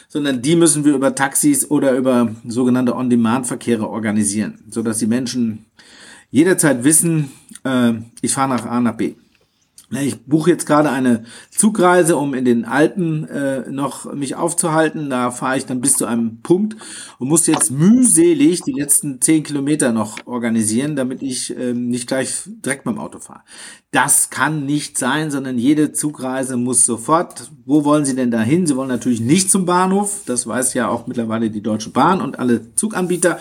sondern 0.09 0.41
die 0.41 0.57
müssen 0.57 0.87
wir 0.87 0.95
über 0.95 1.15
Taxis 1.15 1.71
oder 1.71 1.93
über 1.93 2.35
sogenannte 2.49 2.97
On-Demand-Verkehre 2.97 3.87
organisieren, 3.87 4.59
sodass 4.71 4.97
die 4.97 5.07
Menschen 5.07 5.67
jederzeit 6.31 6.83
wissen, 6.83 7.31
äh, 7.63 7.93
ich 8.23 8.33
fahre 8.33 8.49
nach 8.49 8.65
A 8.65 8.81
nach 8.81 8.97
B. 8.97 9.17
Ich 9.91 10.25
buche 10.25 10.51
jetzt 10.51 10.67
gerade 10.67 10.91
eine 10.91 11.25
Zugreise, 11.51 12.17
um 12.17 12.35
in 12.35 12.45
den 12.45 12.65
Alpen 12.65 13.25
äh, 13.29 13.71
noch 13.71 14.13
mich 14.13 14.35
aufzuhalten. 14.35 15.11
Da 15.11 15.31
fahre 15.31 15.59
ich 15.59 15.67
dann 15.67 15.81
bis 15.81 15.97
zu 15.97 16.07
einem 16.07 16.43
Punkt 16.43 16.77
und 17.19 17.29
muss 17.29 17.47
jetzt 17.47 17.71
mühselig 17.71 18.63
die 18.63 18.73
letzten 18.73 19.21
zehn 19.21 19.45
Kilometer 19.45 19.93
noch 19.93 20.27
organisieren, 20.27 20.97
damit 20.97 21.23
ich 21.23 21.57
äh, 21.57 21.73
nicht 21.73 22.09
gleich 22.09 22.43
direkt 22.47 22.83
beim 22.83 22.99
Auto 22.99 23.21
fahre. 23.21 23.43
Das 23.93 24.31
kann 24.31 24.67
nicht 24.67 24.99
sein, 24.99 25.31
sondern 25.31 25.57
jede 25.57 25.93
Zugreise 25.93 26.57
muss 26.57 26.85
sofort. 26.85 27.53
Wo 27.65 27.85
wollen 27.85 28.05
Sie 28.05 28.17
denn 28.17 28.33
dahin? 28.33 28.67
Sie 28.67 28.77
wollen 28.77 28.89
natürlich 28.89 29.21
nicht 29.21 29.53
zum 29.53 29.67
Bahnhof. 29.67 30.23
Das 30.27 30.49
weiß 30.49 30.75
ja 30.75 30.89
auch 30.89 31.07
mittlerweile 31.07 31.49
die 31.49 31.63
Deutsche 31.63 31.91
Bahn 31.91 32.21
und 32.21 32.41
alle 32.41 32.75
Zuganbieter 32.75 33.39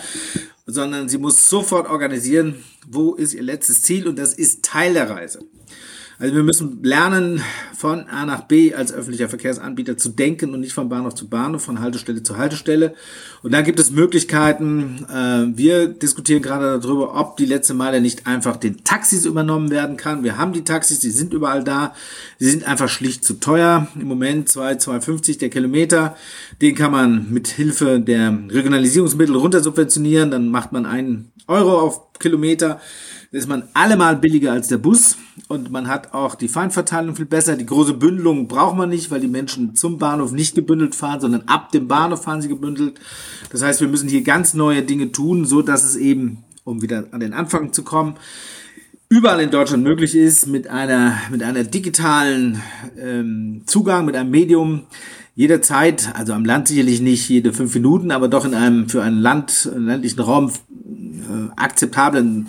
sondern 0.68 1.08
sie 1.10 1.20
muss 1.20 1.48
sofort 1.48 1.88
organisieren, 1.88 2.56
wo 2.88 3.14
ist 3.14 3.34
ihr 3.34 3.44
letztes 3.44 3.84
Ziel 3.84 4.08
und 4.08 4.18
das 4.18 4.34
ist 4.34 4.66
Teil 4.66 4.94
der 4.94 5.10
Reise. 5.10 5.46
Also 6.18 6.34
wir 6.34 6.44
müssen 6.44 6.82
lernen, 6.82 7.42
von 7.76 8.08
A 8.08 8.26
nach 8.26 8.44
B 8.44 8.74
als 8.74 8.94
öffentlicher 8.94 9.28
Verkehrsanbieter 9.28 9.98
zu 9.98 10.10
denken 10.10 10.54
und 10.54 10.62
nicht 10.62 10.74
von 10.74 10.88
Bahnhof 10.88 11.14
zu 11.14 11.28
Bahnhof, 11.28 11.64
von 11.64 11.82
Haltestelle 11.82 12.24
zu 12.24 12.38
Haltestelle. 12.38 12.96
Und 13.44 13.54
da 13.54 13.62
gibt 13.62 13.80
es 13.80 13.92
Möglichkeiten. 13.92 15.06
Äh, 15.10 15.58
wir 15.58 15.88
diskutieren 15.88 16.42
gerade 16.42 16.80
darüber, 16.80 17.20
ob 17.20 17.36
die 17.36 17.46
letzte 17.46 17.74
Meile 17.74 18.00
nicht 18.00 18.28
einfach 18.28 18.56
den 18.56 18.84
Taxis 18.86 19.26
übernommen 19.26 19.72
werden 19.72 19.98
kann. 19.98 20.24
Wir 20.24 20.38
haben 20.38 20.54
die 20.54 20.64
Taxis, 20.64 21.00
die 21.00 21.12
sind 21.12 21.34
überall 21.34 21.64
da. 21.64 21.94
Sie 22.40 22.50
sind 22.50 22.66
einfach 22.66 22.90
schlicht 22.90 23.26
zu 23.26 23.36
teuer. 23.36 23.88
Im 24.00 24.08
Moment 24.08 24.48
2, 24.48 24.74
2,50 24.74 25.40
der 25.40 25.50
Kilometer. 25.50 26.16
Den 26.62 26.76
kann 26.76 26.92
man 26.92 27.30
mit 27.30 27.50
Hilfe 27.50 28.00
der 28.00 28.38
Regionalisierungsmittel 28.50 29.36
runtersubventionieren. 29.36 30.32
Dann 30.32 30.50
macht 30.50 30.72
man 30.72 30.86
einen 30.86 31.32
Euro 31.48 31.80
auf 31.80 32.14
Kilometer 32.20 32.80
ist 33.36 33.50
man 33.50 33.64
allemal 33.74 34.16
billiger 34.16 34.54
als 34.54 34.70
der 34.70 34.78
Bus 34.78 35.18
und 35.50 35.70
man 35.70 35.90
hat 35.90 36.14
auch 36.14 36.36
die 36.36 36.48
Feinverteilung 36.48 37.18
viel 37.18 37.26
besser. 37.26 37.58
Die 37.58 37.66
große 37.66 37.94
Bündelung 37.94 38.48
braucht 38.48 38.78
man 38.78 38.88
nicht, 38.88 39.12
weil 39.12 39.20
die 39.20 39.28
Menschen 39.28 39.76
zum 39.76 39.98
Bahnhof 39.98 40.32
nicht 40.32 40.56
gebündelt 40.56 40.96
fahren, 40.96 41.20
sondern 41.20 41.42
ab 41.42 41.70
dem 41.74 41.90
Bahnhof 41.90 42.24
fahren 42.24 42.42
sie 42.42 42.48
gebündelt. 42.48 42.98
Das 43.52 43.62
heißt, 43.62 43.82
wir 43.82 43.90
müssen 43.90 44.08
hier 44.08 44.22
ganz 44.22 44.54
neue 44.54 44.84
Dinge 44.84 45.12
tun, 45.12 45.44
so 45.44 45.62
dass 45.62 45.84
es 45.84 45.98
eben, 45.98 46.46
um 46.64 46.82
wieder 46.82 47.08
an 47.12 47.20
den 47.20 47.34
Anfang 47.34 47.74
zu 47.74 47.84
kommen, 47.84 48.16
überall 49.10 49.42
in 49.42 49.52
Deutschland 49.52 49.84
möglich 49.84 50.16
ist, 50.16 50.48
mit 50.48 50.70
einer, 50.70 51.18
mit 51.30 51.44
einer 51.44 51.66
digitalen 51.66 52.62
ähm, 52.98 53.64
Zugang, 53.66 54.06
mit 54.06 54.16
einem 54.16 54.32
Medium, 54.32 54.84
jederzeit, 55.36 56.10
also 56.16 56.32
am 56.32 56.46
Land 56.46 56.70
sicherlich 56.70 57.02
nicht 57.02 57.28
jede 57.28 57.52
fünf 57.52 57.76
Minuten, 57.76 58.12
aber 58.12 58.30
doch 58.30 58.46
in 58.46 58.54
einem 58.54 58.88
für 58.88 59.04
einen 59.04 59.20
Land, 59.20 59.70
ländlichen 59.76 60.22
Raum 60.22 60.50
äh, 60.50 61.52
akzeptablen 61.58 62.48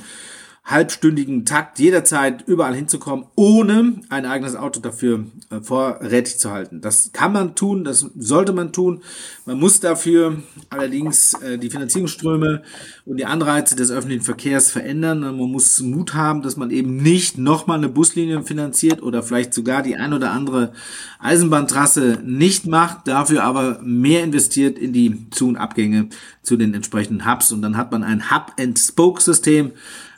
halbstündigen 0.67 1.45
Takt 1.45 1.79
jederzeit 1.79 2.43
überall 2.49 2.75
hinzukommen, 2.75 3.27
ohne 3.37 4.01
ein 4.09 4.27
eigenes 4.27 4.57
Auto 4.57 4.81
dafür 4.81 5.25
äh, 5.51 5.61
vorrätig 5.61 6.41
zu 6.41 6.51
halten. 6.51 6.81
Das 6.81 7.13
kann 7.13 7.33
man 7.33 7.55
tun, 7.55 7.85
das 7.85 8.11
sollte 8.19 8.53
man 8.53 8.73
tun. 8.73 9.01
Man 9.45 9.61
muss 9.61 9.79
dafür 9.79 10.43
allerdings 10.69 11.35
äh, 11.35 11.57
die 11.57 11.71
Finanzierungsströme 11.71 12.63
und 13.05 13.17
die 13.17 13.27
Anreize 13.27 13.77
des 13.77 13.93
öffentlichen 13.93 14.25
Verkehrs 14.25 14.73
verändern. 14.73 15.21
Man 15.21 15.37
muss 15.37 15.81
Mut 15.81 16.15
haben, 16.15 16.43
dass 16.43 16.57
man 16.57 16.73
eben 16.73 16.97
nicht 16.97 17.39
nochmal 17.39 17.79
eine 17.79 17.89
Buslinie 17.89 18.43
finanziert 18.43 19.05
oder 19.05 19.23
vielleicht 19.23 19.55
sogar 19.55 19.85
die 19.85 19.95
ein 19.95 20.13
oder 20.13 20.33
andere 20.33 20.73
Eisenbahntrasse 21.21 22.19
nicht 22.25 22.67
macht, 22.67 23.07
dafür 23.07 23.45
aber 23.45 23.79
mehr 23.85 24.25
investiert 24.25 24.81
in 24.81 24.93
die 24.93 25.31
Zu- 25.31 25.47
und 25.47 25.57
Abgänge 25.57 26.09
zu 26.43 26.57
den 26.57 26.75
entsprechenden 26.75 27.25
Hubs. 27.25 27.53
Und 27.53 27.63
dann 27.63 27.77
hat 27.77 27.93
man 27.93 28.03
ein 28.03 28.33
Hub-and-Spoke-System, 28.33 29.71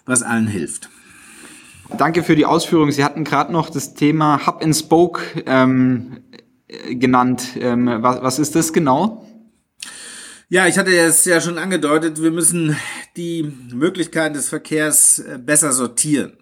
was 0.09 0.23
allen 0.23 0.47
hilft. 0.47 0.89
Danke 1.97 2.23
für 2.23 2.37
die 2.37 2.45
Ausführung. 2.45 2.91
Sie 2.91 3.05
hatten 3.05 3.25
gerade 3.25 3.53
noch 3.53 3.71
das 3.71 3.95
Thema 3.95 4.47
Hub 4.47 4.63
and 4.63 4.77
Spoke 4.77 5.23
ähm, 5.47 6.19
genannt. 6.91 7.51
Ähm, 7.59 7.87
was, 7.87 8.23
was 8.23 8.39
ist 8.39 8.55
das 8.55 8.73
genau? 8.73 9.27
Ja, 10.51 10.67
ich 10.67 10.79
hatte 10.79 10.97
es 10.97 11.25
ja 11.25 11.41
schon 11.41 11.59
angedeutet, 11.59 12.23
wir 12.23 12.31
müssen 12.31 12.77
die 13.17 13.53
Möglichkeiten 13.73 14.35
des 14.35 14.49
Verkehrs 14.49 15.19
äh, 15.19 15.39
besser 15.39 15.73
sortieren. 15.73 16.33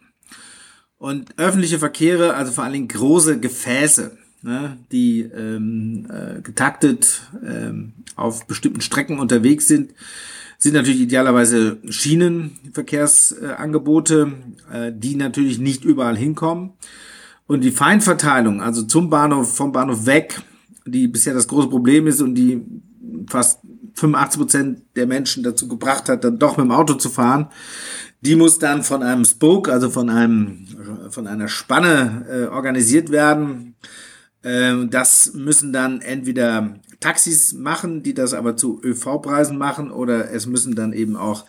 Und 0.99 1.39
öffentliche 1.39 1.79
Verkehre, 1.79 2.35
also 2.35 2.53
vor 2.53 2.65
allen 2.65 2.73
Dingen 2.73 2.89
große 2.89 3.39
Gefäße, 3.39 4.17
ne, 4.43 4.79
die 4.93 5.23
ähm, 5.23 6.09
äh, 6.11 6.41
getaktet 6.41 7.23
ähm, 7.45 7.93
auf 8.15 8.47
bestimmten 8.47 8.81
Strecken 8.81 9.19
unterwegs 9.19 9.69
sind, 9.69 9.93
sind 10.59 10.75
natürlich 10.75 11.01
idealerweise 11.01 11.79
Schienenverkehrsangebote, 11.89 14.33
äh, 14.73 14.93
die 14.95 15.17
natürlich 15.17 15.59
nicht 15.59 15.85
überall 15.85 16.17
hinkommen. 16.17 16.73
Und 17.47 17.63
die 17.63 17.71
Feinverteilung, 17.71 18.61
also 18.61 18.83
zum 18.83 19.11
Bahnhof, 19.11 19.55
vom 19.55 19.73
Bahnhof 19.73 20.07
weg, 20.07 20.41
die 20.85 21.09
bisher 21.09 21.35
das 21.35 21.49
große 21.49 21.69
Problem 21.69 22.07
ist 22.07 22.21
und 22.21 22.35
die 22.35 22.63
fast 23.29 23.61
85 23.95 24.41
Prozent 24.41 24.83
der 24.95 25.07
Menschen 25.07 25.43
dazu 25.43 25.69
gebracht 25.69 26.09
hat, 26.09 26.25
dann 26.25 26.39
doch 26.39 26.57
mit 26.57 26.67
dem 26.67 26.73
Auto 26.73 26.95
zu 26.95 27.09
fahren, 27.09 27.49
die 28.21 28.37
muss 28.37 28.59
dann 28.59 28.83
von 28.83 29.03
einem 29.03 29.25
Spoke, 29.25 29.73
also 29.73 29.91
von 29.91 30.11
einem, 30.11 30.67
von 31.11 31.27
einer 31.27 31.49
Spanne 31.49 32.27
äh, 32.29 32.47
organisiert 32.47 33.11
werden. 33.11 33.75
Ähm, 34.43 34.91
das 34.91 35.33
müssen 35.35 35.73
dann 35.73 36.01
entweder 36.01 36.81
Taxis 37.07 37.53
machen, 37.53 38.03
die 38.03 38.15
das 38.15 38.35
aber 38.35 38.57
zu 38.57 38.81
ÖV-Preisen 38.83 39.57
machen 39.57 39.93
oder 39.93 40.33
es 40.33 40.47
müssen 40.47 40.75
dann 40.75 40.93
eben 40.93 41.15
auch 41.15 41.45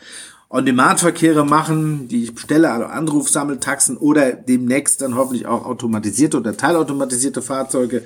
On-Demand-Verkehre 0.49 1.47
machen, 1.47 2.07
die 2.07 2.25
ich 2.25 2.35
bestelle, 2.35 2.71
also 2.71 2.85
Anrufsammeltaxen 2.85 3.97
oder 3.97 4.33
demnächst 4.33 5.01
dann 5.01 5.15
hoffentlich 5.15 5.47
auch 5.47 5.65
automatisierte 5.65 6.37
oder 6.37 6.55
teilautomatisierte 6.55 7.41
Fahrzeuge. 7.41 8.03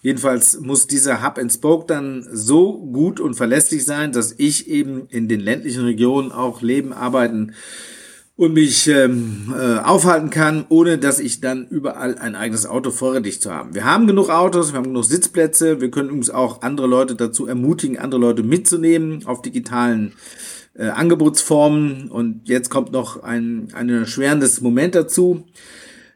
Jedenfalls 0.00 0.60
muss 0.60 0.86
dieser 0.86 1.22
Hub 1.22 1.36
and 1.36 1.52
Spoke 1.52 1.84
dann 1.86 2.26
so 2.32 2.78
gut 2.78 3.20
und 3.20 3.34
verlässlich 3.34 3.84
sein, 3.84 4.12
dass 4.12 4.34
ich 4.38 4.68
eben 4.68 5.08
in 5.10 5.28
den 5.28 5.40
ländlichen 5.40 5.84
Regionen 5.84 6.32
auch 6.32 6.62
leben, 6.62 6.94
arbeiten, 6.94 7.52
und 8.38 8.52
mich 8.54 8.86
ähm, 8.86 9.52
äh, 9.52 9.78
aufhalten 9.78 10.30
kann, 10.30 10.64
ohne 10.68 10.96
dass 10.96 11.18
ich 11.18 11.40
dann 11.40 11.66
überall 11.66 12.16
ein 12.18 12.36
eigenes 12.36 12.66
Auto 12.66 12.92
vorrätig 12.92 13.42
zu 13.42 13.52
haben. 13.52 13.74
Wir 13.74 13.84
haben 13.84 14.06
genug 14.06 14.30
Autos, 14.30 14.72
wir 14.72 14.78
haben 14.78 14.86
genug 14.86 15.04
Sitzplätze, 15.04 15.80
wir 15.80 15.90
können 15.90 16.10
uns 16.10 16.30
auch 16.30 16.62
andere 16.62 16.86
Leute 16.86 17.16
dazu 17.16 17.48
ermutigen, 17.48 17.98
andere 17.98 18.20
Leute 18.20 18.44
mitzunehmen 18.44 19.26
auf 19.26 19.42
digitalen 19.42 20.12
äh, 20.74 20.86
Angebotsformen. 20.86 22.12
Und 22.12 22.48
jetzt 22.48 22.70
kommt 22.70 22.92
noch 22.92 23.24
ein, 23.24 23.70
ein 23.72 23.88
erschwerendes 23.88 24.60
Moment 24.60 24.94
dazu. 24.94 25.44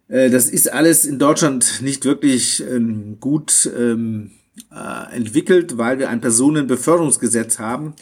Äh, 0.06 0.30
das 0.30 0.48
ist 0.48 0.72
alles 0.72 1.04
in 1.04 1.18
Deutschland 1.18 1.82
nicht 1.82 2.04
wirklich 2.04 2.62
ähm, 2.62 3.16
gut 3.18 3.68
ähm, 3.76 4.30
äh, 4.70 5.16
entwickelt, 5.16 5.76
weil 5.76 5.98
wir 5.98 6.08
ein 6.08 6.20
Personenbeförderungsgesetz 6.20 7.58
haben 7.58 7.94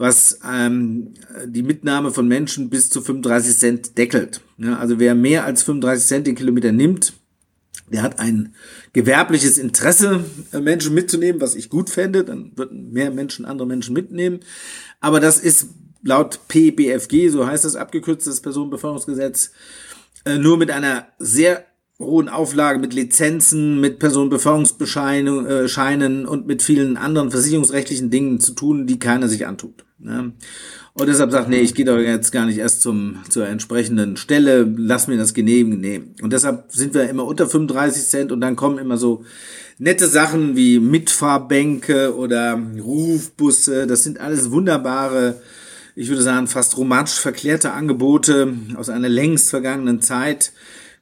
was 0.00 0.40
ähm, 0.50 1.12
die 1.44 1.62
Mitnahme 1.62 2.10
von 2.10 2.26
Menschen 2.26 2.70
bis 2.70 2.88
zu 2.88 3.02
35 3.02 3.58
Cent 3.58 3.98
deckelt. 3.98 4.40
Ja, 4.56 4.78
also 4.78 4.98
wer 4.98 5.14
mehr 5.14 5.44
als 5.44 5.62
35 5.62 6.06
Cent 6.06 6.26
den 6.26 6.36
Kilometer 6.36 6.72
nimmt, 6.72 7.12
der 7.92 8.00
hat 8.00 8.18
ein 8.18 8.54
gewerbliches 8.94 9.58
Interesse, 9.58 10.24
äh, 10.52 10.60
Menschen 10.60 10.94
mitzunehmen, 10.94 11.42
was 11.42 11.54
ich 11.54 11.68
gut 11.68 11.90
fände. 11.90 12.24
Dann 12.24 12.52
würden 12.56 12.90
mehr 12.92 13.10
Menschen 13.10 13.44
andere 13.44 13.68
Menschen 13.68 13.92
mitnehmen. 13.92 14.40
Aber 15.00 15.20
das 15.20 15.38
ist 15.38 15.66
laut 16.02 16.48
PBFG, 16.48 17.28
so 17.28 17.46
heißt 17.46 17.66
das 17.66 17.76
abgekürztes 17.76 18.40
Personenbeförderungsgesetz, 18.40 19.50
äh, 20.24 20.38
nur 20.38 20.56
mit 20.56 20.70
einer 20.70 21.08
sehr 21.18 21.66
hohen 22.00 22.28
Auflage 22.28 22.78
mit 22.78 22.94
Lizenzen, 22.94 23.80
mit 23.80 23.98
Personenbeförderungsbescheinen 23.98 25.46
äh, 25.46 26.26
und 26.26 26.46
mit 26.46 26.62
vielen 26.62 26.96
anderen 26.96 27.30
versicherungsrechtlichen 27.30 28.10
Dingen 28.10 28.40
zu 28.40 28.52
tun, 28.52 28.86
die 28.86 28.98
keiner 28.98 29.28
sich 29.28 29.46
antut. 29.46 29.84
Ne? 29.98 30.32
Und 30.94 31.08
deshalb 31.08 31.30
sagt, 31.30 31.48
nee, 31.48 31.60
ich 31.60 31.74
gehe 31.74 31.84
doch 31.84 31.98
jetzt 31.98 32.32
gar 32.32 32.46
nicht 32.46 32.58
erst 32.58 32.82
zum, 32.82 33.18
zur 33.28 33.46
entsprechenden 33.46 34.16
Stelle, 34.16 34.68
lass 34.76 35.06
mir 35.06 35.18
das 35.18 35.34
genehmigen. 35.34 35.80
Nee. 35.80 36.02
Und 36.22 36.32
deshalb 36.32 36.72
sind 36.72 36.94
wir 36.94 37.08
immer 37.08 37.24
unter 37.24 37.46
35 37.46 38.02
Cent 38.02 38.32
und 38.32 38.40
dann 38.40 38.56
kommen 38.56 38.78
immer 38.78 38.96
so 38.96 39.24
nette 39.78 40.08
Sachen 40.08 40.56
wie 40.56 40.80
Mitfahrbänke 40.80 42.16
oder 42.16 42.58
Rufbusse. 42.82 43.86
Das 43.86 44.02
sind 44.02 44.20
alles 44.20 44.50
wunderbare, 44.50 45.40
ich 45.94 46.08
würde 46.08 46.22
sagen, 46.22 46.46
fast 46.46 46.76
romantisch 46.76 47.20
verklärte 47.20 47.72
Angebote 47.72 48.54
aus 48.76 48.88
einer 48.88 49.08
längst 49.08 49.50
vergangenen 49.50 50.00
Zeit 50.00 50.52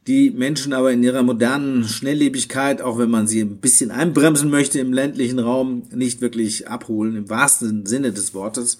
die 0.08 0.30
Menschen 0.30 0.72
aber 0.72 0.90
in 0.90 1.02
ihrer 1.02 1.22
modernen 1.22 1.84
Schnelllebigkeit, 1.84 2.80
auch 2.80 2.98
wenn 2.98 3.10
man 3.10 3.26
sie 3.26 3.42
ein 3.42 3.58
bisschen 3.58 3.90
einbremsen 3.90 4.50
möchte 4.50 4.80
im 4.80 4.92
ländlichen 4.92 5.38
Raum, 5.38 5.82
nicht 5.94 6.22
wirklich 6.22 6.66
abholen, 6.66 7.14
im 7.14 7.28
wahrsten 7.28 7.84
Sinne 7.84 8.12
des 8.12 8.32
Wortes. 8.32 8.78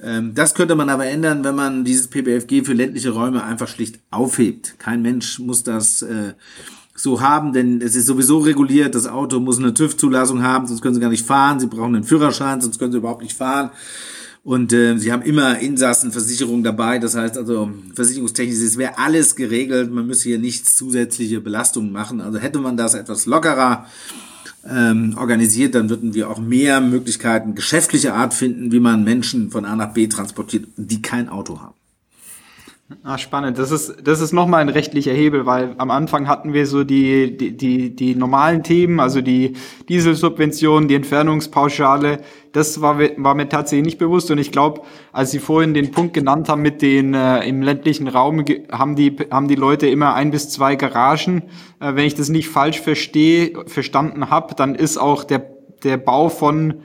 Ähm, 0.00 0.34
das 0.34 0.54
könnte 0.54 0.76
man 0.76 0.90
aber 0.90 1.06
ändern, 1.06 1.42
wenn 1.42 1.54
man 1.54 1.84
dieses 1.84 2.08
PBFG 2.08 2.64
für 2.64 2.74
ländliche 2.74 3.10
Räume 3.10 3.42
einfach 3.42 3.66
schlicht 3.66 3.98
aufhebt. 4.10 4.78
Kein 4.78 5.00
Mensch 5.00 5.38
muss 5.38 5.62
das 5.62 6.02
äh, 6.02 6.34
so 6.94 7.22
haben, 7.22 7.54
denn 7.54 7.80
es 7.80 7.96
ist 7.96 8.06
sowieso 8.06 8.38
reguliert. 8.38 8.94
Das 8.94 9.06
Auto 9.06 9.40
muss 9.40 9.58
eine 9.58 9.72
TÜV-Zulassung 9.72 10.42
haben, 10.42 10.66
sonst 10.66 10.82
können 10.82 10.94
sie 10.94 11.00
gar 11.00 11.10
nicht 11.10 11.26
fahren. 11.26 11.60
Sie 11.60 11.66
brauchen 11.66 11.94
einen 11.94 12.04
Führerschein, 12.04 12.60
sonst 12.60 12.78
können 12.78 12.92
sie 12.92 12.98
überhaupt 12.98 13.22
nicht 13.22 13.36
fahren. 13.36 13.70
Und 14.48 14.72
äh, 14.72 14.96
sie 14.96 15.12
haben 15.12 15.20
immer 15.24 15.58
Insassenversicherung 15.58 16.62
dabei. 16.62 16.98
Das 16.98 17.14
heißt 17.14 17.36
also, 17.36 17.70
versicherungstechnisch 17.94 18.56
es 18.56 18.78
wäre 18.78 18.96
alles 18.96 19.36
geregelt. 19.36 19.92
Man 19.92 20.06
müsse 20.06 20.30
hier 20.30 20.38
nichts 20.38 20.74
zusätzliche 20.74 21.42
Belastungen 21.42 21.92
machen. 21.92 22.22
Also 22.22 22.38
hätte 22.38 22.58
man 22.58 22.78
das 22.78 22.94
etwas 22.94 23.26
lockerer 23.26 23.84
ähm, 24.66 25.14
organisiert, 25.18 25.74
dann 25.74 25.90
würden 25.90 26.14
wir 26.14 26.30
auch 26.30 26.38
mehr 26.38 26.80
Möglichkeiten 26.80 27.54
geschäftlicher 27.54 28.14
Art 28.14 28.32
finden, 28.32 28.72
wie 28.72 28.80
man 28.80 29.04
Menschen 29.04 29.50
von 29.50 29.66
A 29.66 29.76
nach 29.76 29.92
B 29.92 30.06
transportiert, 30.06 30.64
die 30.78 31.02
kein 31.02 31.28
Auto 31.28 31.60
haben. 31.60 31.74
Ah, 33.02 33.18
spannend. 33.18 33.58
Das 33.58 33.70
ist, 33.70 33.96
das 34.02 34.22
ist 34.22 34.32
nochmal 34.32 34.62
ein 34.62 34.70
rechtlicher 34.70 35.12
Hebel, 35.12 35.44
weil 35.44 35.74
am 35.76 35.90
Anfang 35.90 36.26
hatten 36.26 36.54
wir 36.54 36.66
so 36.66 36.84
die, 36.84 37.36
die, 37.36 37.54
die, 37.54 37.94
die 37.94 38.14
normalen 38.14 38.62
Themen, 38.62 38.98
also 38.98 39.20
die 39.20 39.52
Dieselsubvention, 39.90 40.88
die 40.88 40.94
Entfernungspauschale. 40.94 42.22
Das 42.52 42.80
war, 42.80 42.98
war 42.98 43.34
mir 43.34 43.50
tatsächlich 43.50 43.84
nicht 43.84 43.98
bewusst. 43.98 44.30
Und 44.30 44.38
ich 44.38 44.52
glaube, 44.52 44.80
als 45.12 45.32
Sie 45.32 45.38
vorhin 45.38 45.74
den 45.74 45.90
Punkt 45.90 46.14
genannt 46.14 46.48
haben 46.48 46.62
mit 46.62 46.80
den 46.80 47.12
äh, 47.12 47.46
im 47.46 47.60
ländlichen 47.60 48.08
Raum, 48.08 48.42
haben 48.72 48.96
die, 48.96 49.14
haben 49.30 49.48
die 49.48 49.54
Leute 49.54 49.86
immer 49.86 50.14
ein 50.14 50.30
bis 50.30 50.48
zwei 50.48 50.74
Garagen. 50.74 51.42
Äh, 51.80 51.94
wenn 51.94 52.06
ich 52.06 52.14
das 52.14 52.30
nicht 52.30 52.48
falsch 52.48 52.80
verstehe, 52.80 53.52
verstanden 53.66 54.30
habe, 54.30 54.54
dann 54.54 54.74
ist 54.74 54.96
auch 54.96 55.24
der, 55.24 55.44
der 55.84 55.98
Bau 55.98 56.30
von 56.30 56.80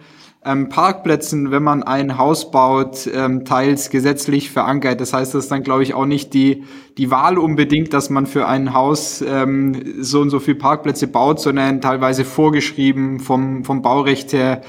ähm, 0.46 0.70
Parkplätzen, 0.70 1.52
wenn 1.52 1.64
man 1.64 1.84
ein 1.84 2.18
Haus 2.18 2.52
baut, 2.52 3.10
ähm, 3.14 3.46
teils 3.46 3.89
gesetzlich 3.89 4.52
verankert. 4.52 5.02
Das 5.02 5.14
heißt, 5.14 5.34
das 5.34 5.46
ist 5.46 5.52
dann, 5.52 5.64
glaube 5.64 5.84
ich, 5.84 5.94
auch 5.94 6.06
nicht 6.06 6.34
die, 6.34 6.64
die 6.98 7.12
Wahl 7.12 7.38
unbedingt, 7.38 7.94
dass 7.94 8.10
man 8.10 8.26
für 8.26 8.48
ein 8.48 8.74
Haus 8.74 9.22
ähm, 9.22 9.82
so 10.00 10.22
und 10.22 10.30
so 10.30 10.39
viel 10.39 10.56
Parkplätze 10.56 11.08
baut, 11.08 11.39
sondern 11.39 11.82
teilweise 11.82 12.26
vorgeschrieben 12.26 13.20
vom, 13.20 13.64
vom 13.64 13.82
Baurecht 13.82 14.34
her, 14.34 14.62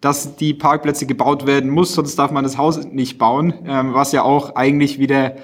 dass 0.00 0.36
die 0.36 0.52
Parkplätze 0.52 1.06
gebaut 1.06 1.46
werden 1.46 1.70
muss, 1.70 1.94
sonst 1.94 2.18
darf 2.18 2.32
man 2.32 2.44
das 2.44 2.58
Haus 2.58 2.84
nicht 2.84 3.18
bauen, 3.18 3.54
ähm, 3.66 3.94
was 3.94 4.12
ja 4.12 4.22
auch 4.22 4.56
eigentlich 4.56 4.98
wieder 4.98 5.36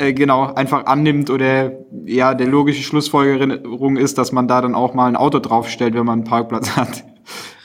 äh, 0.00 0.14
genau 0.14 0.54
einfach 0.54 0.86
annimmt 0.86 1.28
oder 1.28 1.72
ja 2.06 2.34
der 2.34 2.46
logische 2.46 2.82
Schlussfolgerung 2.82 3.96
ist, 3.96 4.16
dass 4.16 4.32
man 4.32 4.48
da 4.48 4.62
dann 4.62 4.74
auch 4.74 4.94
mal 4.94 5.06
ein 5.06 5.16
Auto 5.16 5.38
draufstellt, 5.38 5.94
wenn 5.94 6.06
man 6.06 6.20
einen 6.20 6.28
Parkplatz 6.28 6.70
hat. 6.76 7.04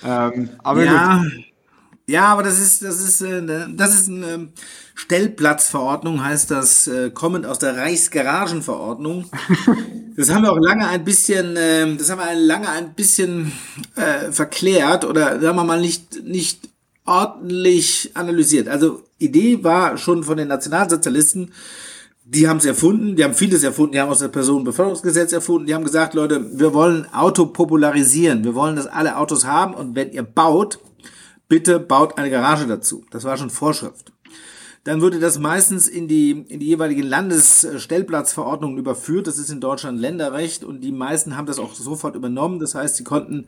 Ähm, 0.04 0.50
aber 0.64 0.84
ja, 0.84 1.22
gut. 1.24 1.32
ja, 2.08 2.26
aber 2.26 2.44
das 2.44 2.60
ist 2.60 2.84
das 2.84 3.00
ist 3.00 3.22
äh, 3.22 3.42
das 3.76 3.94
ist 3.94 4.10
eine 4.10 4.28
ähm, 4.28 4.50
Stellplatzverordnung, 4.96 6.24
heißt 6.24 6.52
das, 6.52 6.88
äh, 6.88 7.10
kommend 7.10 7.46
aus 7.46 7.60
der 7.60 7.78
Reichsgaragenverordnung. 7.78 9.30
Das 10.16 10.30
haben 10.30 10.44
wir 10.44 10.52
auch 10.52 10.60
lange 10.60 10.88
ein 10.88 11.04
bisschen, 11.04 11.58
äh, 11.58 11.96
das 11.96 12.12
haben 12.12 12.20
wir 12.20 12.36
lange 12.36 12.70
ein 12.70 12.94
bisschen 12.94 13.52
äh, 13.96 14.32
verklärt 14.32 15.06
oder 15.06 15.42
sagen 15.42 15.58
wir 15.58 15.64
mal 15.64 15.82
nicht 15.82 16.24
nicht 16.24 16.70
ordentlich 17.04 18.12
analysiert. 18.14 18.68
Also 18.68 19.02
Idee 19.18 19.64
war 19.64 19.98
schon 19.98 20.24
von 20.24 20.38
den 20.38 20.50
Nationalsozialisten 20.50 21.52
die 22.34 22.48
haben 22.48 22.58
es 22.58 22.66
erfunden, 22.66 23.16
die 23.16 23.24
haben 23.24 23.34
vieles 23.34 23.64
erfunden, 23.64 23.94
die 23.94 24.02
haben 24.02 24.10
aus 24.10 24.20
das 24.20 24.32
Personenbeförderungsgesetz 24.32 25.34
erfunden, 25.34 25.68
die 25.68 25.76
haben 25.76 25.84
gesagt, 25.84 26.14
Leute, 26.14 26.60
wir 26.60 26.74
wollen 26.74 27.08
Auto 27.14 27.46
popularisieren, 27.46 28.44
wir 28.44 28.56
wollen, 28.56 28.76
dass 28.76 28.88
alle 28.88 29.18
Autos 29.18 29.46
haben 29.46 29.74
und 29.74 29.96
wenn 29.96 30.12
ihr 30.12 30.24
baut, 30.24 30.80
bitte 31.48 31.80
baut 31.80 32.18
eine 32.18 32.30
Garage 32.30 32.68
dazu. 32.68 33.06
Das 33.12 33.24
war 33.24 33.38
schon 33.38 33.50
Vorschrift. 33.50 34.12
Dann 34.84 35.02
wurde 35.02 35.20
das 35.20 35.40
meistens 35.40 35.88
in 35.88 36.10
die, 36.10 36.32
in 36.32 36.60
die 36.60 36.66
jeweiligen 36.66 37.04
Landesstellplatzverordnungen 37.04 38.78
überführt. 38.78 39.28
Das 39.28 39.38
ist 39.38 39.50
in 39.50 39.62
Deutschland 39.62 39.98
Länderrecht 39.98 40.66
und 40.66 40.82
die 40.82 40.92
meisten 40.92 41.38
haben 41.38 41.46
das 41.46 41.58
auch 41.58 41.74
sofort 41.74 42.16
übernommen. 42.16 42.60
Das 42.60 42.76
heißt, 42.76 42.98
sie 42.98 43.06
konnten 43.06 43.48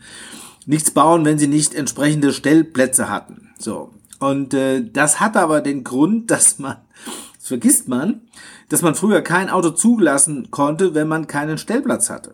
nichts 0.66 0.92
bauen, 0.92 1.26
wenn 1.26 1.38
sie 1.38 1.48
nicht 1.48 1.76
entsprechende 1.76 2.32
Stellplätze 2.32 3.10
hatten. 3.10 3.50
So. 3.60 3.92
Und 4.20 4.54
äh, 4.54 4.90
das 4.90 5.20
hat 5.20 5.36
aber 5.36 5.60
den 5.60 5.84
Grund, 5.84 6.32
dass 6.32 6.58
man, 6.58 6.78
das 7.46 7.50
vergisst 7.50 7.88
man, 7.88 8.22
dass 8.70 8.82
man 8.82 8.96
früher 8.96 9.22
kein 9.22 9.52
Auto 9.52 9.70
zulassen 9.70 10.50
konnte, 10.50 10.96
wenn 10.96 11.08
man 11.08 11.28
keinen 11.28 11.60
Stellplatz 11.60 12.10
hatte. 12.10 12.34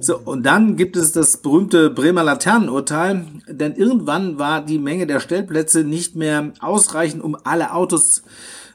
So, 0.00 0.18
und 0.18 0.44
dann 0.44 0.74
gibt 0.76 0.96
es 0.96 1.12
das 1.12 1.36
berühmte 1.36 1.90
Bremer 1.90 2.24
Laternenurteil, 2.24 3.24
denn 3.48 3.76
irgendwann 3.76 4.36
war 4.36 4.64
die 4.64 4.80
Menge 4.80 5.06
der 5.06 5.20
Stellplätze 5.20 5.84
nicht 5.84 6.16
mehr 6.16 6.52
ausreichend, 6.58 7.22
um 7.22 7.36
alle 7.44 7.72
Autos 7.72 8.24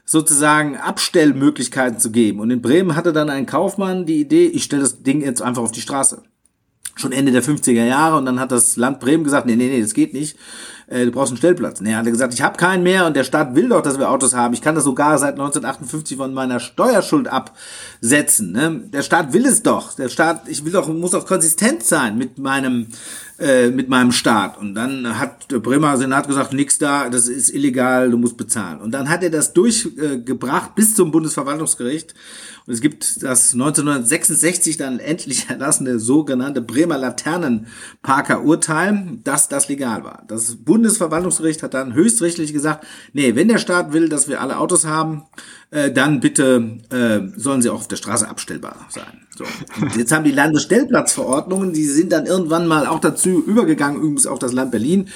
sozusagen 0.06 0.78
Abstellmöglichkeiten 0.78 1.98
zu 1.98 2.10
geben. 2.10 2.40
Und 2.40 2.50
in 2.50 2.62
Bremen 2.62 2.96
hatte 2.96 3.12
dann 3.12 3.28
ein 3.28 3.44
Kaufmann 3.44 4.06
die 4.06 4.20
Idee, 4.20 4.46
ich 4.46 4.64
stelle 4.64 4.82
das 4.82 5.02
Ding 5.02 5.20
jetzt 5.20 5.42
einfach 5.42 5.62
auf 5.62 5.72
die 5.72 5.82
Straße. 5.82 6.22
Schon 6.94 7.12
Ende 7.12 7.30
der 7.30 7.42
50er 7.42 7.84
Jahre 7.84 8.16
und 8.16 8.24
dann 8.24 8.40
hat 8.40 8.52
das 8.52 8.76
Land 8.76 9.00
Bremen 9.00 9.24
gesagt, 9.24 9.46
nee, 9.46 9.56
nee, 9.56 9.68
nee, 9.68 9.82
das 9.82 9.92
geht 9.92 10.14
nicht 10.14 10.38
äh, 10.86 11.04
du 11.04 11.12
brauchst 11.12 11.30
einen 11.30 11.38
Stellplatz. 11.38 11.80
Nee, 11.80 11.94
hat 11.94 12.06
er 12.06 12.12
gesagt, 12.12 12.34
ich 12.34 12.42
habe 12.42 12.56
keinen 12.56 12.82
mehr 12.82 13.06
und 13.06 13.16
der 13.16 13.24
Staat 13.24 13.54
will 13.54 13.68
doch, 13.68 13.82
dass 13.82 13.98
wir 13.98 14.10
Autos 14.10 14.34
haben. 14.34 14.54
Ich 14.54 14.62
kann 14.62 14.74
das 14.74 14.84
sogar 14.84 15.18
seit 15.18 15.34
1958 15.34 16.16
von 16.16 16.34
meiner 16.34 16.60
Steuerschuld 16.60 17.28
absetzen. 17.28 18.52
Ne? 18.52 18.82
Der 18.92 19.02
Staat 19.02 19.32
will 19.32 19.46
es 19.46 19.62
doch. 19.62 19.94
Der 19.94 20.08
Staat, 20.08 20.48
ich 20.48 20.64
will 20.64 20.72
doch, 20.72 20.88
muss 20.88 21.12
doch 21.12 21.26
konsistent 21.26 21.82
sein 21.82 22.18
mit 22.18 22.38
meinem 22.38 22.88
äh, 23.42 23.70
mit 23.70 23.88
meinem 23.88 24.12
Staat. 24.12 24.56
Und 24.58 24.74
dann 24.74 25.18
hat 25.18 25.50
der 25.50 25.58
Bremer 25.58 25.96
Senat 25.96 26.28
gesagt, 26.28 26.52
nix 26.52 26.78
da, 26.78 27.08
das 27.08 27.26
ist 27.26 27.50
illegal, 27.52 28.08
du 28.10 28.16
musst 28.16 28.36
bezahlen. 28.36 28.80
Und 28.80 28.92
dann 28.92 29.08
hat 29.08 29.24
er 29.24 29.30
das 29.30 29.52
durchgebracht 29.52 30.76
bis 30.76 30.94
zum 30.94 31.10
Bundesverwaltungsgericht. 31.10 32.14
Und 32.66 32.72
es 32.74 32.80
gibt 32.80 33.22
das 33.22 33.52
1966 33.52 34.76
dann 34.76 34.98
endlich 34.98 35.46
erlassene 35.48 35.98
sogenannte 35.98 36.62
Bremer 36.62 36.98
Laternenparker 36.98 38.42
Urteil, 38.42 39.18
dass 39.24 39.48
das 39.48 39.68
legal 39.68 40.04
war. 40.04 40.24
Das 40.28 40.56
Bundesverwaltungsgericht 40.56 41.62
hat 41.62 41.74
dann 41.74 41.94
höchstrichterlich 41.94 42.52
gesagt, 42.52 42.86
nee, 43.12 43.34
wenn 43.34 43.48
der 43.48 43.58
Staat 43.58 43.92
will, 43.92 44.08
dass 44.08 44.28
wir 44.28 44.40
alle 44.40 44.58
Autos 44.58 44.84
haben, 44.84 45.24
äh, 45.70 45.90
dann 45.90 46.20
bitte 46.20 46.78
äh, 46.90 47.38
sollen 47.38 47.62
sie 47.62 47.70
auch 47.70 47.80
auf 47.80 47.88
der 47.88 47.96
Straße 47.96 48.28
abstellbar 48.28 48.86
sein. 48.90 49.26
So. 49.36 49.44
Und 49.80 49.96
jetzt 49.96 50.12
haben 50.12 50.24
die 50.24 50.30
Landesstellplatzverordnungen, 50.30 51.72
die 51.72 51.86
sind 51.86 52.12
dann 52.12 52.26
irgendwann 52.26 52.66
mal 52.66 52.86
auch 52.86 53.00
dazu 53.00 53.42
übergegangen, 53.42 53.98
übrigens 53.98 54.26
auch 54.26 54.38
das 54.38 54.52
Land 54.52 54.70
Berlin, 54.70 55.08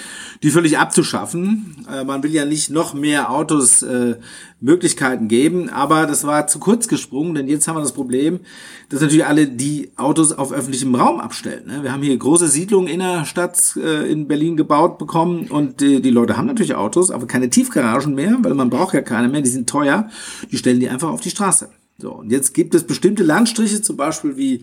die 0.43 0.51
völlig 0.51 0.79
abzuschaffen. 0.79 1.87
Äh, 1.93 2.05
man 2.05 2.23
will 2.23 2.33
ja 2.33 2.47
nicht 2.47 2.71
noch 2.71 2.95
mehr 2.95 3.31
Autos 3.31 3.83
äh, 3.83 4.17
Möglichkeiten 4.61 5.29
geben, 5.29 5.69
aber 5.69 6.07
das 6.07 6.25
war 6.25 6.47
zu 6.47 6.59
kurz 6.59 6.89
gesprungen, 6.89 7.35
denn 7.35 7.47
jetzt 7.47 7.69
haben 7.69 7.77
wir 7.77 7.83
das 7.83 7.93
Problem, 7.93 8.41
dass 8.89 9.03
natürlich 9.03 9.27
alle 9.27 9.47
die 9.47 9.91
Autos 9.97 10.33
auf 10.33 10.51
öffentlichem 10.51 10.95
Raum 10.95 11.21
abstellen. 11.21 11.67
Ne? 11.67 11.83
Wir 11.83 11.93
haben 11.93 12.03
hier 12.03 12.17
große 12.17 12.49
Siedlungen 12.49 12.89
innerstadt 12.89 13.77
äh, 13.77 14.11
in 14.11 14.29
Berlin 14.29 14.57
gebaut 14.57 14.97
bekommen 14.97 15.49
und 15.49 15.81
die, 15.83 16.01
die 16.01 16.11
Leute 16.11 16.39
haben 16.39 16.47
natürlich 16.47 16.75
Autos, 16.75 17.11
aber 17.11 17.27
keine 17.27 17.51
Tiefgaragen 17.51 18.15
mehr, 18.15 18.39
weil 18.41 18.55
man 18.55 18.71
braucht 18.71 18.95
ja 18.95 19.03
keine 19.03 19.29
mehr, 19.29 19.43
die 19.43 19.51
sind 19.51 19.69
teuer, 19.69 20.09
die 20.51 20.57
stellen 20.57 20.81
die 20.81 20.89
einfach 20.89 21.11
auf 21.11 21.21
die 21.21 21.31
Straße. 21.31 21.69
So, 21.99 22.13
und 22.13 22.31
jetzt 22.31 22.55
gibt 22.55 22.75
es 22.75 22.85
bestimmte 22.85 23.25
Landstriche, 23.25 23.83
zum 23.83 23.97
Beispiel 23.97 24.39
wie 24.39 24.63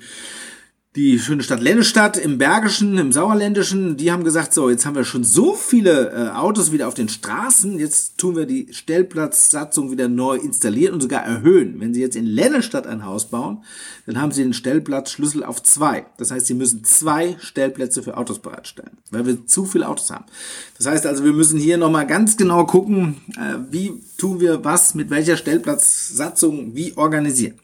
die 0.95 1.17
schöne 1.17 1.41
Stadt 1.41 1.59
Lennestadt 1.59 2.17
im 2.17 2.37
Bergischen, 2.37 2.99
im 2.99 3.11
Sauerländischen, 3.11 3.97
die 3.97 4.11
haben 4.11 4.23
gesagt, 4.23 4.53
so, 4.53 4.69
jetzt 4.69 4.85
haben 4.85 4.95
wir 4.95 5.05
schon 5.05 5.23
so 5.23 5.55
viele 5.55 6.11
äh, 6.11 6.29
Autos 6.29 6.71
wieder 6.71 6.87
auf 6.87 6.93
den 6.93 7.09
Straßen, 7.09 7.79
jetzt 7.79 8.19
tun 8.19 8.35
wir 8.35 8.45
die 8.45 8.67
Stellplatzsatzung 8.71 9.89
wieder 9.89 10.07
neu 10.07 10.35
installieren 10.35 10.93
und 10.93 11.01
sogar 11.01 11.23
erhöhen. 11.23 11.79
Wenn 11.79 11.95
Sie 11.95 12.01
jetzt 12.01 12.15
in 12.15 12.27
Lennestadt 12.27 12.85
ein 12.85 13.05
Haus 13.05 13.31
bauen, 13.31 13.63
dann 14.05 14.21
haben 14.21 14.31
Sie 14.31 14.43
den 14.43 14.53
Stellplatzschlüssel 14.53 15.43
auf 15.43 15.63
zwei. 15.63 16.05
Das 16.17 16.29
heißt, 16.29 16.45
Sie 16.45 16.53
müssen 16.53 16.83
zwei 16.83 17.37
Stellplätze 17.39 18.03
für 18.03 18.15
Autos 18.15 18.37
bereitstellen, 18.37 18.91
weil 19.09 19.25
wir 19.25 19.47
zu 19.47 19.65
viele 19.65 19.89
Autos 19.89 20.11
haben. 20.11 20.25
Das 20.77 20.85
heißt 20.85 21.07
also, 21.07 21.23
wir 21.23 21.33
müssen 21.33 21.59
hier 21.59 21.79
nochmal 21.79 22.05
ganz 22.05 22.37
genau 22.37 22.65
gucken, 22.65 23.15
äh, 23.35 23.57
wie 23.71 23.93
tun 24.19 24.39
wir 24.39 24.63
was 24.63 24.93
mit 24.93 25.09
welcher 25.09 25.37
Stellplatzsatzung 25.37 26.75
wie 26.75 26.95
organisieren. 26.95 27.55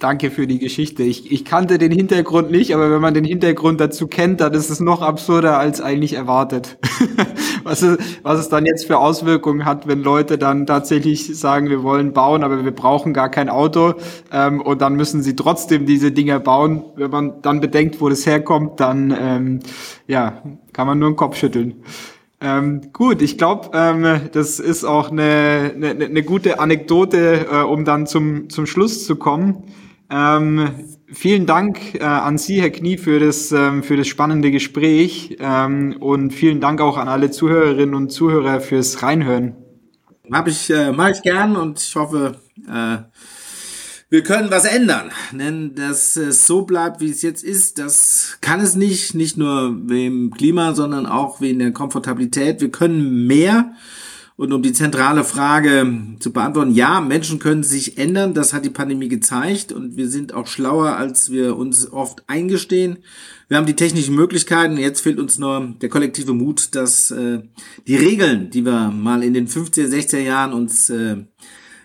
Danke 0.00 0.30
für 0.30 0.46
die 0.46 0.58
Geschichte. 0.58 1.02
Ich, 1.02 1.30
ich 1.30 1.44
kannte 1.44 1.76
den 1.76 1.92
Hintergrund 1.92 2.50
nicht, 2.50 2.74
aber 2.74 2.90
wenn 2.90 3.02
man 3.02 3.12
den 3.12 3.24
Hintergrund 3.24 3.82
dazu 3.82 4.08
kennt, 4.08 4.40
dann 4.40 4.54
ist 4.54 4.70
es 4.70 4.80
noch 4.80 5.02
absurder 5.02 5.58
als 5.58 5.82
eigentlich 5.82 6.14
erwartet. 6.14 6.78
was, 7.64 7.82
es, 7.82 7.98
was 8.22 8.40
es 8.40 8.48
dann 8.48 8.64
jetzt 8.64 8.86
für 8.86 8.96
Auswirkungen 8.96 9.66
hat, 9.66 9.86
wenn 9.86 10.02
Leute 10.02 10.38
dann 10.38 10.64
tatsächlich 10.64 11.38
sagen, 11.38 11.68
wir 11.68 11.82
wollen 11.82 12.14
bauen, 12.14 12.44
aber 12.44 12.64
wir 12.64 12.70
brauchen 12.70 13.12
gar 13.12 13.28
kein 13.28 13.50
Auto 13.50 13.92
ähm, 14.32 14.62
und 14.62 14.80
dann 14.80 14.94
müssen 14.94 15.22
sie 15.22 15.36
trotzdem 15.36 15.84
diese 15.84 16.12
Dinger 16.12 16.40
bauen. 16.40 16.82
Wenn 16.96 17.10
man 17.10 17.42
dann 17.42 17.60
bedenkt, 17.60 18.00
wo 18.00 18.08
das 18.08 18.24
herkommt, 18.24 18.80
dann 18.80 19.14
ähm, 19.20 19.60
ja, 20.06 20.42
kann 20.72 20.86
man 20.86 20.98
nur 20.98 21.10
den 21.10 21.16
Kopf 21.16 21.36
schütteln. 21.36 21.74
Ähm, 22.40 22.80
gut, 22.94 23.20
ich 23.20 23.36
glaube, 23.36 23.72
ähm, 23.74 24.30
das 24.32 24.60
ist 24.60 24.84
auch 24.84 25.10
eine, 25.10 25.72
eine, 25.76 26.06
eine 26.06 26.22
gute 26.22 26.58
Anekdote, 26.58 27.48
äh, 27.52 27.56
um 27.64 27.84
dann 27.84 28.06
zum, 28.06 28.48
zum 28.48 28.64
Schluss 28.64 29.04
zu 29.04 29.16
kommen. 29.16 29.64
Ähm, 30.10 30.88
vielen 31.06 31.46
Dank 31.46 31.94
äh, 31.94 32.02
an 32.02 32.36
Sie, 32.36 32.60
Herr 32.60 32.70
Knie, 32.70 32.98
für 32.98 33.20
das, 33.20 33.52
ähm, 33.52 33.84
für 33.84 33.96
das 33.96 34.08
spannende 34.08 34.50
Gespräch 34.50 35.36
ähm, 35.38 35.96
und 36.00 36.32
vielen 36.32 36.60
Dank 36.60 36.80
auch 36.80 36.96
an 36.96 37.08
alle 37.08 37.30
Zuhörerinnen 37.30 37.94
und 37.94 38.10
Zuhörer 38.10 38.60
fürs 38.60 39.02
Reinhören. 39.02 39.54
Hab 40.32 40.48
ich, 40.48 40.68
äh, 40.70 40.90
mache 40.90 41.12
ich 41.12 41.22
gern 41.22 41.56
und 41.56 41.80
ich 41.80 41.94
hoffe, 41.94 42.36
äh, 42.68 42.98
wir 44.08 44.24
können 44.24 44.50
was 44.50 44.64
ändern. 44.64 45.12
Denn 45.30 45.76
dass 45.76 46.16
es 46.16 46.44
so 46.44 46.62
bleibt, 46.62 47.00
wie 47.00 47.10
es 47.10 47.22
jetzt 47.22 47.44
ist, 47.44 47.78
das 47.78 48.38
kann 48.40 48.60
es 48.60 48.74
nicht. 48.74 49.14
Nicht 49.14 49.36
nur 49.36 49.76
wegen 49.88 50.32
Klima, 50.32 50.74
sondern 50.74 51.06
auch 51.06 51.40
wegen 51.40 51.60
der 51.60 51.72
Komfortabilität. 51.72 52.60
Wir 52.60 52.72
können 52.72 53.28
mehr. 53.28 53.72
Und 54.40 54.54
um 54.54 54.62
die 54.62 54.72
zentrale 54.72 55.22
Frage 55.22 56.16
zu 56.18 56.32
beantworten, 56.32 56.72
ja, 56.72 57.02
Menschen 57.02 57.38
können 57.38 57.62
sich 57.62 57.98
ändern, 57.98 58.32
das 58.32 58.54
hat 58.54 58.64
die 58.64 58.70
Pandemie 58.70 59.08
gezeigt 59.08 59.70
und 59.70 59.98
wir 59.98 60.08
sind 60.08 60.32
auch 60.32 60.46
schlauer, 60.46 60.96
als 60.96 61.30
wir 61.30 61.58
uns 61.58 61.92
oft 61.92 62.24
eingestehen. 62.26 63.00
Wir 63.48 63.58
haben 63.58 63.66
die 63.66 63.76
technischen 63.76 64.14
Möglichkeiten, 64.14 64.78
jetzt 64.78 65.02
fehlt 65.02 65.18
uns 65.18 65.38
nur 65.38 65.74
der 65.82 65.90
kollektive 65.90 66.32
Mut, 66.32 66.74
dass 66.74 67.10
äh, 67.10 67.40
die 67.86 67.96
Regeln, 67.96 68.48
die 68.48 68.64
wir 68.64 68.88
mal 68.88 69.22
in 69.22 69.34
den 69.34 69.46
15er, 69.46 69.88
16er 69.88 70.20
Jahren 70.20 70.54
uns 70.54 70.88
äh, 70.88 71.18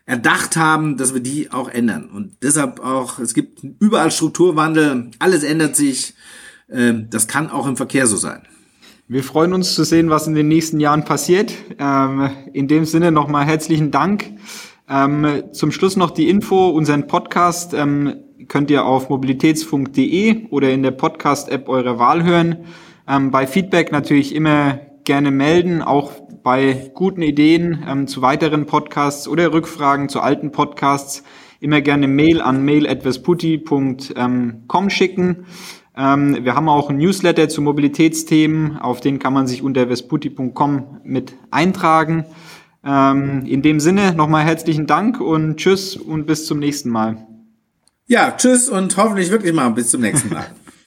erdacht 0.05 0.55
haben, 0.55 0.95
dass 0.95 1.13
wir 1.13 1.19
die 1.19 1.51
auch 1.51 1.67
ändern. 1.67 2.09
Und 2.09 2.37
deshalb 2.41 2.79
auch, 2.79 3.19
es 3.19 3.33
gibt 3.33 3.65
überall 3.81 4.11
Strukturwandel, 4.11 5.11
alles 5.19 5.43
ändert 5.43 5.75
sich. 5.75 6.13
Ähm, 6.69 7.07
das 7.09 7.27
kann 7.27 7.49
auch 7.49 7.67
im 7.67 7.75
Verkehr 7.75 8.07
so 8.07 8.15
sein. 8.15 8.47
Wir 9.07 9.23
freuen 9.23 9.53
uns 9.53 9.75
zu 9.75 9.83
sehen, 9.83 10.09
was 10.09 10.25
in 10.25 10.33
den 10.33 10.47
nächsten 10.47 10.79
Jahren 10.79 11.05
passiert. 11.05 11.53
Ähm, 11.77 12.27
in 12.53 12.67
dem 12.67 12.85
Sinne 12.85 13.11
nochmal 13.11 13.45
herzlichen 13.45 13.91
Dank. 13.91 14.31
Ähm, 14.89 15.43
zum 15.51 15.71
Schluss 15.71 15.95
noch 15.95 16.09
die 16.09 16.27
Info, 16.27 16.69
unseren 16.69 17.05
Podcast 17.07 17.75
könnt 18.47 18.69
ihr 18.69 18.85
auf 18.85 19.09
mobilitätsfunk.de 19.09 20.49
oder 20.49 20.69
in 20.71 20.83
der 20.83 20.91
Podcast-App 20.91 21.67
eurer 21.69 21.97
Wahl 21.99 22.23
hören. 22.23 22.65
Bei 23.05 23.47
Feedback 23.47 23.91
natürlich 23.91 24.35
immer 24.35 24.79
gerne 25.03 25.31
melden, 25.31 25.81
auch 25.81 26.11
bei 26.43 26.91
guten 26.93 27.23
Ideen 27.23 27.83
ähm, 27.87 28.07
zu 28.07 28.21
weiteren 28.21 28.67
Podcasts 28.67 29.27
oder 29.27 29.51
Rückfragen 29.51 30.07
zu 30.09 30.21
alten 30.21 30.51
Podcasts 30.51 31.23
immer 31.59 31.81
gerne 31.81 32.07
Mail 32.07 32.39
an 32.41 32.63
mail.vesputi.com 32.63 34.89
schicken. 34.89 35.47
Ähm, 35.97 36.43
wir 36.43 36.55
haben 36.55 36.67
auch 36.67 36.89
ein 36.89 36.97
Newsletter 36.97 37.47
zu 37.47 37.61
Mobilitätsthemen, 37.61 38.77
auf 38.77 38.99
den 38.99 39.19
kann 39.19 39.33
man 39.33 39.47
sich 39.47 39.63
unter 39.63 39.89
vesputi.com 39.89 40.99
mit 41.03 41.33
eintragen. 41.51 42.25
Ähm, 42.83 43.45
in 43.45 43.61
dem 43.61 43.79
Sinne 43.79 44.13
nochmal 44.13 44.43
herzlichen 44.43 44.87
Dank 44.87 45.21
und 45.21 45.57
tschüss 45.57 45.95
und 45.95 46.27
bis 46.27 46.45
zum 46.45 46.59
nächsten 46.59 46.89
Mal. 46.89 47.25
Ja, 48.07 48.31
tschüss 48.31 48.69
und 48.69 48.95
hoffentlich 48.97 49.31
wirklich 49.31 49.53
mal 49.53 49.69
bis 49.69 49.89
zum 49.89 50.01
nächsten 50.01 50.29
Mal. 50.29 50.45